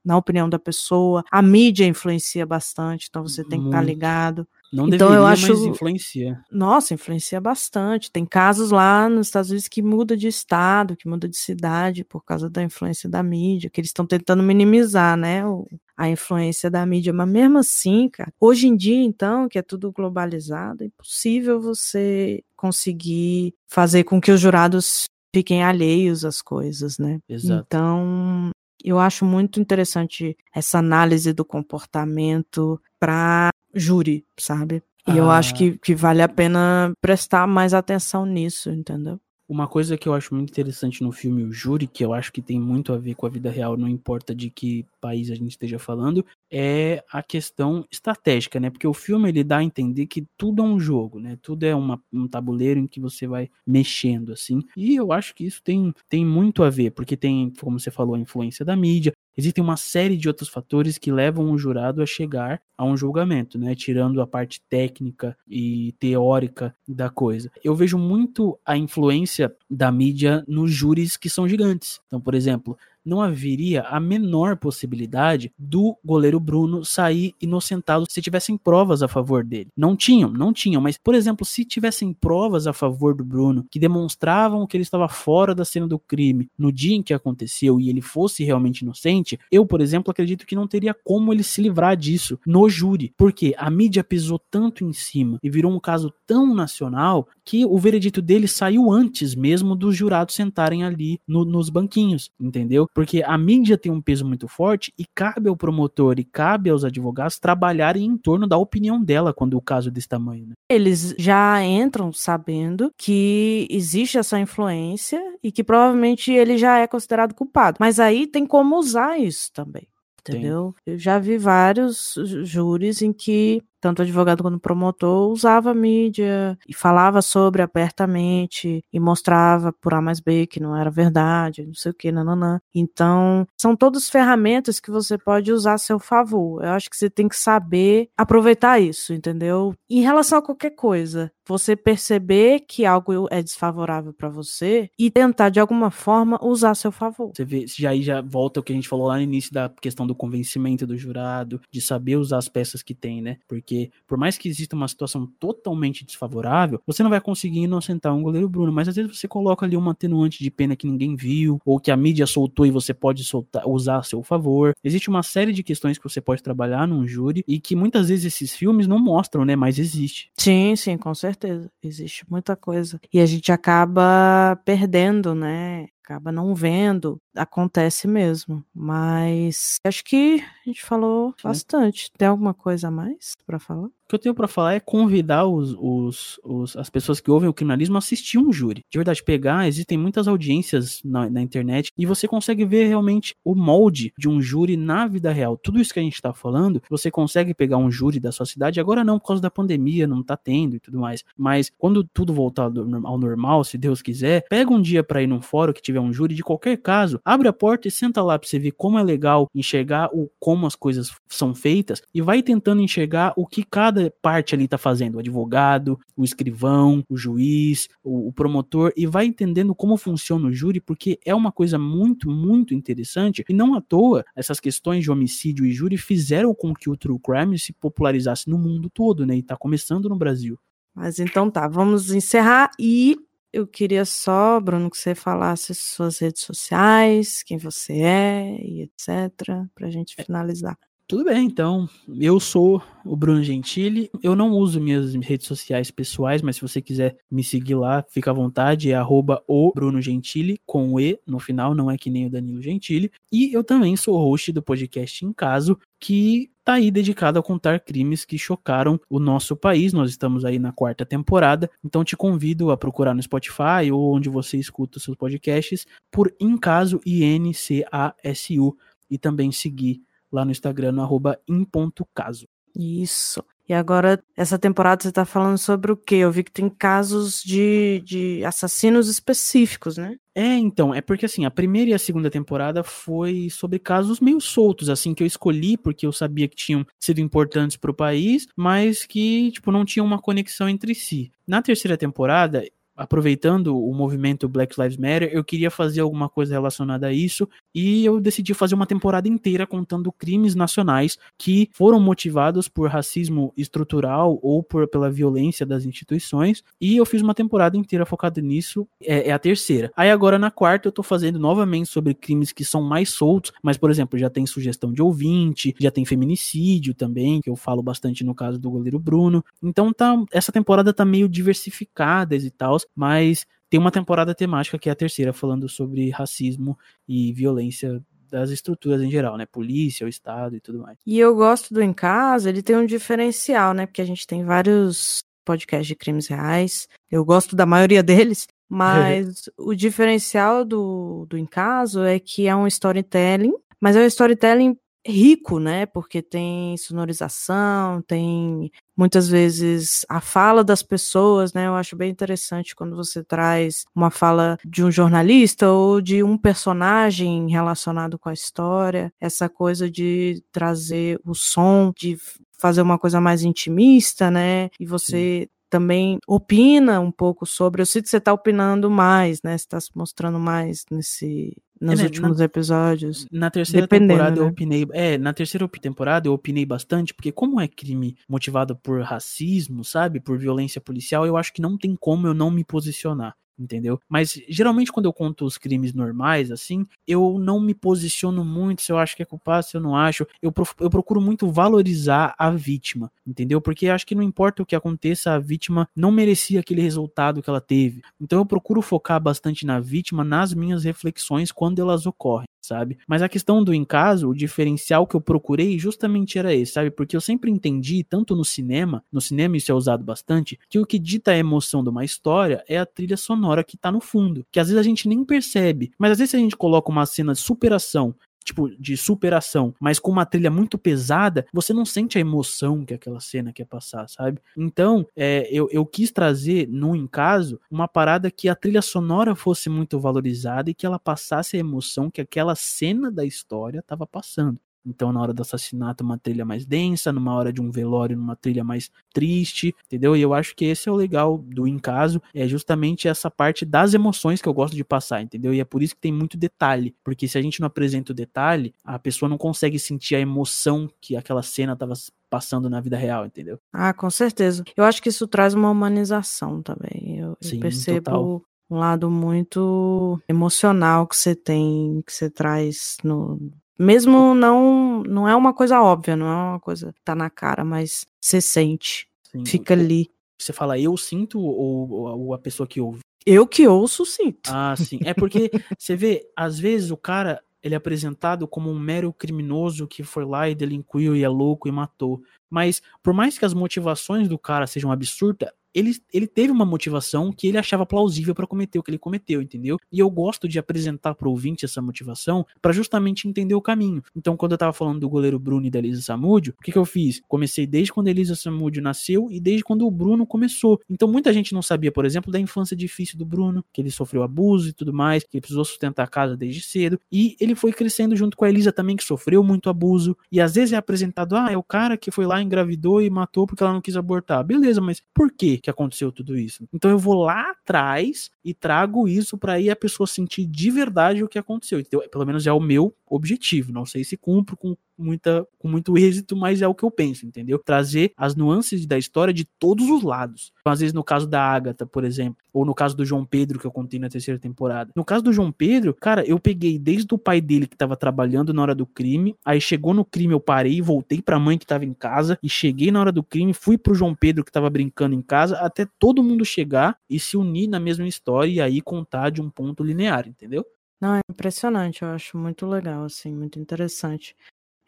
na 0.05 0.17
opinião 0.17 0.49
da 0.49 0.59
pessoa. 0.59 1.23
A 1.31 1.43
mídia 1.43 1.85
influencia 1.85 2.47
bastante, 2.47 3.09
então 3.09 3.23
você 3.23 3.45
tem 3.45 3.61
que 3.61 3.67
estar 3.67 3.79
tá 3.79 3.85
ligado. 3.85 4.47
Não 4.73 4.87
então, 4.87 5.09
deveria, 5.09 5.17
eu 5.17 5.27
acho, 5.27 5.49
mas 5.49 5.63
influencia. 5.63 6.45
Nossa, 6.51 6.95
influencia 6.95 7.41
bastante. 7.41 8.13
Tem 8.13 8.27
casos 8.27 8.71
lá 8.71 9.09
nos 9.09 9.29
Estados 9.29 9.51
Unidos 9.51 9.69
que 9.69 9.83
muda 9.83 10.17
de 10.17 10.29
estado, 10.29 10.97
que 10.97 11.09
muda 11.09 11.29
de 11.29 11.37
cidade 11.37 12.05
por 12.05 12.23
causa 12.23 12.51
da 12.51 12.63
influência 12.63 13.09
da 13.09 13.23
mídia, 13.23 13.71
que 13.71 13.81
eles 13.81 13.89
estão 13.89 14.07
tentando 14.07 14.43
minimizar, 14.43 15.17
né, 15.17 15.47
o, 15.47 15.67
a 15.97 16.09
influência 16.09 16.71
da 16.71 16.85
mídia. 16.85 17.13
Mas 17.13 17.29
mesmo 17.29 17.59
assim, 17.59 18.09
cara, 18.09 18.33
hoje 18.39 18.69
em 18.69 18.77
dia, 18.77 19.03
então, 19.03 19.49
que 19.49 19.59
é 19.59 19.63
tudo 19.63 19.91
globalizado, 19.91 20.85
é 20.85 20.87
impossível 20.87 21.61
você 21.61 22.43
conseguir 22.55 23.55
fazer 23.67 24.05
com 24.05 24.21
que 24.21 24.31
os 24.31 24.41
jurados 24.41 25.07
fiquem 25.35 25.63
alheios 25.63 26.25
às 26.25 26.43
coisas, 26.43 26.99
né? 26.99 27.21
Exato. 27.29 27.65
Então, 27.67 28.51
eu 28.85 28.99
acho 28.99 29.25
muito 29.25 29.61
interessante 29.61 30.37
essa 30.55 30.79
análise 30.79 31.33
do 31.33 31.45
comportamento 31.45 32.81
para 32.99 33.51
júri, 33.75 34.25
sabe? 34.37 34.83
E 35.07 35.13
ah. 35.13 35.17
eu 35.17 35.31
acho 35.31 35.55
ah. 35.55 35.57
que, 35.57 35.79
que 35.79 35.95
vale 35.95 36.23
a 36.23 36.29
pena 36.29 36.93
prestar 37.01 37.47
mais 37.47 37.73
atenção 37.73 38.27
nisso, 38.27 38.71
entendeu? 38.71 39.21
Uma 39.49 39.67
coisa 39.67 39.97
que 39.97 40.07
eu 40.07 40.13
acho 40.13 40.35
muito 40.35 40.51
interessante 40.51 41.03
no 41.03 41.11
filme 41.11 41.43
O 41.43 41.51
Júri, 41.51 41.87
que 41.87 42.05
eu 42.05 42.13
acho 42.13 42.31
que 42.31 42.43
tem 42.43 42.61
muito 42.61 42.93
a 42.93 42.99
ver 42.99 43.15
com 43.15 43.25
a 43.25 43.31
vida 43.31 43.51
real, 43.51 43.79
não 43.79 43.89
importa 43.89 44.35
de 44.35 44.51
que 44.51 44.85
país 45.01 45.31
a 45.31 45.35
gente 45.35 45.53
esteja 45.53 45.79
falando, 45.79 46.23
é 46.51 47.03
a 47.11 47.23
questão 47.23 47.83
estratégica, 47.91 48.61
né? 48.61 48.69
Porque 48.69 48.87
o 48.87 48.93
filme 48.93 49.31
ele 49.31 49.43
dá 49.43 49.57
a 49.59 49.65
entender 49.65 50.05
que 50.07 50.27
tudo 50.37 50.63
é 50.63 50.67
um 50.67 50.79
jogo, 50.79 51.19
né? 51.19 51.39
Tudo 51.41 51.65
é 51.65 51.75
uma, 51.75 51.99
um 52.13 52.29
tabuleiro 52.29 52.79
em 52.79 52.87
que 52.87 53.01
você 53.01 53.27
vai 53.27 53.49
mexendo, 53.67 54.35
assim. 54.35 54.61
E 54.77 54.95
eu 54.95 55.13
acho 55.13 55.35
que 55.35 55.47
isso 55.47 55.63
tem, 55.63 55.95
tem 56.11 56.27
muito 56.27 56.63
a 56.63 56.69
ver, 56.69 56.91
porque 56.91 57.17
tem, 57.17 57.51
como 57.59 57.81
você 57.81 57.91
falou, 57.91 58.17
a 58.17 58.21
influência 58.21 58.67
da 58.67 58.77
mídia, 58.77 59.15
Existem 59.39 59.63
uma 59.63 59.77
série 59.77 60.17
de 60.17 60.27
outros 60.27 60.49
fatores 60.49 60.99
que 60.99 61.13
levam 61.13 61.53
o 61.53 61.57
jurado 61.57 62.03
a 62.03 62.07
chegar 62.07 62.61
a 62.77 62.85
um 62.85 62.97
julgamento, 62.97 63.57
né? 63.57 63.73
Tirando 63.73 64.21
a 64.21 64.27
parte 64.27 64.61
técnica 64.69 65.39
e 65.47 65.93
teórica 66.01 66.75
da 66.87 67.09
coisa. 67.09 67.49
Eu 67.63 67.73
vejo 67.77 67.97
muito 67.97 68.59
a 68.67 68.77
influência 68.77 69.55
da 69.71 69.93
mídia 69.93 70.45
nos 70.49 70.73
júris 70.73 71.17
que 71.17 71.31
são 71.31 71.49
gigantes. 71.49 72.01
Então, 72.09 72.21
por 72.21 72.35
exemplo, 72.35 72.77
não 73.09 73.23
haveria 73.23 73.83
a 73.83 73.99
menor 73.99 74.57
possibilidade 74.57 75.51
do 75.59 75.97
goleiro 76.05 76.39
Bruno 76.39 76.85
sair 76.85 77.35
inocentado 77.41 78.05
se 78.09 78.21
tivessem 78.21 78.57
provas 78.57 79.03
a 79.03 79.09
favor 79.09 79.43
dele. 79.43 79.71
Não 79.77 79.97
tinham, 79.97 80.31
não 80.31 80.53
tinham, 80.53 80.81
mas, 80.83 80.99
por 80.99 81.15
exemplo, 81.15 81.45
se 81.45 81.65
tivessem 81.65 82.13
provas 82.13 82.67
a 82.67 82.73
favor 82.73 83.15
do 83.15 83.25
Bruno 83.25 83.67
que 83.71 83.79
demonstravam 83.79 84.67
que 84.67 84.77
ele 84.77 84.83
estava 84.83 85.09
fora 85.09 85.55
da 85.55 85.65
cena 85.65 85.89
do 85.89 85.99
crime 85.99 86.51
no 86.59 86.71
dia 86.71 86.95
em 86.95 87.03
que 87.03 87.15
aconteceu 87.15 87.81
e 87.81 87.89
ele 87.89 88.01
fosse 88.01 88.45
realmente 88.45 88.81
inocente, 88.81 89.39
eu, 89.51 89.65
por 89.65 89.81
exemplo, 89.81 90.11
acredito 90.11 90.47
que 90.47 90.57
não 90.57 90.69
teria 90.69 90.95
como 91.05 91.33
ele 91.33 91.43
se 91.43 91.63
livrar 91.63 91.97
disso 91.97 92.39
no 92.47 92.69
júri, 92.69 93.15
porque 93.17 93.55
a 93.57 93.71
mídia 93.71 94.05
pesou 94.05 94.39
tanto 94.39 94.85
em 94.85 94.93
cima 94.93 95.39
e 95.43 95.49
virou 95.49 95.73
um 95.73 95.81
caso 95.81 96.13
tão 96.27 96.55
nacional 96.55 97.27
que 97.49 97.65
o 97.65 97.79
veredito 97.79 98.21
dele 98.21 98.47
saiu 98.47 98.93
antes 98.93 99.35
mesmo 99.35 99.75
dos 99.75 99.97
jurados 99.97 100.35
sentarem 100.35 100.85
ali 100.85 101.19
no, 101.27 101.47
nos 101.47 101.71
banquinhos, 101.71 102.31
entendeu? 102.39 102.87
Porque 102.93 103.23
a 103.23 103.39
mídia 103.39 103.79
tem 103.79 103.91
um 103.91 104.03
peso 104.03 104.27
muito 104.27 104.47
forte 104.47 104.93
e 104.99 105.07
cabe 105.15 105.49
ao 105.49 105.57
promotor 105.57 106.21
e 106.21 106.25
cabe 106.25 106.69
aos 106.69 106.85
advogados 106.85 107.39
trabalharem 107.39 108.05
em 108.05 108.19
torno 108.19 108.47
da 108.47 108.59
opinião 108.59 109.03
dela 109.03 109.33
quando 109.33 109.57
o 109.57 109.63
caso 109.63 109.89
é 109.89 109.91
desse 109.91 110.07
tamanho. 110.07 110.49
Né? 110.49 110.53
Eles 110.69 111.15
já 111.19 111.65
entram 111.65 112.13
sabendo 112.13 112.93
que 112.99 113.67
existe 113.71 114.19
essa 114.19 114.39
influência 114.39 115.19
e 115.43 115.51
que 115.51 115.65
provavelmente 115.65 116.31
ele 116.31 116.59
já 116.59 116.77
é 116.77 116.87
considerado 116.87 117.33
culpado. 117.33 117.79
Mas 117.81 117.99
aí 117.99 118.27
tem 118.27 118.45
como 118.45 118.77
usar 118.77 119.19
isso 119.19 119.51
também. 119.55 119.89
Entendeu? 120.21 120.75
Tem. 120.85 120.93
Eu 120.93 120.99
já 120.99 121.19
vi 121.19 121.39
vários 121.39 122.15
júris 122.43 123.01
em 123.01 123.11
que 123.11 123.63
tanto 123.81 124.03
advogado 124.03 124.43
quanto 124.43 124.59
promotor, 124.59 125.31
usava 125.31 125.75
mídia 125.75 126.59
e 126.69 126.75
falava 126.75 127.23
sobre 127.23 127.63
abertamente 127.63 128.85
e 128.93 129.01
mostrava 129.01 129.73
por 129.73 129.95
A 129.95 130.01
mais 130.01 130.21
B 130.21 130.47
que 130.47 130.61
não 130.61 130.77
era 130.77 130.91
verdade, 130.91 131.67
não 131.67 131.75
sei 131.75 131.93
o 131.93 131.95
que, 131.95 132.13
nananã. 132.13 132.61
Então, 132.75 133.47
são 133.57 133.77
todas 133.77 134.11
ferramentas 134.11 134.81
que 134.81 134.91
você 134.91 135.17
pode 135.19 135.53
usar 135.53 135.75
a 135.75 135.79
seu 135.79 135.99
favor. 135.99 136.63
Eu 136.65 136.71
acho 136.71 136.91
que 136.91 136.97
você 136.97 137.11
tem 137.11 137.29
que 137.29 137.37
saber 137.37 138.09
aproveitar 138.17 138.81
isso, 138.81 139.13
entendeu? 139.13 139.75
Em 139.89 140.01
relação 140.01 140.39
a 140.39 140.43
qualquer 140.43 140.71
coisa, 140.71 141.31
você 141.49 141.75
perceber 141.75 142.61
que 142.61 142.85
algo 142.85 143.27
é 143.31 143.43
desfavorável 143.43 144.13
para 144.13 144.29
você 144.29 144.91
e 144.99 145.11
tentar 145.11 145.49
de 145.49 145.59
alguma 145.59 145.91
forma 145.91 146.39
usar 146.43 146.71
a 146.71 146.75
seu 146.75 146.93
favor. 146.93 147.33
Você 147.35 147.45
vê, 147.45 147.65
já 147.67 147.91
aí 147.91 148.03
já 148.03 148.21
volta 148.21 148.61
o 148.61 148.63
que 148.63 148.73
a 148.73 148.77
gente 148.77 148.89
falou 148.89 149.07
lá 149.07 149.17
no 149.17 149.23
início 149.23 149.53
da 149.53 149.69
questão 149.81 150.07
do 150.07 150.15
convencimento 150.15 150.87
do 150.87 150.97
jurado, 150.97 151.61
de 151.71 151.81
saber 151.81 152.17
usar 152.17 152.37
as 152.37 152.49
peças 152.49 152.83
que 152.83 152.95
tem, 152.95 153.23
né? 153.23 153.39
Porque 153.49 153.68
porque 153.69 153.91
por 154.07 154.17
mais 154.17 154.39
que 154.39 154.49
exista 154.49 154.75
uma 154.75 154.89
situação 154.89 155.27
totalmente 155.39 156.05
desfavorável, 156.05 156.81
você 156.87 157.03
não 157.03 157.11
vai 157.11 157.21
conseguir 157.21 157.61
inocentar 157.61 158.15
um 158.15 158.23
goleiro 158.23 158.49
Bruno, 158.49 158.73
mas 158.73 158.89
às 158.89 158.97
vezes 158.97 159.19
você 159.19 159.29
coloca 159.29 159.67
ali 159.67 159.77
uma 159.77 159.93
atenuante 159.93 160.43
de 160.43 160.51
pena 160.51 160.75
que 160.75 160.87
ninguém 160.87 161.15
viu, 161.15 161.61
ou 161.67 161.79
que 161.79 161.91
a 161.91 161.97
mídia 161.97 162.27
soltou 162.27 162.65
e 162.65 162.71
você 162.71 162.95
pode 162.95 163.25
soltar, 163.25 163.69
usar 163.69 163.99
a 163.99 164.03
seu 164.03 164.23
favor. 164.23 164.73
Existe 164.83 165.11
uma 165.11 165.23
série 165.23 165.53
de 165.53 165.63
questões 165.63 165.99
que 165.99 166.05
você 166.09 166.21
pode 166.21 166.43
trabalhar 166.43 166.89
num 166.89 167.07
júri 167.07 167.45
e 167.47 167.61
que 167.61 167.77
muitas 167.77 168.09
vezes 168.09 168.33
esses 168.33 168.55
filmes 168.55 168.87
não 168.87 168.99
mostram, 168.99 169.45
né, 169.45 169.55
mas 169.55 169.79
existe. 169.79 170.31
Sim, 170.39 170.75
sim, 170.75 170.97
com 170.97 171.15
certeza. 171.15 171.71
Existe 171.83 172.25
muita 172.31 172.57
coisa. 172.57 172.99
E 173.13 173.21
a 173.21 173.27
gente 173.27 173.53
acaba 173.53 174.59
perdendo, 174.65 175.35
né, 175.35 175.89
acaba 176.09 176.33
não 176.33 176.55
vendo, 176.55 177.21
acontece 177.37 178.09
mesmo. 178.09 178.65
Mas 178.75 179.77
acho 179.85 180.03
que 180.03 180.41
a 180.41 180.65
gente 180.65 180.83
falou 180.83 181.35
bastante. 181.45 182.11
Tem 182.17 182.27
alguma 182.29 182.55
coisa 182.55 182.89
a 182.89 182.91
mais 182.91 183.35
para 183.47 183.59
falar? 183.59 183.91
Que 184.09 184.15
eu 184.15 184.19
tenho 184.19 184.35
para 184.35 184.49
falar 184.49 184.75
é 184.75 184.81
convidar 184.81 185.47
os, 185.47 185.77
os, 185.79 186.41
os, 186.43 186.77
as 186.77 186.89
pessoas 186.89 187.21
que 187.21 187.31
ouvem 187.31 187.49
o 187.49 187.53
criminalismo 187.53 187.97
a 187.97 187.99
assistir 187.99 188.39
um 188.39 188.53
júri. 188.53 188.85
De 188.91 188.99
verdade, 188.99 189.23
pegar, 189.23 189.69
existem 189.69 189.99
muitas 189.99 190.27
audiências 190.27 191.01
na, 191.05 191.29
na, 191.29 191.43
internet 191.43 191.93
e 191.97 192.07
você 192.07 192.27
consegue 192.27 192.65
ver 192.65 192.87
realmente 192.89 193.37
o 193.45 193.55
molde 193.55 194.13
de 194.19 194.29
um 194.29 194.41
júri 194.41 194.77
na 194.77 195.07
vida 195.07 195.31
real. 195.31 195.57
Tudo 195.57 195.81
isso 195.81 195.93
que 195.93 196.01
a 196.01 196.03
gente 196.03 196.21
tá 196.21 196.33
falando, 196.33 196.83
você 196.89 197.11
consegue 197.11 197.53
pegar 197.53 197.77
um 197.77 197.91
júri 197.91 198.19
da 198.19 198.33
sua 198.33 198.47
cidade, 198.47 198.81
agora 198.81 199.05
não, 199.05 199.19
por 199.19 199.29
causa 199.29 199.43
da 199.43 199.51
pandemia, 199.51 200.07
não 200.07 200.23
tá 200.23 200.37
tendo 200.37 200.77
e 200.77 200.81
tudo 200.81 200.99
mais. 200.99 201.23
Mas 201.37 201.71
quando 201.79 202.03
tudo 202.03 202.33
voltar 202.33 202.65
ao 202.65 203.19
normal, 203.19 203.63
se 203.65 203.77
Deus 203.77 204.01
quiser, 204.01 204.45
pega 204.49 204.73
um 204.73 204.81
dia 204.81 205.05
para 205.05 205.23
ir 205.23 205.27
num 205.27 205.43
fórum 205.43 205.73
que 205.73 205.83
tiver 205.83 206.01
um 206.01 206.13
júri 206.13 206.35
de 206.35 206.43
qualquer 206.43 206.79
caso, 206.79 207.21
abre 207.25 207.49
a 207.49 207.53
porta 207.53 207.89
e 207.89 207.91
senta 207.91 208.23
lá 208.23 208.39
pra 208.39 208.49
você 208.49 208.59
ver 208.59 208.73
como 208.73 208.99
é 208.99 209.03
legal 209.03 209.49
enxergar 209.55 210.09
o, 210.13 210.31
como 210.39 210.67
as 210.67 210.75
coisas 210.75 211.11
são 211.29 211.55
feitas 211.55 212.03
e 212.15 212.23
vai 212.23 212.43
tentando 212.43 212.81
enxergar 212.81 213.33
o 213.37 213.47
que 213.47 213.63
cada 213.63 213.98
cada 213.99 214.13
parte 214.23 214.55
ali 214.55 214.65
está 214.65 214.79
fazendo, 214.79 215.17
o 215.17 215.19
advogado, 215.19 215.99
o 216.17 216.25
escrivão, 216.25 217.05
o 217.09 217.17
juiz, 217.17 217.89
o, 218.03 218.29
o, 218.29 218.33
promotor, 218.33 218.93
e 218.97 219.07
vai 219.07 219.27
entendendo 219.27 219.75
como 219.75 219.97
funciona 219.97 220.47
o 220.47 220.53
júri, 220.53 220.81
porque 220.81 221.19
é 221.25 221.35
uma 221.35 221.51
coisa 221.51 221.79
muito, 221.79 222.31
muito 222.31 222.75
interessante, 222.75 223.45
e 223.49 223.53
não 223.53 223.75
à 223.75 223.81
toa 223.81 224.25
essas 224.37 224.61
questões 224.61 225.03
de 225.03 225.11
homicídio 225.11 225.67
e 225.67 225.73
júri 225.73 225.97
fizeram 225.97 226.55
com 226.55 226.73
que 226.75 226.89
o 226.89 226.97
true 226.97 227.19
crime 227.19 227.59
se 227.59 227.73
popularizasse 227.73 228.49
no 228.49 228.59
mundo 228.59 228.89
todo, 228.91 229.27
né, 229.27 229.37
e 229.37 229.41
está 229.41 229.57
começando 229.57 230.09
no 230.09 230.17
Brasil. 230.17 230.59
Mas 230.95 231.19
então 231.19 231.51
tá, 231.51 231.69
vamos 231.69 232.11
encerrar 232.11 232.71
e 232.79 233.17
eu 233.53 233.67
queria 233.67 234.05
só, 234.05 234.61
Bruno, 234.61 234.91
que 234.91 234.99
você 234.99 235.15
falasse 235.15 235.75
suas 235.75 236.19
redes 236.19 236.43
sociais, 236.43 237.43
quem 237.43 237.57
você 237.57 237.95
é 237.95 238.59
e 238.61 238.83
etc, 238.83 239.67
pra 239.75 239.91
gente 239.91 240.15
é. 240.19 240.25
finalizar. 240.25 240.79
Tudo 241.09 241.25
bem, 241.25 241.47
então. 241.47 241.89
Eu 242.21 242.39
sou 242.39 242.83
o 243.03 243.17
Bruno 243.17 243.43
Gentili. 243.43 244.11
Eu 244.23 244.37
não 244.37 244.51
uso 244.51 244.79
minhas 244.79 245.15
redes 245.15 245.47
sociais 245.47 245.91
pessoais, 245.91 246.43
mas 246.43 246.57
se 246.57 246.63
você 246.63 246.83
quiser 246.83 247.17
me 247.31 247.43
seguir 247.43 247.77
lá, 247.77 248.05
fica 248.11 248.31
à 248.31 248.35
vontade. 248.35 248.91
É 248.91 248.95
arroba 248.95 249.43
o 249.49 249.73
Bruno 249.75 250.03
Gentili, 250.03 250.61
com 250.67 251.01
E 251.01 251.19
no 251.27 251.39
final, 251.39 251.75
não 251.75 251.91
é 251.91 251.97
que 251.97 252.11
nem 252.11 252.27
o 252.27 252.31
Danilo 252.31 252.61
Gentili. 252.61 253.11
E 253.33 253.51
eu 253.55 253.65
também 253.65 253.97
sou 253.97 254.19
host 254.19 254.53
do 254.53 254.63
podcast 254.63 255.25
Em 255.25 255.33
Caso, 255.33 255.79
que 255.99 256.51
tá 256.63 256.75
aí 256.75 256.91
dedicado 256.91 257.39
a 257.39 257.43
contar 257.43 257.81
crimes 257.81 258.27
que 258.27 258.37
chocaram 258.37 259.01
o 259.09 259.19
nosso 259.19 259.57
país. 259.57 259.95
Nós 259.95 260.11
estamos 260.11 260.45
aí 260.45 260.59
na 260.59 260.73
quarta 260.73 261.07
temporada, 261.07 261.71
então 261.83 262.05
te 262.05 262.19
convido 262.19 262.71
a 262.71 262.77
procurar 262.77 263.15
no 263.15 263.23
Spotify 263.23 263.91
ou 263.91 264.15
onde 264.15 264.29
você 264.29 264.59
escuta 264.59 264.99
os 264.99 265.05
seus 265.05 265.17
podcasts 265.17 265.87
por 266.11 266.31
Em 266.39 266.55
Caso 266.59 267.01
I-N-C-A-S-U 267.07 268.77
e 269.11 269.17
também 269.17 269.51
seguir 269.51 270.03
lá 270.31 270.45
no 270.45 270.51
Instagram, 270.51 270.93
no 270.93 271.03
arroba 271.03 271.39
em.caso. 271.49 272.47
Isso. 272.77 273.43
E 273.69 273.75
agora, 273.75 274.23
essa 274.35 274.59
temporada 274.59 275.03
você 275.03 275.13
tá 275.13 275.27
falando 275.27 275.59
sobre 275.59 275.93
o 275.93 275.97
quê? 275.97 276.15
Eu 276.17 276.33
vi 276.33 276.43
que 276.43 276.51
tem 276.51 276.71
casos 276.71 277.43
de, 277.43 278.01
de 278.03 278.43
assassinos 278.43 279.11
específicos, 279.11 279.99
né? 279.99 280.17
É, 280.35 280.57
então, 280.57 280.95
é 280.95 281.03
porque 281.03 281.27
assim, 281.27 281.45
a 281.45 281.51
primeira 281.51 281.91
e 281.91 281.95
a 281.95 281.99
segunda 281.99 282.31
temporada 282.31 282.83
foi 282.83 283.51
sobre 283.51 283.79
casos 283.79 284.21
meio 284.21 284.41
soltos, 284.41 284.89
assim, 284.89 285.13
que 285.13 285.23
eu 285.23 285.27
escolhi 285.27 285.77
porque 285.77 286.07
eu 286.07 286.13
sabia 286.13 286.49
que 286.49 286.57
tinham 286.57 286.87
sido 286.99 287.21
importantes 287.21 287.77
para 287.77 287.91
o 287.91 287.95
país, 287.95 288.47
mas 288.57 289.05
que, 289.05 289.51
tipo, 289.51 289.71
não 289.71 289.85
tinham 289.85 290.07
uma 290.07 290.19
conexão 290.19 290.67
entre 290.67 290.95
si. 290.95 291.31
Na 291.47 291.61
terceira 291.61 291.99
temporada, 291.99 292.65
aproveitando 292.99 293.79
o 293.79 293.95
movimento 293.95 294.49
Black 294.49 294.79
Lives 294.79 294.97
Matter, 294.97 295.31
eu 295.33 295.45
queria 295.45 295.71
fazer 295.71 296.01
alguma 296.01 296.29
coisa 296.29 296.55
relacionada 296.55 297.07
a 297.07 297.13
isso 297.13 297.49
e 297.73 298.05
eu 298.05 298.21
decidi 298.21 298.53
fazer 298.53 298.75
uma 298.75 298.87
temporada 298.87 299.29
inteira 299.29 299.67
contando 299.67 300.11
crimes 300.11 300.57
nacionais 300.57 301.17
que 301.39 301.71
foram 301.73 302.01
motivados 302.01 302.69
por 302.69 302.91
racismo 302.91 303.53
estrutural 303.57 304.39
ou 304.43 304.63
por, 304.63 304.89
pela 304.89 305.09
violência 305.09 305.65
das 305.65 305.85
instituições 305.85 306.65
e 306.81 306.97
eu 306.97 307.07
fiz 307.07 307.23
uma 307.23 307.35
temporada 307.35 307.77
inteira 307.77 308.05
focada 308.05 308.41
nisso, 308.41 308.87
é, 309.01 309.29
é 309.29 309.33
a 309.33 309.39
terceira. 309.39 309.93
Aí 309.97 310.11
agora 310.11 310.39
na 310.39 310.51
quarta 310.51 310.89
eu 310.89 310.93
tô 310.93 311.03
fazendo 311.03 311.39
novamente 311.39 311.89
sobre 311.89 312.15
crimes 312.15 312.53
que 312.53 312.65
são 312.65 312.83
mais 312.83 313.11
soltos, 313.11 313.53
mas 313.63 313.77
por 313.77 313.91
exemplo, 313.91 314.19
já 314.19 314.29
tem 314.29 314.45
sugestão 314.45 314.93
de 314.93 315.01
ouvinte, 315.01 315.75
já 315.79 315.91
tem 315.91 316.05
feminicídio 316.05 316.95
também, 316.95 317.41
que 317.41 317.49
eu 317.49 317.55
falo 317.55 317.83
bastante 317.83 318.25
no 318.25 318.35
caso 318.35 318.59
do 318.59 318.71
goleiro 318.71 318.99
Bruno. 318.99 319.45
Então 319.63 319.93
tá, 319.93 320.21
essa 320.33 320.51
temporada 320.51 320.93
tá 320.93 321.05
meio 321.05 321.29
diversificada 321.29 322.35
e 322.35 322.51
tal, 322.51 322.77
mas 322.95 323.47
tem 323.71 323.79
uma 323.79 323.91
temporada 323.91 324.35
temática 324.35 324.79
que 324.79 324.89
é 324.89 324.93
a 324.93 324.97
terceira, 324.97 325.33
falando 325.33 325.69
sobre 325.69 326.11
racismo 326.11 326.79
e 327.07 327.33
violência 327.33 328.03
das 328.31 328.51
estruturas 328.51 329.03
em 329.03 329.11
geral, 329.11 329.37
né? 329.37 329.47
Polícia, 329.47 330.07
o 330.07 330.09
Estado 330.09 330.57
e 330.57 330.61
tudo 330.61 330.81
mais. 330.81 330.99
E 331.07 331.19
eu 331.19 331.35
gosto 331.35 331.73
do 331.73 331.83
Em 331.83 331.93
Casa, 331.93 332.49
ele 332.49 332.63
tem 332.63 332.77
um 332.77 332.87
diferencial, 332.87 333.73
né? 333.73 333.87
Porque 333.87 334.03
a 334.03 334.07
gente 334.07 334.27
tem 334.27 334.45
vários 334.45 335.23
podcasts 335.45 335.87
de 335.87 335.97
crimes 335.97 336.29
reais. 336.29 336.87
Eu 337.11 337.25
gosto 337.25 337.57
da 337.57 337.65
maioria 337.65 338.03
deles, 338.05 338.47
mas 338.69 339.49
o 339.57 339.75
diferencial 339.75 340.65
do, 340.65 341.27
do 341.29 341.39
Em 341.39 341.47
Caso 341.47 342.03
é 342.03 342.19
que 342.19 342.47
é 342.47 342.55
um 342.55 342.67
storytelling, 342.67 343.55
mas 343.81 343.97
é 343.97 344.01
um 344.01 344.07
storytelling 344.07 344.77
rico, 345.09 345.59
né? 345.59 345.87
Porque 345.87 346.23
tem 346.23 346.77
sonorização, 346.77 348.03
tem 348.03 348.71
muitas 348.97 349.29
vezes 349.29 350.05
a 350.09 350.21
fala 350.21 350.63
das 350.63 350.83
pessoas, 350.83 351.53
né? 351.53 351.67
Eu 351.67 351.75
acho 351.75 351.97
bem 351.97 352.11
interessante 352.11 352.75
quando 352.77 352.95
você 352.95 353.25
traz 353.25 353.85
uma 353.95 354.11
fala 354.11 354.59
de 354.65 354.85
um 354.85 354.91
jornalista 354.91 355.71
ou 355.71 356.01
de 356.01 356.23
um 356.23 356.37
personagem 356.37 357.51
relacionado 357.51 358.19
com 358.19 358.29
a 358.29 358.35
história, 358.35 359.13
essa 359.21 359.49
coisa 359.49 359.91
de 359.91 360.43
trazer 360.53 361.21
o 361.25 361.35
som, 361.35 361.93
de 361.97 362.19
fazer 362.59 362.83
uma 362.83 362.99
coisa 362.99 363.21
mais 363.21 363.43
intimista, 363.43 364.31
né? 364.31 364.69
E 364.79 364.85
você 364.87 365.49
também 365.71 366.19
opina 366.27 367.01
um 367.01 367.11
pouco 367.11 367.47
sobre. 367.47 367.83
Eu 367.83 367.87
sinto 367.87 368.05
que 368.05 368.11
você 368.11 368.17
está 368.17 368.33
opinando 368.33 368.91
mais, 368.91 369.43
né? 369.43 369.57
Você 369.57 369.65
está 369.65 369.81
se 369.81 369.91
mostrando 369.95 370.39
mais 370.39 370.85
nesse, 370.91 371.57
nos 371.81 371.99
é, 371.99 372.03
né, 372.03 372.05
últimos 372.05 372.39
na, 372.39 372.45
episódios. 372.45 373.27
Na 373.31 373.51
terceira 373.51 373.87
temporada 373.87 374.37
né? 374.37 374.43
eu 374.43 374.47
opinei. 374.47 374.87
É, 374.93 375.19
na 375.19 375.33
terceira 375.33 375.69
temporada 375.69 376.29
eu 376.29 376.33
opinei 376.33 376.65
bastante, 376.65 377.15
porque 377.15 377.33
como 377.33 377.61
é 377.61 377.69
crime 377.69 378.17
motivado 378.29 378.77
por 378.77 379.01
racismo, 379.03 379.85
sabe? 379.85 380.21
Por 380.21 380.39
violência 380.39 380.81
policial, 380.81 381.27
eu 381.27 381.37
acho 381.37 381.53
que 381.53 381.63
não 381.63 381.77
tem 381.77 381.97
como 381.97 382.27
eu 382.27 382.35
não 382.35 382.51
me 382.51 382.65
posicionar. 382.65 383.35
Entendeu? 383.59 384.01
Mas 384.09 384.41
geralmente 384.49 384.93
quando 384.93 385.07
eu 385.07 385.13
conto 385.13 385.45
os 385.45 385.59
crimes 385.59 385.93
normais, 385.93 386.51
assim, 386.51 386.87
eu 387.07 387.39
não 387.39 387.61
me 387.61 387.75
posiciono 387.75 388.45
muito 388.45 388.83
se 388.83 388.93
eu 388.93 388.99
acho 388.99 389.17
que 389.17 389.23
é 389.23 389.27
culpado, 389.27 389.67
se 389.67 389.77
eu 389.77 389.81
não 389.81 389.97
acho. 389.97 390.27
Eu, 390.41 390.53
eu 390.81 390.91
procuro 390.91 391.21
muito 391.21 391.51
valorizar 391.51 392.35
a 392.39 392.51
vítima, 392.51 393.11
entendeu? 393.27 393.61
Porque 393.61 393.89
acho 393.89 394.07
que 394.07 394.15
não 394.15 394.23
importa 394.23 394.63
o 394.63 394.67
que 394.67 394.77
aconteça, 394.77 395.33
a 395.33 395.39
vítima 395.39 395.89
não 395.95 396.13
merecia 396.13 396.61
aquele 396.61 396.83
resultado 396.83 397.43
que 397.43 397.51
ela 397.51 397.61
teve. 397.61 398.03
Então 398.21 398.39
eu 398.39 398.47
procuro 398.47 398.83
focar 398.83 399.21
bastante 399.21 399.67
na 399.67 399.81
vítima, 399.81 400.25
nas 400.25 400.55
minhas 400.55 400.85
reflexões 400.85 401.51
quando 401.51 401.81
elas 401.81 402.07
ocorrem 402.07 402.49
sabe? 402.61 402.99
Mas 403.07 403.23
a 403.23 403.29
questão 403.29 403.63
do 403.63 403.73
em 403.73 403.87
o 404.27 404.35
diferencial 404.35 405.07
que 405.07 405.17
eu 405.17 405.21
procurei 405.21 405.79
justamente 405.79 406.39
era 406.39 406.55
esse, 406.55 406.73
sabe? 406.73 406.91
Porque 406.91 407.17
eu 407.17 407.21
sempre 407.21 407.51
entendi, 407.51 408.05
tanto 408.05 408.37
no 408.37 408.45
cinema, 408.45 409.03
no 409.11 409.21
cinema 409.21 409.57
isso 409.57 409.73
é 409.73 409.75
usado 409.75 410.05
bastante, 410.05 410.59
que 410.69 410.79
o 410.79 410.87
que 410.87 410.99
dita 410.99 411.31
a 411.31 411.37
emoção 411.37 411.83
de 411.83 411.91
uma 411.91 412.05
história 412.05 412.63
é 412.69 412.79
a 412.79 412.87
trilha 412.87 413.17
sonora 413.17 413.65
que 413.65 413.77
tá 413.77 413.91
no 413.91 414.01
fundo, 414.01 414.47
que 414.53 414.61
às 414.61 414.69
vezes 414.69 414.79
a 414.79 414.83
gente 414.83 415.09
nem 415.09 415.25
percebe, 415.25 415.91
mas 415.99 416.13
às 416.13 416.19
vezes 416.19 416.35
a 416.35 416.39
gente 416.39 416.57
coloca 416.57 416.91
uma 416.91 417.07
cena 417.07 417.33
de 417.33 417.39
superação 417.39 418.15
tipo, 418.49 418.69
de 418.79 418.97
superação, 418.97 419.75
mas 419.81 419.99
com 419.99 420.11
uma 420.11 420.27
trilha 420.27 420.51
muito 420.51 420.77
pesada, 420.77 421.47
você 421.53 421.73
não 421.73 421.85
sente 421.85 422.19
a 422.19 422.21
emoção 422.21 422.85
que 422.85 422.95
aquela 422.95 423.21
cena 423.21 423.53
quer 423.53 423.67
passar, 423.67 424.09
sabe? 424.09 424.41
Então, 424.57 425.07
é, 425.17 425.49
eu, 425.51 425.69
eu 425.71 425.85
quis 425.87 426.11
trazer, 426.11 426.69
no 426.69 426.97
encaso, 426.97 427.61
uma 427.71 427.87
parada 427.87 428.31
que 428.31 428.49
a 428.49 428.55
trilha 428.55 428.83
sonora 428.83 429.35
fosse 429.35 429.69
muito 429.69 429.99
valorizada 429.99 430.71
e 430.71 430.75
que 430.75 430.87
ela 430.87 430.99
passasse 430.99 431.57
a 431.57 431.61
emoção 431.61 432.11
que 432.11 432.21
aquela 432.21 432.55
cena 432.55 433.11
da 433.11 433.25
história 433.25 433.81
estava 433.81 434.07
passando. 434.07 434.59
Então, 434.89 435.13
na 435.13 435.21
hora 435.21 435.33
do 435.33 435.43
assassinato, 435.43 436.03
uma 436.03 436.19
trilha 436.19 436.45
mais 436.45 436.65
densa, 436.65 437.13
numa 437.13 437.35
hora 437.35 437.53
de 437.53 437.61
um 437.61 437.71
velório, 437.71 438.17
numa 438.17 438.37
trilha 438.37 438.65
mais 438.65 438.91
triste, 439.13 439.75
entendeu? 439.87 440.17
E 440.17 440.23
eu 440.23 440.33
acho 440.33 440.55
que 440.55 440.65
esse 440.65 440.89
é 440.89 440.93
o 440.93 440.97
legal 440.97 441.39
do 441.39 441.67
Em 441.67 441.79
Caso, 441.79 442.21
é 442.35 442.47
justamente 442.49 443.09
essa 443.09 443.31
parte 443.31 443.65
das 443.65 443.95
emoções 443.95 444.41
que 444.41 444.49
eu 444.49 444.55
gosto 444.55 444.75
de 444.75 444.85
passar, 444.85 445.23
entendeu? 445.23 445.53
E 445.53 445.61
é 445.61 445.65
por 445.65 445.83
isso 445.83 445.95
que 445.95 446.01
tem 446.01 446.13
muito 446.13 446.37
detalhe, 446.37 446.95
porque 447.05 447.29
se 447.29 447.37
a 447.39 447.43
gente 447.43 447.61
não 447.61 447.67
apresenta 447.67 448.13
o 448.13 448.15
detalhe, 448.15 448.75
a 448.85 448.99
pessoa 448.99 449.29
não 449.29 449.39
consegue 449.39 449.79
sentir 449.79 450.17
a 450.17 450.21
emoção 450.21 450.89
que 451.01 451.17
aquela 451.17 451.43
cena 451.43 451.75
estava 451.75 451.95
passando 452.29 452.69
na 452.69 452.81
vida 452.81 452.97
real, 452.97 453.27
entendeu? 453.27 453.59
Ah, 453.73 453.93
com 453.93 454.11
certeza. 454.11 454.65
Eu 454.77 454.85
acho 454.85 455.03
que 455.03 455.09
isso 455.09 455.27
traz 455.27 455.55
uma 455.55 455.71
humanização 455.71 456.63
também. 456.63 457.19
Eu, 457.19 457.37
Sim, 457.41 457.57
eu 457.57 457.61
percebo 457.61 458.03
total. 458.03 458.43
um 458.71 458.79
lado 458.79 459.11
muito 459.11 460.21
emocional 460.29 461.07
que 461.07 461.17
você 461.17 461.35
tem, 461.35 462.03
que 462.07 462.13
você 462.13 462.29
traz 462.31 462.97
no, 463.03 463.51
mesmo 463.79 464.35
não 464.35 465.03
não 465.05 465.29
é 465.29 465.37
uma 465.37 465.55
coisa 465.55 465.81
óbvia, 465.81 466.17
não 466.17 466.27
é 466.27 466.35
uma 466.51 466.61
coisa 466.61 466.93
que 466.93 467.01
tá 467.03 467.15
na 467.15 467.31
cara, 467.31 467.65
mas 467.65 468.07
você 468.21 468.41
sente. 468.41 469.09
Sim. 469.31 469.45
Fica 469.45 469.75
ali. 469.75 470.11
Você 470.39 470.53
fala 470.53 470.79
eu 470.79 470.97
sinto 470.97 471.41
ou, 471.41 471.91
ou 471.91 472.35
a 472.35 472.39
pessoa 472.39 472.67
que 472.67 472.81
ouve? 472.81 473.01
Eu 473.27 473.47
que 473.47 473.67
ouço 473.67 474.07
sinto. 474.07 474.51
Ah, 474.53 474.75
sim. 474.77 475.01
É 475.05 475.13
porque 475.13 475.51
você 475.79 475.95
vê, 475.95 476.29
às 476.37 476.59
vezes 476.59 476.91
o 476.91 476.97
cara 476.97 477.43
ele 477.63 477.75
é 477.75 477.77
apresentado 477.77 478.47
como 478.47 478.71
um 478.71 478.79
mero 478.79 479.13
criminoso 479.13 479.87
que 479.87 480.03
foi 480.03 480.25
lá 480.25 480.49
e 480.49 480.55
delinquiu 480.55 481.15
e 481.15 481.25
é 481.25 481.29
louco 481.29 481.69
e 481.69 481.73
matou. 481.73 482.23
Mas 482.49 482.81
por 483.03 483.13
mais 483.13 483.39
que 483.39 483.45
as 483.45 483.53
motivações 483.53 484.29
do 484.29 484.39
cara 484.39 484.67
sejam 484.67 484.93
absurdas, 484.93 485.51
ele, 485.75 485.93
ele 486.13 486.27
teve 486.27 486.51
uma 486.51 486.65
motivação 486.65 487.33
que 487.33 487.47
ele 487.47 487.59
achava 487.59 487.87
plausível 487.87 488.35
para 488.35 488.47
cometer 488.47 488.79
o 488.79 488.83
que 488.83 488.91
ele 488.91 488.99
cometeu, 488.99 489.43
entendeu? 489.43 489.79
E 489.93 489.99
eu 489.99 490.11
gosto 490.11 490.49
de 490.49 490.59
apresentar 490.59 491.15
para 491.15 491.29
o 491.29 491.31
ouvinte 491.31 491.65
essa 491.65 491.81
motivação 491.81 492.47
para 492.61 492.73
justamente 492.73 493.29
entender 493.29 493.55
o 493.55 493.61
caminho. 493.61 494.03
Então, 494.17 494.37
quando 494.37 494.53
eu 494.53 494.59
tava 494.59 494.73
falando 494.73 495.01
do 495.01 495.09
goleiro 495.09 495.39
Bruno 495.39 495.67
e 495.67 495.71
da 495.71 495.79
Elisa 495.79 496.03
Samúdio, 496.03 496.55
o 496.59 496.63
que, 496.63 496.73
que 496.73 496.79
eu 496.79 496.85
fiz? 496.85 497.21
Comecei 497.29 497.67
desde 497.67 497.93
quando 497.93 498.09
a 498.09 498.11
Elisa 498.11 498.35
Samúdio 498.35 498.83
nasceu 498.83 499.29
e 499.31 499.41
desde 499.41 499.65
quando 499.65 499.87
o 499.87 499.91
Bruno 499.91 500.27
começou. 500.27 500.81
Então, 500.89 501.09
muita 501.09 501.33
gente 501.33 501.53
não 501.53 501.63
sabia, 501.63 501.93
por 501.93 502.05
exemplo, 502.05 502.33
da 502.33 502.41
infância 502.41 502.77
difícil 502.77 503.19
do 503.19 503.25
Bruno, 503.25 503.65
que 503.73 503.81
ele 503.81 503.91
sofreu 503.91 504.23
abuso 504.23 504.69
e 504.71 504.73
tudo 504.73 504.93
mais, 504.93 505.23
que 505.23 505.31
ele 505.37 505.41
precisou 505.41 505.65
sustentar 505.65 506.05
a 506.05 506.09
casa 506.09 506.37
desde 506.37 506.63
cedo. 506.63 506.99
E 507.11 507.37
ele 507.41 507.55
foi 507.55 507.73
crescendo 507.73 508.17
junto 508.17 508.37
com 508.37 508.45
a 508.45 508.49
Elisa 508.49 508.73
também, 508.73 508.97
que 508.97 509.05
sofreu 509.05 509.43
muito 509.43 509.69
abuso. 509.69 510.17
E 510.31 510.41
às 510.41 510.55
vezes 510.55 510.73
é 510.73 510.77
apresentado, 510.77 511.37
ah, 511.37 511.51
é 511.51 511.57
o 511.57 511.63
cara 511.63 511.97
que 511.97 512.11
foi 512.11 512.27
lá, 512.27 512.43
engravidou 512.43 513.03
e 513.03 513.11
matou 513.11 513.47
porque 513.47 513.63
ela 513.63 513.73
não 513.73 513.81
quis 513.81 513.97
abortar. 513.97 514.45
Beleza, 514.45 514.81
mas 514.81 515.03
por 515.15 515.31
quê? 515.31 515.58
Que 515.59 515.71
aconteceu 515.71 516.11
tudo 516.13 516.37
isso. 516.37 516.67
Então 516.73 516.91
eu 516.91 516.99
vou 516.99 517.15
lá 517.15 517.51
atrás 517.51 518.31
e 518.45 518.55
trago 518.55 519.09
isso 519.09 519.37
para 519.37 519.55
aí 519.55 519.71
a 519.71 519.77
pessoa 519.77 520.07
sentir 520.07 520.47
de 520.47 520.71
verdade 520.71 521.23
o 521.23 521.29
que 521.29 521.39
aconteceu. 521.39 521.81
Então, 521.81 522.01
pelo 522.11 522.27
menos 522.27 522.47
é 522.47 522.53
o 522.53 522.61
meu 522.61 522.95
objetivo. 523.11 523.73
Não 523.73 523.87
sei 523.87 524.05
se 524.05 524.17
cumpro 524.17 524.57
com 524.57 524.77
muita 524.99 525.47
com 525.59 525.69
muito 525.69 525.97
êxito, 525.97 526.37
mas 526.37 526.61
é 526.61 526.67
o 526.67 526.75
que 526.75 526.85
eu 526.85 526.91
penso, 526.91 527.25
entendeu? 527.25 527.59
Trazer 527.59 528.13
as 528.17 528.35
nuances 528.35 528.85
da 528.87 528.99
história 528.99 529.33
de 529.33 529.45
todos 529.45 529.89
os 529.89 530.03
lados. 530.03 530.53
Então, 530.61 530.73
às 530.73 530.81
vezes 530.81 530.93
no 530.93 531.05
caso 531.05 531.27
da 531.27 531.41
Agatha, 531.41 531.87
por 531.87 532.05
exemplo, 532.05 532.37
ou 532.53 532.65
no 532.65 532.75
caso 532.75 532.97
do 532.97 533.05
João 533.05 533.25
Pedro 533.25 533.59
que 533.59 533.67
eu 533.67 533.71
contei 533.71 534.01
na 534.01 534.09
terceira 534.09 534.39
temporada. 534.39 534.93
No 534.97 535.05
caso 535.05 535.23
do 535.23 535.33
João 535.33 535.53
Pedro, 535.53 535.95
cara, 535.95 536.25
eu 536.27 536.39
peguei 536.39 536.79
desde 536.79 537.15
o 537.15 537.19
pai 537.19 537.41
dele 537.41 537.67
que 537.67 537.77
tava 537.77 537.97
trabalhando 537.97 538.53
na 538.53 538.63
hora 538.63 538.75
do 538.75 538.87
crime, 538.87 539.37
aí 539.45 539.61
chegou 539.61 539.95
no 539.95 540.05
crime 540.05 540.33
eu 540.33 540.41
parei, 540.41 540.81
voltei 540.83 541.23
para 541.23 541.37
a 541.37 541.41
mãe 541.41 541.57
que 541.57 541.67
tava 541.67 541.85
em 541.85 541.95
casa 541.95 542.39
e 542.43 542.49
cheguei 542.49 542.91
na 542.91 543.01
hora 543.01 543.13
do 543.13 543.23
crime, 543.23 543.55
fui 543.55 543.79
pro 543.79 543.95
João 543.95 544.15
Pedro 544.15 544.45
que 544.45 544.53
tava 544.53 544.69
brincando 544.69 545.15
em 545.15 545.23
casa, 545.23 545.57
até 545.59 545.87
todo 545.99 546.23
mundo 546.23 546.45
chegar 546.45 546.97
e 547.09 547.21
se 547.21 547.37
unir 547.37 547.69
na 547.69 547.79
mesma 547.79 548.07
história 548.07 548.51
e 548.51 548.61
aí 548.61 548.81
contar 548.81 549.31
de 549.31 549.41
um 549.41 549.51
ponto 549.51 549.85
linear, 549.85 550.27
entendeu? 550.27 550.65
Não, 551.01 551.15
é 551.15 551.21
impressionante, 551.31 552.03
eu 552.03 552.09
acho 552.09 552.37
muito 552.37 552.67
legal, 552.67 553.05
assim, 553.05 553.35
muito 553.35 553.59
interessante. 553.59 554.37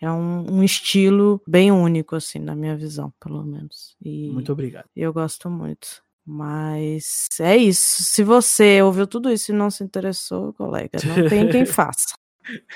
É 0.00 0.10
um, 0.10 0.50
um, 0.50 0.64
estilo 0.64 1.42
bem 1.46 1.70
único, 1.70 2.16
assim, 2.16 2.38
na 2.38 2.54
minha 2.54 2.76
visão, 2.76 3.12
pelo 3.20 3.44
menos. 3.44 3.96
E 4.02 4.30
muito 4.30 4.50
obrigado. 4.50 4.86
Eu 4.96 5.12
gosto 5.12 5.50
muito. 5.50 6.02
Mas 6.24 7.28
é 7.40 7.56
isso. 7.56 8.02
Se 8.02 8.22
você 8.22 8.80
ouviu 8.82 9.06
tudo 9.06 9.30
isso 9.30 9.52
e 9.52 9.54
não 9.54 9.70
se 9.70 9.84
interessou, 9.84 10.52
colega, 10.54 10.98
não 11.06 11.28
tem 11.28 11.48
quem 11.48 11.64
faça. 11.66 12.14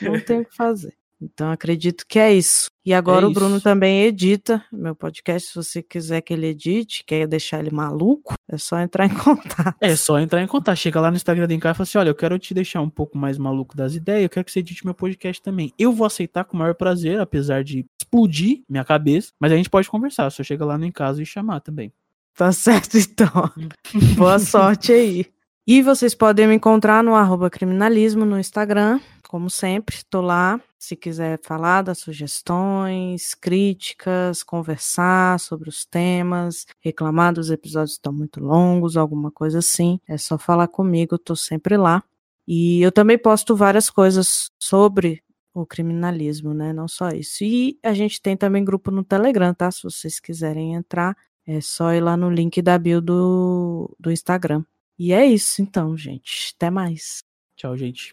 Não 0.02 0.20
tem 0.20 0.40
o 0.40 0.44
que 0.44 0.54
fazer. 0.54 0.94
Então 1.20 1.50
acredito 1.50 2.04
que 2.08 2.18
é 2.18 2.32
isso. 2.32 2.70
E 2.84 2.92
agora 2.92 3.24
é 3.24 3.28
o 3.28 3.32
Bruno 3.32 3.60
também 3.60 4.02
edita 4.02 4.62
meu 4.72 4.94
podcast. 4.94 5.48
Se 5.48 5.54
você 5.54 5.82
quiser 5.82 6.20
que 6.20 6.32
ele 6.32 6.48
edite, 6.48 7.02
quer 7.06 7.26
deixar 7.26 7.60
ele 7.60 7.70
maluco, 7.70 8.34
é 8.48 8.58
só 8.58 8.78
entrar 8.78 9.06
em 9.06 9.14
contato. 9.16 9.76
É 9.80 9.96
só 9.96 10.18
entrar 10.18 10.42
em 10.42 10.46
contato. 10.46 10.76
Chega 10.76 11.00
lá 11.00 11.10
no 11.10 11.16
Instagram 11.16 11.46
do 11.46 11.54
Encar 11.54 11.72
e 11.72 11.76
fala 11.76 11.84
assim: 11.84 11.98
olha, 11.98 12.10
eu 12.10 12.14
quero 12.14 12.38
te 12.38 12.52
deixar 12.52 12.80
um 12.80 12.90
pouco 12.90 13.16
mais 13.16 13.38
maluco 13.38 13.76
das 13.76 13.94
ideias, 13.94 14.24
eu 14.24 14.28
quero 14.28 14.44
que 14.44 14.52
você 14.52 14.60
edite 14.60 14.84
meu 14.84 14.94
podcast 14.94 15.42
também. 15.42 15.72
Eu 15.78 15.92
vou 15.92 16.06
aceitar 16.06 16.44
com 16.44 16.56
o 16.56 16.60
maior 16.60 16.74
prazer, 16.74 17.20
apesar 17.20 17.64
de 17.64 17.86
explodir 18.00 18.62
minha 18.68 18.84
cabeça, 18.84 19.30
mas 19.40 19.50
a 19.52 19.56
gente 19.56 19.70
pode 19.70 19.88
conversar. 19.88 20.30
Só 20.30 20.42
chega 20.42 20.64
lá 20.64 20.76
no 20.76 20.84
Encaso 20.84 21.22
e 21.22 21.26
chamar 21.26 21.60
também. 21.60 21.92
Tá 22.36 22.52
certo, 22.52 22.98
então. 22.98 23.50
Boa 24.16 24.38
sorte 24.38 24.92
aí. 24.92 25.26
E 25.66 25.80
vocês 25.80 26.14
podem 26.14 26.46
me 26.46 26.54
encontrar 26.54 27.02
no 27.02 27.14
arroba 27.14 27.48
criminalismo 27.48 28.26
no 28.26 28.38
Instagram, 28.38 29.00
como 29.26 29.48
sempre, 29.48 29.96
tô 30.10 30.20
lá. 30.20 30.60
Se 30.84 30.94
quiser 30.96 31.40
falar 31.42 31.80
das 31.80 31.96
sugestões, 31.96 33.32
críticas, 33.32 34.42
conversar 34.42 35.40
sobre 35.40 35.70
os 35.70 35.86
temas, 35.86 36.66
reclamar 36.78 37.32
dos 37.32 37.50
episódios 37.50 37.92
estão 37.92 38.12
muito 38.12 38.38
longos, 38.38 38.94
alguma 38.94 39.30
coisa 39.30 39.60
assim, 39.60 39.98
é 40.06 40.18
só 40.18 40.36
falar 40.36 40.68
comigo, 40.68 41.16
tô 41.16 41.34
sempre 41.34 41.78
lá. 41.78 42.04
E 42.46 42.82
eu 42.82 42.92
também 42.92 43.16
posto 43.16 43.56
várias 43.56 43.88
coisas 43.88 44.50
sobre 44.58 45.22
o 45.54 45.64
criminalismo, 45.64 46.52
né? 46.52 46.70
Não 46.74 46.86
só 46.86 47.08
isso. 47.08 47.44
E 47.44 47.78
a 47.82 47.94
gente 47.94 48.20
tem 48.20 48.36
também 48.36 48.62
grupo 48.62 48.90
no 48.90 49.02
Telegram, 49.02 49.54
tá? 49.54 49.70
Se 49.70 49.84
vocês 49.84 50.20
quiserem 50.20 50.74
entrar, 50.74 51.16
é 51.46 51.62
só 51.62 51.94
ir 51.94 52.02
lá 52.02 52.14
no 52.14 52.28
link 52.28 52.60
da 52.60 52.76
bio 52.76 53.00
do, 53.00 53.96
do 53.98 54.12
Instagram. 54.12 54.62
E 54.98 55.14
é 55.14 55.24
isso 55.24 55.62
então, 55.62 55.96
gente. 55.96 56.52
Até 56.54 56.68
mais. 56.68 57.24
Tchau, 57.56 57.74
gente. 57.74 58.10